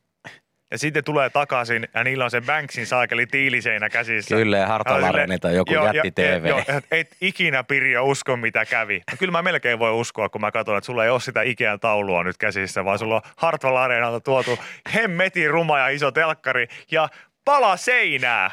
Ja 0.75 0.79
sitten 0.79 1.05
tulee 1.05 1.31
takaisin 1.31 1.89
ja 1.95 2.05
niillä 2.05 2.25
on 2.25 2.31
se 2.31 2.41
Banksin 2.41 2.87
saakeli 2.87 3.27
tiiliseinä 3.27 3.89
käsissä. 3.89 4.37
Kyllä, 4.37 4.57
ja 4.57 4.81
silleen, 5.07 5.41
on 5.45 5.55
joku 5.55 5.73
joo, 5.73 5.85
jätti 5.93 6.23
ja- 6.23 6.41
TV. 6.41 6.47
Joo, 6.47 6.59
et, 6.59 6.87
et 6.91 7.17
ikinä 7.21 7.65
Pirjo 7.65 8.05
usko 8.05 8.37
mitä 8.37 8.67
kävi. 8.67 9.03
No, 9.11 9.17
kyllä 9.19 9.33
mä 9.33 9.43
melkein 9.43 9.79
voi 9.79 9.93
uskoa, 9.93 10.29
kun 10.29 10.41
mä 10.41 10.51
katson, 10.51 10.79
että 10.79 10.87
sulla 10.87 11.05
ei 11.05 11.11
ole 11.11 11.21
sitä 11.21 11.43
Ikean 11.43 11.81
taulua 11.81 12.25
nyt 12.25 12.39
käsissä, 12.39 12.85
vaan 12.85 12.99
sulla 12.99 13.15
on 13.15 13.23
Hartwall 13.37 13.77
Areenalta 13.77 14.21
tuotu 14.21 14.59
hemmetin 14.95 15.51
ruma 15.51 15.79
ja 15.79 15.89
iso 15.89 16.11
telkkari 16.11 16.67
ja 16.91 17.09
pala 17.45 17.77
seinää 17.77 18.51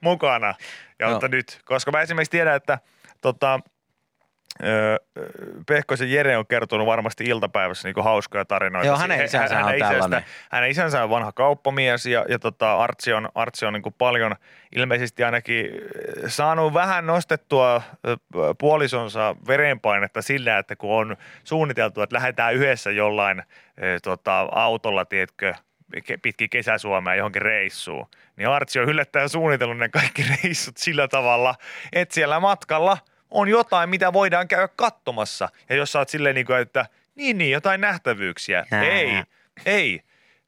mukana. 0.00 0.54
Ja 0.98 1.08
mutta 1.10 1.28
nyt, 1.28 1.60
koska 1.64 1.90
mä 1.90 2.00
esimerkiksi 2.00 2.30
tiedän, 2.30 2.56
että 2.56 2.78
tota, 3.20 3.60
Öö, 4.62 4.96
Pehkosen 5.66 6.10
Jere 6.10 6.36
on 6.36 6.46
kertonut 6.46 6.86
varmasti 6.86 7.24
iltapäivässä 7.24 7.88
niin 7.88 8.04
hauskoja 8.04 8.44
tarinoita. 8.44 8.86
Joo, 8.86 8.96
hänen 8.96 9.24
isänsä 9.24 9.64
on 9.64 9.74
isästä- 9.74 9.92
tällainen. 9.92 10.24
hänen 10.50 10.70
isänsä 10.70 11.02
on 11.02 11.10
vanha 11.10 11.32
kauppamies 11.32 12.06
ja, 12.06 12.24
ja 12.28 12.38
tota, 12.38 12.76
Artsi 12.76 13.12
on, 13.12 13.28
Artsi 13.34 13.66
on 13.66 13.72
niin 13.72 13.82
kuin 13.82 13.94
paljon 13.98 14.36
ilmeisesti 14.76 15.24
ainakin 15.24 15.70
saanut 16.26 16.74
vähän 16.74 17.06
nostettua 17.06 17.82
puolisonsa 18.58 19.36
verenpainetta 19.46 20.22
sillä, 20.22 20.58
että 20.58 20.76
kun 20.76 20.96
on 20.96 21.16
suunniteltu, 21.44 22.02
että 22.02 22.14
lähdetään 22.14 22.54
yhdessä 22.54 22.90
jollain 22.90 23.42
tota, 24.02 24.48
autolla, 24.52 25.04
tiedätkö, 25.04 25.54
pitkin 26.22 26.50
kesäsuomea 26.50 27.14
johonkin 27.14 27.42
reissuun, 27.42 28.06
niin 28.36 28.48
Artsi 28.48 28.80
on 28.80 28.88
yllättäen 28.88 29.28
suunnitellut 29.28 29.78
ne 29.78 29.88
kaikki 29.88 30.24
reissut 30.42 30.76
sillä 30.76 31.08
tavalla, 31.08 31.54
että 31.92 32.14
siellä 32.14 32.40
matkalla 32.40 32.98
on 33.30 33.48
jotain, 33.48 33.90
mitä 33.90 34.12
voidaan 34.12 34.48
käydä 34.48 34.68
katsomassa. 34.76 35.48
Ja 35.68 35.76
jos 35.76 35.92
sä 35.92 35.98
oot 35.98 36.08
silleen 36.08 36.34
niin 36.34 36.46
kuin, 36.46 36.58
että 36.58 36.86
niin, 37.14 37.38
niin, 37.38 37.50
jotain 37.50 37.80
nähtävyyksiä. 37.80 38.66
Ää. 38.70 38.82
Ei, 38.82 39.22
ei. 39.66 40.00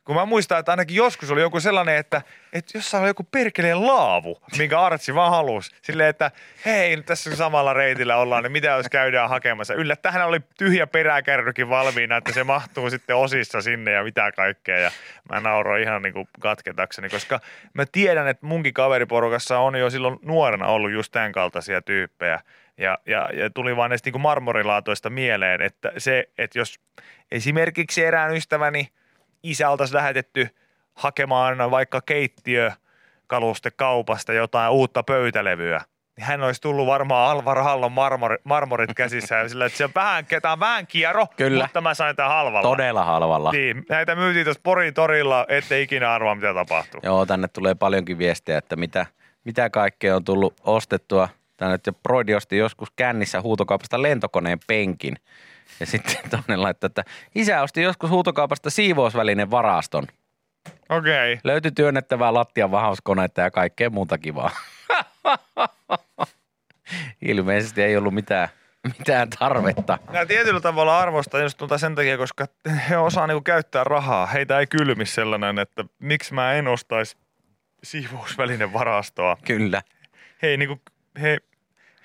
Kun 0.06 0.16
mä 0.16 0.24
muistan, 0.24 0.58
että 0.58 0.72
ainakin 0.72 0.96
joskus 0.96 1.30
oli 1.30 1.40
joku 1.40 1.60
sellainen, 1.60 1.96
että, 1.96 2.22
että 2.52 2.78
jossain 2.78 3.00
oli 3.00 3.10
joku 3.10 3.22
perkeleen 3.22 3.86
laavu, 3.86 4.42
minkä 4.58 4.80
Artsi 4.80 5.14
vaan 5.14 5.30
halusi. 5.30 5.70
Silleen, 5.82 6.08
että 6.08 6.30
hei, 6.64 6.96
nyt 6.96 7.06
tässä 7.06 7.36
samalla 7.36 7.72
reitillä 7.72 8.16
ollaan, 8.16 8.42
niin 8.42 8.52
mitä 8.52 8.68
jos 8.68 8.88
käydään 8.88 9.28
hakemassa. 9.28 9.74
Yllättäen 9.74 10.26
oli 10.26 10.40
tyhjä 10.58 10.86
peräkärrykin 10.86 11.68
valmiina, 11.68 12.16
että 12.16 12.32
se 12.32 12.44
mahtuu 12.44 12.90
sitten 12.90 13.16
osissa 13.16 13.62
sinne 13.62 13.92
ja 13.92 14.04
mitä 14.04 14.32
kaikkea. 14.32 14.78
Ja 14.78 14.90
mä 15.32 15.40
nauroin 15.40 15.82
ihan 15.82 16.02
niin 16.02 16.12
kuin 16.12 16.28
katketakseni, 16.40 17.08
koska 17.08 17.40
mä 17.74 17.84
tiedän, 17.92 18.28
että 18.28 18.46
munkin 18.46 18.74
kaveriporukassa 18.74 19.58
on 19.58 19.76
jo 19.76 19.90
silloin 19.90 20.18
nuorena 20.22 20.66
ollut 20.66 20.92
just 20.92 21.12
tämän 21.12 21.32
kaltaisia 21.32 21.82
tyyppejä. 21.82 22.40
Ja, 22.78 22.98
ja, 23.06 23.30
ja 23.32 23.50
tuli 23.50 23.76
vaan 23.76 23.90
näistä 23.90 24.10
niin 24.10 24.20
marmorilaatoista 24.20 25.10
mieleen, 25.10 25.62
että 25.62 25.92
se, 25.98 26.28
että 26.38 26.58
jos 26.58 26.80
esimerkiksi 27.30 28.04
erään 28.04 28.36
ystäväni 28.36 28.88
isä 29.42 29.70
oltaisiin 29.70 29.96
lähetetty 29.96 30.48
hakemaan 30.94 31.70
vaikka 31.70 32.00
keittiökalustekaupasta 32.00 34.32
jotain 34.32 34.72
uutta 34.72 35.02
pöytälevyä, 35.02 35.80
niin 36.16 36.26
hän 36.26 36.42
olisi 36.42 36.60
tullut 36.60 36.86
varmaan 36.86 37.30
Alvar 37.30 37.62
Hallon 37.62 37.92
marmori, 37.92 38.36
marmorit 38.44 38.90
käsissä 38.96 39.34
ja 39.34 39.48
sillä, 39.48 39.66
että 39.66 39.78
se 39.78 39.84
on 39.84 39.90
vähän, 39.94 40.26
tämä 40.42 40.52
on 40.52 40.60
vähän 40.60 40.86
kiero, 40.86 41.26
Kyllä. 41.36 41.64
mutta 41.64 41.80
mä 41.80 41.94
sain 41.94 42.16
tämän 42.16 42.32
halvalla. 42.32 42.68
Todella 42.68 43.04
halvalla. 43.04 43.52
Niin, 43.52 43.86
näitä 43.88 44.14
myytiin 44.14 44.44
tuossa 44.44 44.60
Porin 44.62 44.94
torilla, 44.94 45.46
ettei 45.48 45.82
ikinä 45.82 46.12
arvaa, 46.12 46.34
mitä 46.34 46.54
tapahtuu. 46.54 47.00
Joo, 47.02 47.26
tänne 47.26 47.48
tulee 47.48 47.74
paljonkin 47.74 48.18
viestejä, 48.18 48.58
että 48.58 48.76
mitä, 48.76 49.06
mitä 49.44 49.70
kaikkea 49.70 50.16
on 50.16 50.24
tullut 50.24 50.54
ostettua. 50.64 51.28
Tänne 51.56 51.74
nyt 51.74 51.86
jo 51.86 51.92
Broidi 51.92 52.34
osti 52.34 52.56
joskus 52.56 52.88
kännissä 52.96 53.40
huutokaupasta 53.40 54.02
lentokoneen 54.02 54.58
penkin. 54.66 55.16
Ja 55.80 55.86
sitten 55.86 56.16
toinen 56.30 56.62
laittoi, 56.62 56.86
että 56.86 57.04
isä 57.34 57.62
osti 57.62 57.82
joskus 57.82 58.10
huutokaupasta 58.10 58.70
siivousvälinen 58.70 59.50
varaston. 59.50 60.06
Okei. 60.88 61.32
Okay. 61.32 61.40
Löytyi 61.44 61.70
työnnettävää 61.70 62.34
lattian 62.34 62.70
vahauskoneita 62.70 63.40
ja 63.40 63.50
kaikkea 63.50 63.90
muuta 63.90 64.18
kivaa. 64.18 64.50
Ilmeisesti 67.22 67.82
ei 67.82 67.96
ollut 67.96 68.14
mitään, 68.14 68.48
mitään 68.98 69.30
tarvetta. 69.38 69.98
Mä 70.12 70.26
tietyllä 70.26 70.60
tavalla 70.60 70.98
arvostan 70.98 71.42
just 71.42 71.58
tuota 71.58 71.78
sen 71.78 71.94
takia, 71.94 72.18
koska 72.18 72.46
he 72.88 72.96
osaa 72.96 73.26
niinku 73.26 73.42
käyttää 73.42 73.84
rahaa. 73.84 74.26
Heitä 74.26 74.58
ei 74.58 74.66
kylmi 74.66 75.06
sellainen, 75.06 75.58
että 75.58 75.84
miksi 75.98 76.34
mä 76.34 76.52
en 76.52 76.68
ostaisi 76.68 77.16
siivousvälinen 77.82 78.72
varastoa. 78.72 79.36
Kyllä. 79.44 79.82
He 80.42 80.48
ei, 80.48 80.56
niinku, 80.56 80.80
he, 81.22 81.38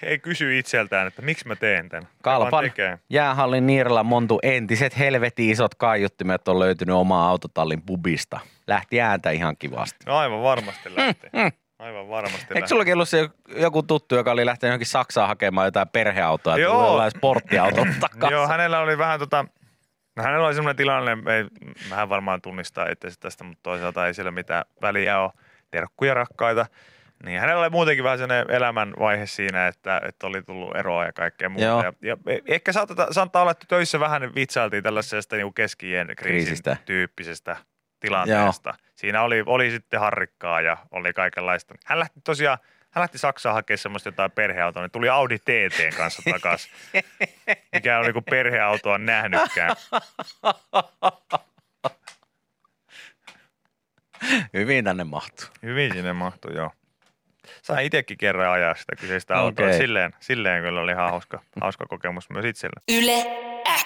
he 0.02 0.08
ei 0.08 0.20
kysy 0.20 0.60
itseltään, 0.60 1.08
että 1.08 1.22
miksi 1.22 1.48
mä 1.48 1.56
teen 1.56 1.90
tämän. 1.90 2.08
Kalpan 2.24 2.72
jäähallin 3.10 3.68
Niirala 3.68 4.04
Montu 4.04 4.40
entiset 4.44 5.00
helvetin 5.00 5.50
isot 5.50 5.76
kaiuttimet 5.76 6.48
on 6.48 6.60
löytynyt 6.60 6.96
omaa 6.96 7.30
autotallin 7.30 7.82
pubista. 7.82 8.40
Lähti 8.68 9.02
ääntä 9.02 9.32
ihan 9.32 9.58
kivasti. 9.58 10.06
No 10.06 10.18
aivan 10.18 10.42
varmasti 10.44 10.96
lähtee. 10.96 11.52
Aivan 11.80 12.10
varmasti 12.10 12.46
Eikö 12.56 12.68
sullakin 12.68 12.94
ollut 12.94 13.10
se 13.10 13.30
joku 13.56 13.84
tuttu, 13.84 14.16
joka 14.16 14.32
oli 14.32 14.46
lähtenyt 14.46 14.72
johonkin 14.72 14.88
Saksaan 14.88 15.28
hakemaan 15.28 15.68
jotain 15.68 15.90
perheautoa 15.90 16.58
ja 16.58 16.64
Joo. 16.64 16.86
jollain 16.86 17.12
sporttiauton 17.12 17.88
takaisin? 18.00 18.36
Joo, 18.36 18.48
hänellä 18.48 18.80
oli 18.80 18.98
vähän 18.98 19.20
tota, 19.20 19.46
no 20.16 20.24
hänellä 20.24 20.48
oli 20.48 20.56
semmoinen 20.56 20.78
tilanne, 20.78 21.12
ei, 21.12 21.46
vähän 21.90 22.10
varmaan 22.10 22.42
tunnistaa 22.42 22.90
itse 22.90 23.10
tästä, 23.20 23.44
mutta 23.44 23.64
toisaalta 23.64 24.08
ei 24.08 24.14
siellä 24.14 24.32
mitään 24.32 24.66
väliä 24.82 25.20
ole. 25.20 25.32
Terkkuja 25.72 26.14
rakkaita. 26.14 26.66
Niin 27.26 27.40
hänellä 27.40 27.62
oli 27.62 27.70
muutenkin 27.70 28.04
vähän 28.04 28.18
sellainen 28.18 28.52
elämänvaihe 28.52 29.26
siinä, 29.26 29.68
että, 29.68 30.02
että 30.08 30.28
oli 30.28 30.42
tullut 30.42 30.76
eroa 30.76 31.06
ja 31.06 31.14
kaikkea 31.14 31.50
muuta. 31.50 31.66
Joo. 31.66 31.82
Ja, 31.82 31.94
ja, 32.02 32.18
ehkä 32.48 32.74
saattaa, 32.74 33.14
saattaa 33.14 33.42
olla, 33.42 33.52
että 33.52 33.66
töissä 33.68 34.00
vähän 34.00 34.36
vitsailtiin 34.36 34.84
tällaisesta 34.84 35.36
niin 35.36 35.54
keski 35.54 35.88
kriisin 35.88 36.16
Kriisistä. 36.16 36.78
tyyppisestä 36.86 37.58
tilanteesta. 38.00 38.74
Siinä 38.96 39.22
oli, 39.22 39.44
oli 39.46 39.72
sitten 39.72 40.00
harrikkaa 40.00 40.62
ja 40.62 40.78
oli 40.92 41.14
kaikenlaista. 41.14 41.76
Hän 41.86 42.00
lähti 42.00 42.22
tosiaan, 42.24 42.58
hän 42.92 43.02
lähti 43.02 43.18
Saksaan 43.18 43.56
hakemaan 43.56 43.78
semmoista 43.78 44.08
jotain 44.08 44.32
perheautoa, 44.32 44.84
niin 44.84 44.92
tuli 44.92 45.10
Audi 45.10 45.40
TT 45.40 45.96
kanssa 45.98 46.22
takaisin. 46.32 46.72
Mikä 47.74 48.00
oli 48.00 48.14
kuin 48.14 48.26
perheautoa 48.26 48.98
nähnytkään. 48.98 49.76
Hyvin 54.54 54.86
tänne 54.86 55.04
mahtuu. 55.04 55.48
Hyvin 55.64 55.94
sinne 55.94 56.14
mahtui, 56.14 56.56
joo. 56.56 56.72
Sain 57.62 57.86
itsekin 57.86 58.18
kerran 58.18 58.52
ajaa 58.54 58.76
sitä 58.76 58.96
kyseistä 58.96 59.36
autoa. 59.36 59.66
Okei. 59.66 59.78
Silleen, 59.78 60.16
silleen 60.20 60.64
kyllä 60.64 60.82
oli 60.82 60.92
ihan 60.92 61.10
hauska, 61.10 61.40
hauska 61.62 61.86
kokemus 61.86 62.30
myös 62.30 62.46
itselle. 62.46 62.82
Yle 62.92 63.26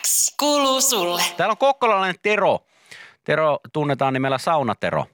X 0.02 0.36
kuuluu 0.40 0.82
sulle. 0.82 1.22
Täällä 1.38 1.52
on 1.52 1.58
kokkolalainen 1.58 2.16
Tero. 2.22 2.60
Tero 3.24 3.60
tunnetaan 3.74 4.14
nimellä 4.14 4.38
Saunatero. 4.38 5.06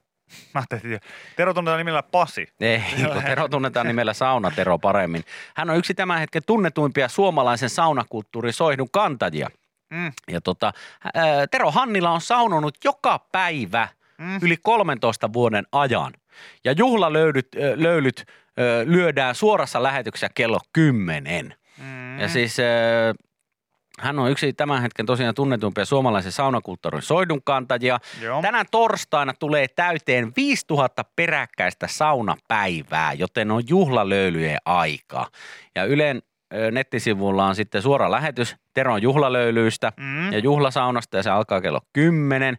Mä 0.54 0.64
että 0.72 1.08
Tero 1.36 1.54
tunnetaan 1.54 1.78
nimellä 1.78 2.04
Pasi. 2.04 2.48
Ei, 2.60 2.82
kun 3.14 3.24
Tero 3.32 3.48
tunnetaan 3.48 3.88
nimellä 3.88 4.14
Saunatero 4.14 4.78
paremmin. 4.78 5.24
Hän 5.56 5.70
on 5.70 5.78
yksi 5.78 5.94
tämän 5.94 6.20
hetken 6.20 6.42
tunnetuimpia 6.46 7.08
suomalaisen 7.10 7.70
saunakulttuurin 7.70 8.54
soihdun 8.54 8.92
kantajia. 8.92 9.50
Mm. 9.90 10.12
Ja 10.32 10.42
tota, 10.42 10.74
ää, 11.14 11.48
Tero 11.52 11.72
Hannila 11.72 12.12
on 12.12 12.22
saunonut 12.22 12.78
joka 12.84 13.20
päivä 13.32 13.88
Mm. 14.22 14.40
yli 14.42 14.58
13 14.58 15.34
vuoden 15.34 15.66
ajan. 15.72 16.14
Ja 16.64 16.72
juhlalöylyt 16.72 17.48
ö, 17.56 17.74
löylyt, 17.76 18.26
lyödään 18.86 19.36
suorassa 19.36 19.84
lähetyksessä 19.84 20.30
kello 20.36 20.60
10. 20.74 21.56
Mm. 21.78 22.20
Ja 22.20 22.30
siis 22.30 22.58
hän 24.00 24.20
on 24.20 24.32
yksi 24.32 24.54
tämän 24.54 24.82
hetken 24.82 25.06
tosiaan 25.06 25.36
tunnetumpia 25.36 25.86
suomalaisen 25.86 26.32
saunakulttuurin 26.32 27.02
soihdunkantajia. 27.02 28.00
Joo. 28.22 28.42
Tänään 28.42 28.66
torstaina 28.72 29.34
tulee 29.40 29.68
täyteen 29.68 30.32
5000 30.36 31.06
peräkkäistä 31.16 31.88
saunapäivää, 31.88 33.14
joten 33.14 33.52
on 33.52 33.64
juhlalöylyjen 33.70 34.58
aika. 34.66 35.28
Ja 35.76 35.86
Ylen 35.86 36.22
nettisivulla 36.72 37.46
on 37.46 37.56
sitten 37.56 37.82
suora 37.82 38.12
lähetys 38.12 38.56
Teron 38.74 39.02
juhlalöylyistä 39.02 39.92
Mm. 39.98 40.34
ja 40.34 40.40
juhlasaunasta 40.40 41.18
ja 41.18 41.24
se 41.24 41.30
alkaa 41.30 41.62
kello 41.62 41.82
10. 41.94 42.58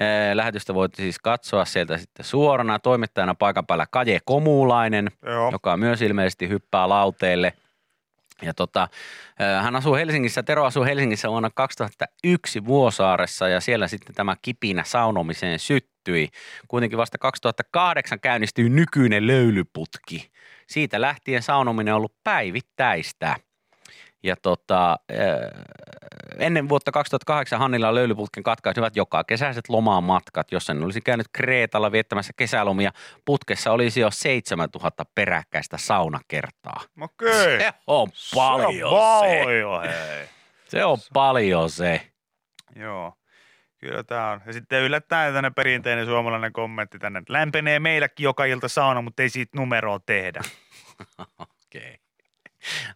Ö, 0.00 0.36
Lähetystä 0.36 0.74
voitte 0.74 1.02
siis 1.02 1.18
katsoa 1.18 1.64
sieltä 1.64 1.98
sitten 1.98 2.24
suorana. 2.24 2.78
Toimittajana 2.78 3.34
paikan 3.34 3.66
päällä 3.66 3.86
Kaje 3.90 4.18
Komulainen, 4.24 5.08
Joo. 5.26 5.50
joka 5.52 5.76
myös 5.76 6.02
ilmeisesti 6.02 6.48
hyppää 6.48 6.88
lauteelle. 6.88 7.52
Ja 8.42 8.54
tota, 8.54 8.88
hän 9.62 9.76
asuu 9.76 9.94
Helsingissä, 9.94 10.42
Tero 10.42 10.64
asuu 10.64 10.84
Helsingissä 10.84 11.28
vuonna 11.30 11.50
2001 11.54 12.64
Vuosaaressa 12.64 13.48
ja 13.48 13.60
siellä 13.60 13.88
sitten 13.88 14.14
tämä 14.14 14.36
kipinä 14.42 14.84
saunomiseen 14.84 15.58
syttyi. 15.58 16.28
Kuitenkin 16.68 16.98
vasta 16.98 17.18
2008 17.18 18.20
käynnistyi 18.20 18.68
nykyinen 18.68 19.26
löylyputki. 19.26 20.30
Siitä 20.70 21.00
lähtien 21.00 21.42
saunominen 21.42 21.94
on 21.94 21.98
ollut 21.98 22.14
päivittäistä. 22.24 23.36
Ja 24.22 24.36
tota, 24.42 24.96
ö, 25.10 25.16
ennen 26.38 26.68
vuotta 26.68 26.92
2008 26.92 27.58
Hannilla 27.58 27.94
löylyputken 27.94 28.42
katkaisivat 28.42 28.96
joka 28.96 29.24
kesäiset 29.24 29.68
lomamatkat, 29.68 30.52
jos 30.52 30.66
sen 30.66 30.84
olisi 30.84 31.00
käynyt 31.00 31.26
Kreetalla 31.32 31.92
viettämässä 31.92 32.32
kesälomia. 32.36 32.90
Putkessa 33.24 33.72
olisi 33.72 34.00
jo 34.00 34.10
7000 34.10 35.04
peräkkäistä 35.14 35.78
saunakertaa. 35.78 36.80
Okei. 37.00 37.60
Se 37.60 37.72
on 37.86 38.08
paljon 38.34 38.72
Se 38.72 38.84
on 38.84 39.28
se. 39.30 39.42
paljon, 39.44 39.82
hei. 39.82 40.28
Se 40.68 40.84
on 40.84 40.98
paljon 41.12 41.70
se. 41.70 42.00
Joo. 42.76 43.12
Kyllä 43.78 44.02
tämä 44.02 44.30
on. 44.30 44.40
Ja 44.46 44.52
sitten 44.52 44.82
yllättäen 44.82 45.34
tänne 45.34 45.50
perinteinen 45.50 46.06
suomalainen 46.06 46.52
kommentti 46.52 46.98
tänne, 46.98 47.18
että 47.18 47.32
lämpenee 47.32 47.80
meilläkin 47.80 48.24
joka 48.24 48.44
ilta 48.44 48.68
sauna, 48.68 49.02
mutta 49.02 49.22
ei 49.22 49.28
siitä 49.28 49.58
numeroa 49.58 49.98
tehdä. 50.06 50.40
Okei. 51.38 51.98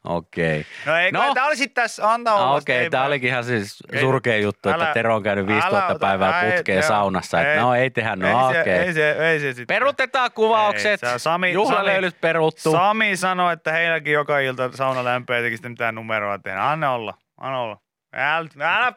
Okei. 0.05 0.67
No 0.87 0.97
ei, 0.97 1.13
No. 1.13 1.27
no. 1.27 1.35
tämä 1.35 1.47
oli 1.47 1.57
sitten 1.57 1.83
tässä, 1.83 2.13
antaa 2.13 2.35
olla. 2.35 2.57
Okei, 2.57 2.77
ei 2.79 2.91
tämä 2.91 3.03
mä- 3.03 3.07
olikin 3.07 3.29
ihan 3.29 3.45
siis 3.45 3.77
Ei- 3.93 4.01
surkea 4.01 4.37
juttu, 4.39 4.69
että 4.69 4.85
älä- 4.85 4.95
Tero 4.95 5.15
on 5.17 5.23
käynyt 5.23 5.45
älä 5.45 5.53
5000 5.55 5.93
ota- 5.95 5.99
päivää 5.99 6.43
ei, 6.43 6.53
putkeen 6.53 6.77
joo. 6.79 6.89
saunassa. 6.89 7.41
Että 7.41 7.61
no 7.61 7.75
ei 7.75 7.91
tehdä, 7.91 8.17
no 8.17 8.29
ei 8.53 8.61
okei. 8.61 8.73
ei, 8.79 8.93
se, 8.95 9.11
ei 9.13 9.41
se 9.41 9.53
sitten. 9.53 9.67
Perutetaan 9.77 10.31
kuvaukset, 10.33 11.03
Ei, 11.03 11.19
Sami- 11.19 11.53
juhlalöylyt 11.53 12.21
peruttu. 12.21 12.73
Sami 12.73 13.17
sanoi, 13.17 13.53
että 13.53 13.73
heilläkin 13.73 14.13
joka 14.13 14.39
ilta 14.39 14.71
sauna 14.77 15.05
lämpöä 15.05 15.39
eikä 15.39 15.57
sitten 15.57 15.73
mitään 15.73 15.95
numeroa 15.95 16.39
tehdä. 16.39 16.71
Anna 16.71 16.93
olla, 16.93 17.15
anna 17.41 17.59
olla. 17.61 17.77
Älä, 18.13 18.49
älä, 18.61 18.77
älä, 18.77 18.87
älä, 18.87 18.95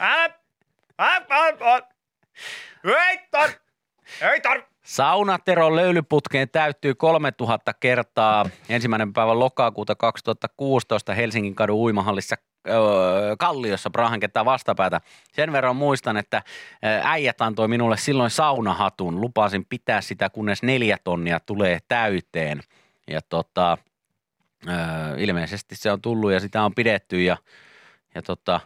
älä, 0.00 0.24
älä. 0.24 0.34
Ei 2.84 3.18
tar, 3.30 3.50
ei 4.32 4.40
tar. 4.40 4.62
Saunateron 4.84 5.76
löylyputkeen 5.76 6.48
täyttyy 6.48 6.94
3000 6.94 7.74
kertaa 7.74 8.46
ensimmäinen 8.68 9.12
päivä 9.12 9.38
lokakuuta 9.38 9.94
2016 9.94 11.14
Helsingin 11.14 11.54
kadun 11.54 11.76
uimahallissa 11.76 12.36
Kalliossa 13.38 13.90
Brahankettaa 13.90 14.44
vastapäätä. 14.44 15.00
Sen 15.32 15.52
verran 15.52 15.76
muistan, 15.76 16.16
että 16.16 16.42
äijät 17.02 17.40
antoi 17.40 17.68
minulle 17.68 17.96
silloin 17.96 18.30
saunahatun. 18.30 19.20
Lupasin 19.20 19.64
pitää 19.64 20.00
sitä, 20.00 20.30
kunnes 20.30 20.62
neljä 20.62 20.98
tonnia 21.04 21.40
tulee 21.40 21.78
täyteen. 21.88 22.60
Ja 23.10 23.20
tota, 23.28 23.78
ilmeisesti 25.16 25.76
se 25.76 25.92
on 25.92 26.00
tullut 26.00 26.32
ja 26.32 26.40
sitä 26.40 26.62
on 26.62 26.74
pidetty 26.74 27.22
ja, 27.22 27.36
ja 28.14 28.22
tota, 28.22 28.60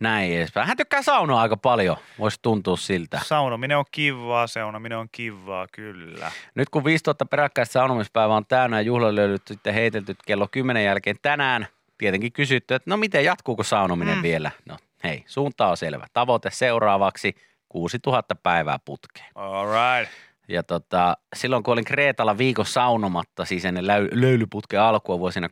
näin 0.00 0.36
edespäin. 0.36 0.68
Hän 0.68 0.76
tykkää 0.76 1.02
saunoa 1.02 1.40
aika 1.40 1.56
paljon, 1.56 1.96
voisi 2.18 2.38
tuntua 2.42 2.76
siltä. 2.76 3.20
Saunominen 3.24 3.78
on 3.78 3.84
kivaa, 3.90 4.46
saunominen 4.46 4.98
on 4.98 5.08
kivaa, 5.12 5.66
kyllä. 5.72 6.32
Nyt 6.54 6.68
kun 6.68 6.84
5000 6.84 7.26
peräkkäistä 7.26 7.72
saunomispäivää 7.72 8.36
on 8.36 8.46
täynnä 8.46 8.76
ja 8.76 8.82
juhlalöylyt 8.82 9.42
sitten 9.48 9.74
heitelty 9.74 10.16
kello 10.26 10.48
10 10.50 10.84
jälkeen 10.84 11.16
tänään, 11.22 11.66
tietenkin 11.98 12.32
kysytty, 12.32 12.74
että 12.74 12.90
no 12.90 12.96
miten 12.96 13.24
jatkuuko 13.24 13.62
saunominen 13.62 14.16
mm. 14.16 14.22
vielä? 14.22 14.50
No 14.66 14.76
hei, 15.04 15.24
suunta 15.26 15.68
on 15.68 15.76
selvä. 15.76 16.06
Tavoite 16.12 16.50
seuraavaksi 16.52 17.36
6000 17.68 18.34
päivää 18.34 18.78
putkeen. 18.84 19.30
All 19.34 19.66
right. 19.66 20.12
Ja 20.48 20.62
tota, 20.62 21.16
silloin 21.36 21.62
kun 21.62 21.72
olin 21.72 21.84
Kreetalla 21.84 22.38
viikon 22.38 22.66
saunomatta, 22.66 23.44
siis 23.44 23.64
ennen 23.64 23.84
löy- 23.84 24.08
löylyputken 24.12 24.80
alkua 24.80 25.18
vuosina 25.18 25.48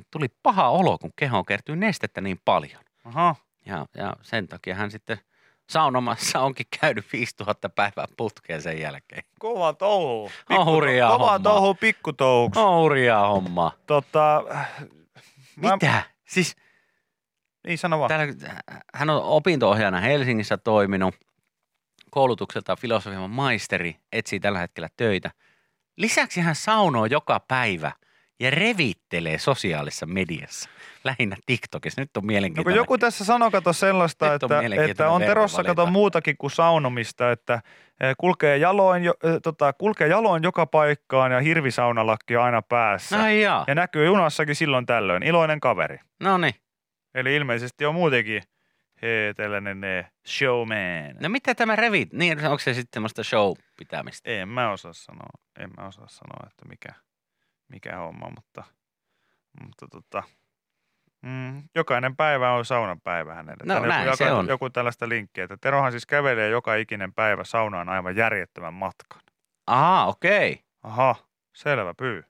2001-2008, 0.00 0.02
tuli 0.10 0.26
paha 0.42 0.68
olo, 0.68 0.98
kun 0.98 1.10
kehoon 1.16 1.44
kertyi 1.44 1.76
nestettä 1.76 2.20
niin 2.20 2.40
paljon. 2.44 2.84
Aha. 3.04 3.34
Ja, 3.66 3.86
ja 3.96 4.16
sen 4.22 4.48
takia 4.48 4.74
hän 4.74 4.90
sitten 4.90 5.18
saunomassa 5.70 6.40
onkin 6.40 6.66
käynyt 6.80 7.12
5000 7.12 7.68
päivää 7.68 8.06
putkeen 8.16 8.62
sen 8.62 8.80
jälkeen. 8.80 9.22
Kova 9.38 9.72
touhu. 9.72 10.30
On 10.50 10.66
hurjaa 10.66 11.10
Kova 11.12 11.18
hommaa. 11.32 11.38
touhu 11.52 11.74
pikkutouhuksi. 11.74 12.60
On 12.60 12.80
hurjaa 12.82 13.28
hommaa. 13.28 13.72
Tota, 13.86 14.44
mä- 15.56 15.72
Mitä? 15.72 16.02
Siis 16.28 16.56
Niin 17.66 17.78
sano 17.78 17.98
vaan. 17.98 18.08
täällä, 18.08 18.34
hän 18.94 19.10
on 19.10 19.22
opinto-ohjaajana 19.22 20.00
Helsingissä 20.00 20.56
toiminut, 20.56 21.14
koulutukselta 22.10 22.76
filosofian 22.76 23.30
maisteri, 23.30 23.96
etsii 24.12 24.40
tällä 24.40 24.58
hetkellä 24.58 24.88
töitä. 24.96 25.30
Lisäksi 25.96 26.40
hän 26.40 26.54
saunoo 26.54 27.06
joka 27.06 27.40
päivä 27.48 27.92
ja 28.40 28.50
revittelee 28.50 29.38
sosiaalisessa 29.38 30.06
mediassa, 30.06 30.70
lähinnä 31.04 31.36
TikTokissa. 31.46 32.00
Nyt 32.00 32.16
on 32.16 32.20
No 32.20 32.20
kun 32.20 32.26
mielenkiintoinen. 32.26 32.76
joku 32.76 32.98
tässä 32.98 33.24
sanoi, 33.24 33.50
kato 33.50 33.72
sellaista, 33.72 34.32
Nyt 34.32 34.42
on 34.42 34.46
että, 34.46 34.60
mielenkiintoinen 34.60 34.90
että 34.90 35.08
on 35.10 35.20
Terossa 35.20 35.64
kato 35.64 35.86
muutakin 35.86 36.36
kuin 36.36 36.50
saunomista, 36.50 37.30
että 37.32 37.54
eh, 38.00 38.14
kulkee 38.18 38.56
jaloin, 38.56 39.04
jo, 39.04 39.14
eh, 39.24 39.40
tota, 39.42 39.72
kulkee 39.72 40.08
jaloin 40.08 40.42
joka 40.42 40.66
paikkaan 40.66 41.32
ja 41.32 41.40
hirvisaunalakki 41.40 42.36
on 42.36 42.44
aina 42.44 42.62
päässä. 42.62 43.30
Jaa. 43.30 43.64
Ja 43.66 43.74
näkyy 43.74 44.06
junassakin 44.06 44.54
silloin 44.54 44.86
tällöin. 44.86 45.22
Iloinen 45.22 45.60
kaveri. 45.60 45.98
No 46.20 46.38
niin. 46.38 46.54
Eli 47.14 47.36
ilmeisesti 47.36 47.86
on 47.86 47.94
muutenkin 47.94 48.42
he, 49.02 49.34
tällainen 49.36 49.84
eh, 49.84 50.06
showman. 50.26 51.14
No 51.20 51.28
mitä 51.28 51.54
tämä 51.54 51.76
revit? 51.76 52.12
Niin, 52.12 52.44
onko 52.46 52.58
se 52.58 52.74
sitten 52.74 52.96
semmoista 52.96 53.22
show-pitämistä? 53.22 54.30
En 54.30 54.48
mä 54.48 54.70
osaa 54.70 54.92
sanoa, 54.92 55.28
en 55.58 55.70
mä 55.78 55.86
osaa 55.86 56.08
sanoa, 56.08 56.46
että 56.46 56.68
mikä, 56.68 56.88
mikä 57.68 57.96
homma, 57.96 58.30
mutta, 58.34 58.64
mutta 59.64 59.86
tota, 59.88 60.22
mm, 61.22 61.62
jokainen 61.74 62.16
päivä 62.16 62.52
on 62.52 62.64
saunan 62.64 63.00
päivä 63.00 63.34
hänelle. 63.34 63.64
No 63.66 63.74
Tänne 63.74 63.88
näin 63.88 64.04
joku, 64.04 64.16
se 64.16 64.24
joku, 64.24 64.36
on. 64.36 64.48
joku 64.48 64.70
tällaista 64.70 65.08
linkkiä, 65.08 65.44
että 65.44 65.56
Terohan 65.60 65.92
siis 65.92 66.06
kävelee 66.06 66.48
joka 66.48 66.74
ikinen 66.74 67.12
päivä 67.12 67.44
saunaan 67.44 67.88
aivan 67.88 68.16
järjettömän 68.16 68.74
matkan. 68.74 69.20
Aa, 69.66 70.06
okei. 70.06 70.64
Aha, 70.82 71.14
selvä 71.52 71.94
pyy. 71.94 72.24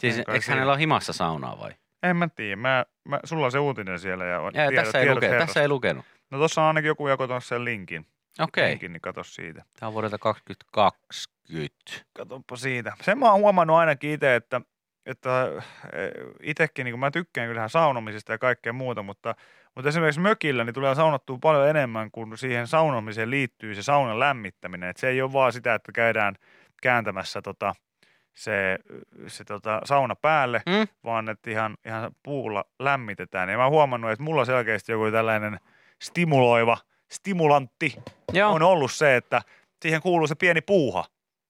Siis 0.00 0.20
kai 0.26 0.34
eikö 0.34 0.46
hänellä 0.48 0.72
ole 0.72 0.80
himassa 0.80 1.12
saunaa 1.12 1.58
vai? 1.58 1.70
En 2.02 2.16
mä 2.16 2.28
tiedä, 2.28 2.56
mä, 2.56 2.84
mä, 3.04 3.20
sulla 3.24 3.46
on 3.46 3.52
se 3.52 3.58
uutinen 3.58 3.98
siellä 3.98 4.24
ja, 4.24 4.30
Ja, 4.54 4.70
tiedot- 4.70 4.74
tässä, 4.74 5.00
ei 5.00 5.14
luke, 5.14 5.26
herrasta. 5.26 5.46
tässä 5.46 5.62
ei 5.62 5.68
lukenut. 5.68 6.04
No 6.30 6.38
tossa 6.38 6.60
on 6.62 6.66
ainakin 6.68 6.86
joku 6.88 7.08
jako 7.08 7.26
tuossa 7.26 7.48
sen 7.48 7.64
linkin, 7.64 8.06
Okei. 8.40 8.70
linkin, 8.70 8.92
niin 8.92 9.00
kato 9.00 9.24
siitä. 9.24 9.64
Tämä 9.80 9.88
on 9.88 9.92
vuodelta 9.92 10.18
2020. 11.52 12.06
Katoppa 12.12 12.56
siitä. 12.56 12.92
Sen 13.02 13.18
mä 13.18 13.30
oon 13.32 13.40
huomannut 13.40 13.76
ainakin 13.76 14.10
itse, 14.10 14.34
että, 14.34 14.60
että 15.06 15.48
itsekin, 16.42 16.84
niin 16.84 16.98
mä 16.98 17.10
tykkään 17.10 17.48
kyllähän 17.48 17.70
saunomisesta 17.70 18.32
ja 18.32 18.38
kaikkea 18.38 18.72
muuta, 18.72 19.02
mutta, 19.02 19.34
mutta 19.74 19.88
esimerkiksi 19.88 20.20
mökillä 20.20 20.64
niin 20.64 20.74
tulee 20.74 20.94
saunottua 20.94 21.38
paljon 21.40 21.68
enemmän, 21.68 22.10
kun 22.10 22.38
siihen 22.38 22.66
saunomiseen 22.66 23.30
liittyy 23.30 23.74
se 23.74 23.82
saunan 23.82 24.20
lämmittäminen. 24.20 24.88
Et 24.88 24.96
se 24.96 25.08
ei 25.08 25.22
ole 25.22 25.32
vaan 25.32 25.52
sitä, 25.52 25.74
että 25.74 25.92
käydään 25.92 26.34
kääntämässä 26.82 27.42
tota, 27.42 27.74
se, 28.34 28.78
se 29.26 29.44
tota, 29.44 29.80
sauna 29.84 30.16
päälle, 30.16 30.62
Mm? 30.66 30.88
vaan 31.04 31.28
että 31.28 31.50
ihan, 31.50 31.76
ihan 31.86 32.12
puulla 32.22 32.64
lämmitetään. 32.78 33.48
Ja 33.48 33.56
mä 33.56 33.64
oon 33.64 33.72
huomannut, 33.72 34.10
että 34.10 34.22
mulla 34.22 34.44
selkeästi 34.44 34.92
joku 34.92 35.10
tällainen 35.10 35.60
stimuloiva, 36.02 36.78
stimulantti 37.12 37.96
Joo. 38.32 38.52
on 38.52 38.62
ollut 38.62 38.92
se, 38.92 39.16
että 39.16 39.42
siihen 39.82 40.02
kuuluu 40.02 40.26
se 40.26 40.34
pieni 40.34 40.60
puuha. 40.60 41.04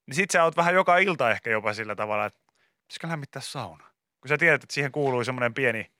Niin 0.07 0.15
sit 0.15 0.31
sä 0.31 0.43
oot 0.43 0.57
vähän 0.57 0.73
joka 0.73 0.97
ilta 0.97 1.31
ehkä 1.31 1.49
jopa 1.49 1.73
sillä 1.73 1.95
tavalla, 1.95 2.25
että 2.25 2.39
pitäisikö 2.81 3.07
lämmittää 3.07 3.41
sauna. 3.41 3.83
Kun 4.21 4.29
sä 4.29 4.37
tiedät, 4.37 4.63
että 4.63 4.73
siihen 4.73 4.91
kuuluu 4.91 5.23
semmoinen 5.23 5.53
pieni, 5.53 5.91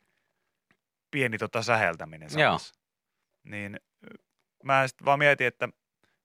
pieni 1.12 1.38
tota 1.38 1.62
säheltäminen 1.62 2.30
Joo. 2.38 2.50
samassa. 2.50 2.74
Niin 3.44 3.80
ö, 4.04 4.08
mä 4.64 4.88
sitten 4.88 5.06
vaan 5.06 5.20
mietin, 5.20 5.48
että 5.48 5.70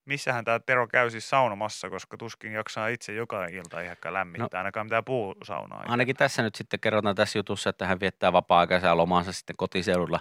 missähän 0.05 0.45
tämä 0.45 0.59
Tero 0.59 0.87
käy 0.87 1.11
siis 1.11 1.31
saunomassa, 1.31 1.91
koska 1.91 2.16
tuskin 2.16 2.53
jaksaa 2.53 2.89
itse 2.89 3.12
joka 3.12 3.47
ilta 3.47 3.81
ehkä 3.81 4.12
lämmittää, 4.12 4.49
no, 4.53 4.59
ainakaan 4.59 4.87
mitään 4.87 5.05
puusaunaa. 5.05 5.85
Ainakin 5.89 6.16
tässä 6.16 6.43
nyt 6.43 6.55
sitten 6.55 6.81
kerrotaan 6.81 7.16
tässä 7.16 7.39
jutussa, 7.39 7.70
että 7.70 7.87
hän 7.87 8.01
viettää 8.01 8.33
vapaa-aikaisen 8.33 8.97
lomansa 8.97 9.33
sitten 9.33 9.57
kotiseudulla 9.57 10.20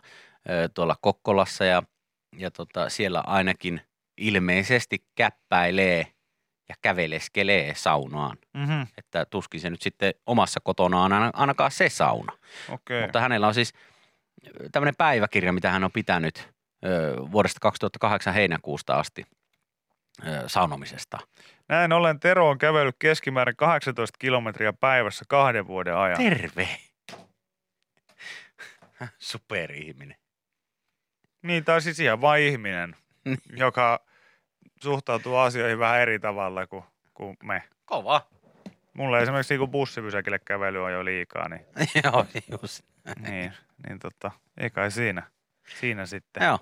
tuolla 0.73 0.95
Kokkolassa 1.01 1.65
ja, 1.65 1.83
ja 2.37 2.51
tota, 2.51 2.89
siellä 2.89 3.23
ainakin 3.27 3.81
ilmeisesti 4.17 5.05
käppäilee 5.15 6.16
ja 6.69 6.75
käveleskelee 6.81 7.75
saunaan. 7.75 8.37
Mm-hmm. 8.53 8.87
Että 8.97 9.25
tuskin 9.25 9.59
se 9.59 9.69
nyt 9.69 9.81
sitten 9.81 10.13
omassa 10.25 10.59
kotonaan 10.63 11.13
aina- 11.13 11.31
ainakaan 11.33 11.71
se 11.71 11.89
sauna. 11.89 12.33
Okei. 12.69 13.01
Mutta 13.01 13.19
hänellä 13.19 13.47
on 13.47 13.53
siis 13.53 13.73
tämmöinen 14.71 14.95
päiväkirja, 14.95 15.53
mitä 15.53 15.71
hän 15.71 15.83
on 15.83 15.91
pitänyt 15.91 16.49
ö, 16.85 17.15
vuodesta 17.31 17.59
2008 17.59 18.33
heinäkuusta 18.33 18.95
asti 18.95 19.25
ö, 20.27 20.43
saunomisesta. 20.47 21.17
Näin 21.69 21.93
ollen 21.93 22.19
Tero 22.19 22.49
on 22.49 22.57
kävellyt 22.57 22.95
keskimäärin 22.99 23.55
18 23.55 24.17
kilometriä 24.19 24.73
päivässä 24.73 25.25
kahden 25.27 25.67
vuoden 25.67 25.95
ajan. 25.95 26.17
Terve! 26.17 26.69
Superihminen. 29.19 30.17
Niin, 31.41 31.65
tai 31.65 31.81
siis 31.81 31.99
ihan 31.99 32.21
vain 32.21 32.43
ihminen, 32.43 32.95
joka 33.57 34.06
suhtautuu 34.81 35.35
asioihin 35.35 35.79
vähän 35.79 35.99
eri 35.99 36.19
tavalla 36.19 36.67
kuin, 36.67 36.83
kuin 37.13 37.37
me. 37.43 37.63
Kova. 37.85 38.21
Mulle 38.93 39.21
esimerkiksi 39.21 39.57
niin 39.57 39.69
bussipysäkille 39.69 40.39
kävely 40.39 40.83
on 40.83 40.93
jo 40.93 41.05
liikaa, 41.05 41.49
niin, 41.49 41.65
Joo, 42.03 42.25
just. 42.51 42.83
niin, 43.29 43.53
niin 43.87 43.99
tota, 43.99 44.31
ei 44.57 44.69
kai 44.69 44.91
siinä. 44.91 45.23
Siinä 45.79 46.05
sitten. 46.05 46.43
Joo. 46.43 46.59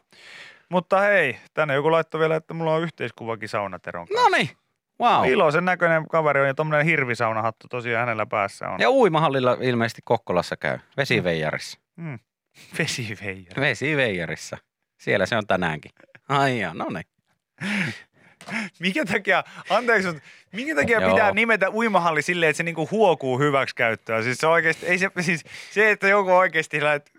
Mutta 0.69 0.99
hei, 0.99 1.39
tänne 1.53 1.73
joku 1.73 1.91
laittoi 1.91 2.19
vielä, 2.19 2.35
että 2.35 2.53
mulla 2.53 2.73
on 2.75 2.81
yhteiskuvakin 2.81 3.49
saunateron 3.49 4.07
kanssa. 4.07 4.29
No 4.29 4.37
niin. 4.37 4.49
Wow. 5.01 5.29
Iloisen 5.29 5.65
näköinen 5.65 6.07
kaveri 6.07 6.41
on 6.41 6.47
ja 6.47 6.53
tommonen 6.53 6.85
hirvisaunahattu 6.85 7.67
tosiaan 7.67 7.99
hänellä 7.99 8.25
päässä 8.25 8.69
on. 8.69 8.79
Ja 8.79 8.89
uimahallilla 8.89 9.57
ilmeisesti 9.61 10.01
Kokkolassa 10.05 10.57
käy. 10.57 10.79
Vesiveijarissa. 10.97 11.79
Mm. 11.95 12.19
Vesiveijari. 12.79 13.61
Vesiveijarissa. 13.61 14.57
Siellä 15.03 15.25
se 15.25 15.37
on 15.37 15.47
tänäänkin. 15.47 15.91
Ai 16.29 16.59
no 16.73 16.85
niin. 16.89 17.05
Minkä 18.79 19.05
takia, 19.05 19.43
anteeksi, 19.69 20.07
mutta 20.07 20.23
minkä 20.51 20.75
takia 20.75 21.01
Joo. 21.01 21.13
pitää 21.13 21.31
nimetä 21.31 21.69
uimahalli 21.71 22.21
silleen, 22.21 22.49
että 22.49 22.57
se 22.57 22.63
niinku 22.63 22.87
huokuu 22.91 23.39
hyväksikäyttöä? 23.39 24.23
Siis 24.23 24.37
se 24.37 24.47
oikeasti, 24.47 24.85
ei 24.85 24.97
se, 24.97 25.09
siis 25.21 25.43
se, 25.71 25.91
että 25.91 26.07
joku 26.07 26.31
oikeasti 26.31 26.81
lait, 26.81 27.11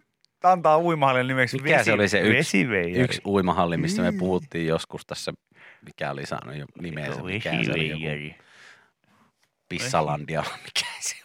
antaa 0.43 0.79
uimahallin 0.79 1.27
nimeksi 1.27 1.57
Mikä 1.57 1.77
vesi, 1.77 1.85
se 1.85 1.93
oli 1.93 2.09
se 2.09 2.21
yksi, 2.21 2.67
yksi 2.95 3.21
uimahalli, 3.27 3.77
mistä 3.77 4.03
me 4.03 4.13
puhuttiin 4.13 4.67
joskus 4.67 5.07
tässä, 5.07 5.33
mikä 5.87 6.11
oli 6.11 6.27
saanut 6.27 6.57
jo 6.57 6.67
nimensä, 6.81 7.23
mikä 7.23 7.51
se 7.51 7.73
oli 7.73 7.89
joku 7.89 8.35
Pissalandia, 9.69 10.45
mikä 10.65 10.87
se 11.01 11.17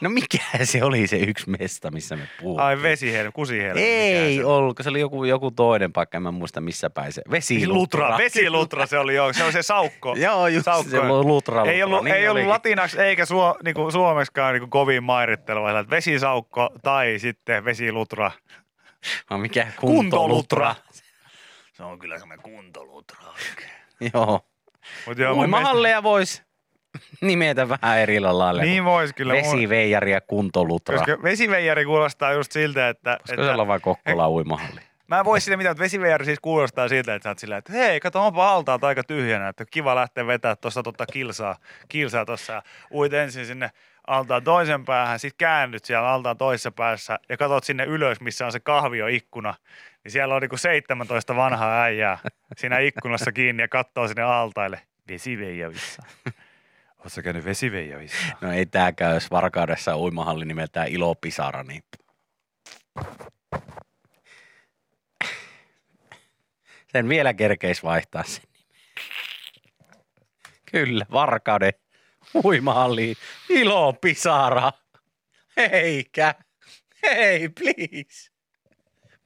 No 0.00 0.10
mikä 0.10 0.38
se 0.64 0.84
oli 0.84 1.06
se 1.06 1.16
yksi 1.16 1.50
mesta, 1.50 1.90
missä 1.90 2.16
me 2.16 2.28
puhuttiin? 2.40 2.66
Ai 2.66 2.82
vesihelmi, 2.82 3.32
kusihelmi. 3.32 3.80
Ei 3.82 4.44
ollut, 4.44 4.78
se 4.82 4.88
oli 4.88 5.00
joku, 5.00 5.24
joku 5.24 5.50
toinen 5.50 5.92
paikka, 5.92 6.16
en 6.16 6.22
mä 6.22 6.30
muista 6.30 6.60
missä 6.60 6.90
päin 6.90 7.12
se. 7.12 7.22
Vesilutra, 7.30 7.70
Vesilutra. 8.00 8.18
vesilutra 8.18 8.86
se 8.86 8.98
oli 8.98 9.14
joo, 9.14 9.32
se 9.32 9.44
on 9.44 9.52
se 9.52 9.62
saukko. 9.62 10.14
Joo, 10.26 10.46
just 10.48 10.64
Saukko. 10.64 10.90
se 10.90 11.00
oli 11.00 11.24
lutra, 11.24 11.64
Ei 11.64 11.82
ollut, 11.82 11.98
lutra, 11.98 12.14
ei 12.16 12.22
ollut 12.28 12.32
olikin. 12.32 12.48
latinaksi 12.50 13.00
eikä 13.00 13.24
suo, 13.26 13.56
niinku 13.64 13.90
suomeksikaan 13.90 14.54
niinku 14.54 14.68
kovin 14.68 15.02
mairittelua, 15.04 15.80
että 15.80 15.90
vesisaukko 15.90 16.70
tai 16.82 17.14
sitten 17.18 17.64
vesilutra. 17.64 18.30
No, 19.30 19.38
mikä 19.38 19.66
Kuntolutra. 19.80 20.74
kuntolutra. 20.74 20.74
Se 21.72 21.82
on 21.82 21.98
kyllä 21.98 22.18
semmoinen 22.18 22.42
kuntolutra 22.42 23.18
oikein. 23.28 23.70
Joo. 24.14 24.40
Mut 25.06 25.18
joo, 25.18 25.34
Uimahalleja 25.34 26.02
voisi 26.02 26.42
nimetä 27.20 27.68
vähän 27.68 27.98
eri 27.98 28.20
lailla. 28.20 28.62
Niin 28.62 28.84
vois 28.84 29.12
kyllä. 29.12 29.32
Vesiveijari 29.32 30.12
ja 30.12 30.20
kuntolutra. 30.20 30.98
Koska 30.98 31.22
vesiveijari 31.22 31.84
kuulostaa 31.84 32.32
just 32.32 32.52
siltä, 32.52 32.88
että... 32.88 33.10
Olisiko 33.10 33.32
että 33.32 33.44
se 33.46 33.52
olla 33.52 33.66
vai 33.66 33.80
Kokkola 33.80 34.30
uimahalli? 34.30 34.80
Mä 35.06 35.18
en 35.18 35.24
voi 35.24 35.40
sille 35.40 35.56
mitään, 35.56 35.72
mutta 35.72 35.82
vesiveijari 35.82 36.24
siis 36.24 36.40
kuulostaa 36.40 36.88
siltä, 36.88 37.14
että 37.14 37.24
sä 37.24 37.30
oot 37.30 37.38
sillä, 37.38 37.56
että 37.56 37.72
hei, 37.72 38.00
kato, 38.00 38.26
onpa 38.26 38.52
altaat 38.52 38.84
aika 38.84 39.04
tyhjänä, 39.04 39.48
että 39.48 39.64
kiva 39.70 39.94
lähteä 39.94 40.26
vetää 40.26 40.56
tuossa 40.56 40.82
tota 40.82 41.06
kilsaa, 41.06 41.56
kilsaa 41.88 42.26
tuossa 42.26 42.52
ja 42.52 42.62
uit 42.92 43.12
ensin 43.12 43.46
sinne 43.46 43.70
altaan 44.06 44.44
toisen 44.44 44.84
päähän, 44.84 45.18
sit 45.18 45.34
käännyt 45.38 45.84
siellä 45.84 46.08
altaan 46.08 46.36
toisessa 46.36 46.70
päässä 46.70 47.18
ja 47.28 47.36
katsot 47.36 47.64
sinne 47.64 47.84
ylös, 47.84 48.20
missä 48.20 48.46
on 48.46 48.52
se 48.52 48.60
kahvioikkuna, 48.60 49.54
niin 50.04 50.12
siellä 50.12 50.34
on 50.34 50.40
niinku 50.40 50.56
17 50.56 51.36
vanhaa 51.36 51.82
äijää 51.82 52.18
siinä 52.56 52.78
ikkunassa 52.78 53.32
kiinni 53.32 53.62
ja 53.62 53.68
katsoo 53.68 54.08
sinne 54.08 54.22
altaille. 54.22 54.80
Vesiveijavissa. 55.08 56.02
Oletko 57.00 57.22
käynyt 57.24 57.44
vesiveijavissa? 57.44 58.26
No 58.40 58.52
ei 58.52 58.66
tääkään, 58.66 59.14
jos 59.14 59.30
Varkaudessa 59.30 59.96
uimahalli 59.96 60.44
nimeltään 60.44 60.88
Ilo 60.88 61.14
Pisara, 61.14 61.62
niin... 61.62 61.82
Sen 66.92 67.08
vielä 67.08 67.34
kerkeis 67.34 67.82
vaihtaa 67.82 68.24
sen. 68.24 68.44
Kyllä, 70.70 71.06
Varkauden 71.12 71.72
uimahalli 72.44 73.14
Ilo 73.48 73.92
Pisara. 73.92 74.72
Eikä. 75.56 76.34
Hei, 77.02 77.48
please. 77.48 78.30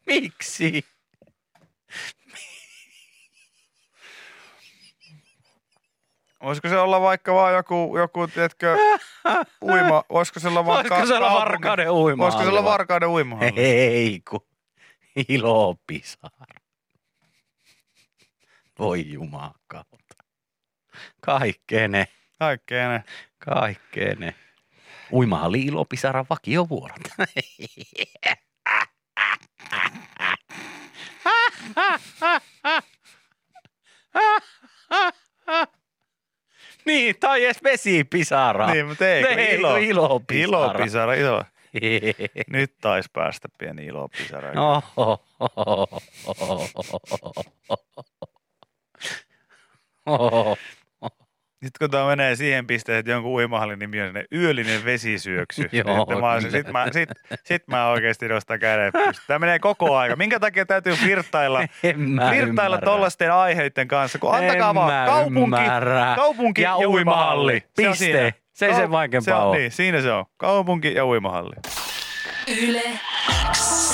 Miksi? 0.07 0.85
Voisiko 6.45 6.68
se 6.68 6.78
olla 6.78 7.01
vaikka 7.01 7.34
vaan 7.34 7.55
joku, 7.55 7.95
joku 7.99 8.26
tiedätkö, 8.26 8.76
uima, 9.72 10.05
voisiko 10.11 10.40
se 10.40 10.49
olla 10.49 10.66
vaan 10.66 10.76
Voisiko 10.76 11.07
se 11.07 11.14
olla 11.14 11.34
Varkauden 11.34 11.90
uimahalli 11.90 12.18
Voisiko 12.18 12.42
se 12.42 12.49
olla? 12.49 12.64
Varkauden 12.64 13.09
uimahalli? 13.09 13.61
Ei 13.61 14.20
ku. 14.30 14.47
Ilo 15.28 15.74
Pisara. 15.86 16.47
Voi 18.78 19.12
jumakauta. 19.12 20.24
Kaikkea 21.20 21.88
ne, 21.88 22.09
Kaikkea 22.38 22.88
ne. 22.88 23.05
kaikkea 23.38 24.14
ne. 24.14 24.34
Uimahalli 25.12 25.62
Ilo 25.62 25.84
Pisara 25.84 26.24
vakiovuorot. 26.30 27.01
niin, 36.87 37.14
tai 37.20 37.45
edes 37.45 37.62
vesipisara. 37.64 38.66
Niin, 38.66 38.87
mutta 38.87 39.09
ei, 39.09 39.22
kun 39.22 39.39
Ei, 39.39 39.55
ilo. 39.55 39.76
ilopisara. 39.76 40.43
Ilopisara, 40.43 41.14
ilo. 41.14 41.45
Nyt 42.51 42.74
taisi 42.80 43.11
päästä 43.12 43.49
pieni 43.59 43.87
ilopisara. 43.87 44.53
Oho. 44.61 45.24
Sitten 51.64 51.78
kun 51.78 51.90
tämä 51.90 52.06
menee 52.06 52.36
siihen 52.36 52.66
pisteeseen, 52.66 52.98
että 53.00 53.12
jonkun 53.12 53.32
uimahallin 53.32 53.78
nimi 53.78 54.00
on 54.00 54.06
sinne 54.06 54.24
yöllinen 54.32 54.84
vesisyöksy, 54.84 55.62
Joo, 55.72 55.84
niin 55.86 56.00
että 56.02 56.14
mä, 56.20 56.36
kyllä. 56.38 56.50
sit, 56.50 56.72
mä, 56.72 56.86
sit, 56.92 57.08
sit 57.44 57.62
mä 57.68 57.88
oikeasti 57.88 58.28
nostan 58.28 58.58
kädet 58.60 58.92
pystyyn. 58.92 59.24
Tämä 59.26 59.38
menee 59.38 59.58
koko 59.58 59.96
aika. 59.96 60.16
Minkä 60.16 60.40
takia 60.40 60.66
täytyy 60.66 60.94
flirttailla 60.94 61.60
ymmärrä. 62.36 62.78
tollaisten 62.84 63.32
aiheiden 63.32 63.88
kanssa, 63.88 64.18
kun 64.18 64.34
antakaa 64.34 64.74
vaan 64.74 65.06
kaupunki, 65.06 65.40
ymmärrä. 65.60 66.12
kaupunki 66.16 66.62
ja, 66.62 66.76
Ja 66.80 66.88
uimahalli. 66.88 67.60
Se 67.60 67.66
Piste. 67.76 67.94
siinä. 68.04 68.32
Se 68.52 68.66
ei 68.66 68.74
sen 68.74 68.90
vaikeampaa 68.90 69.34
se 69.34 69.42
on, 69.42 69.48
ole. 69.48 69.58
Niin, 69.58 69.70
siinä 69.72 70.00
se 70.02 70.12
on. 70.12 70.24
Kaupunki 70.36 70.94
ja 70.94 71.06
uimahalli. 71.06 71.54
Yle 72.62 72.82
X. 73.52 73.93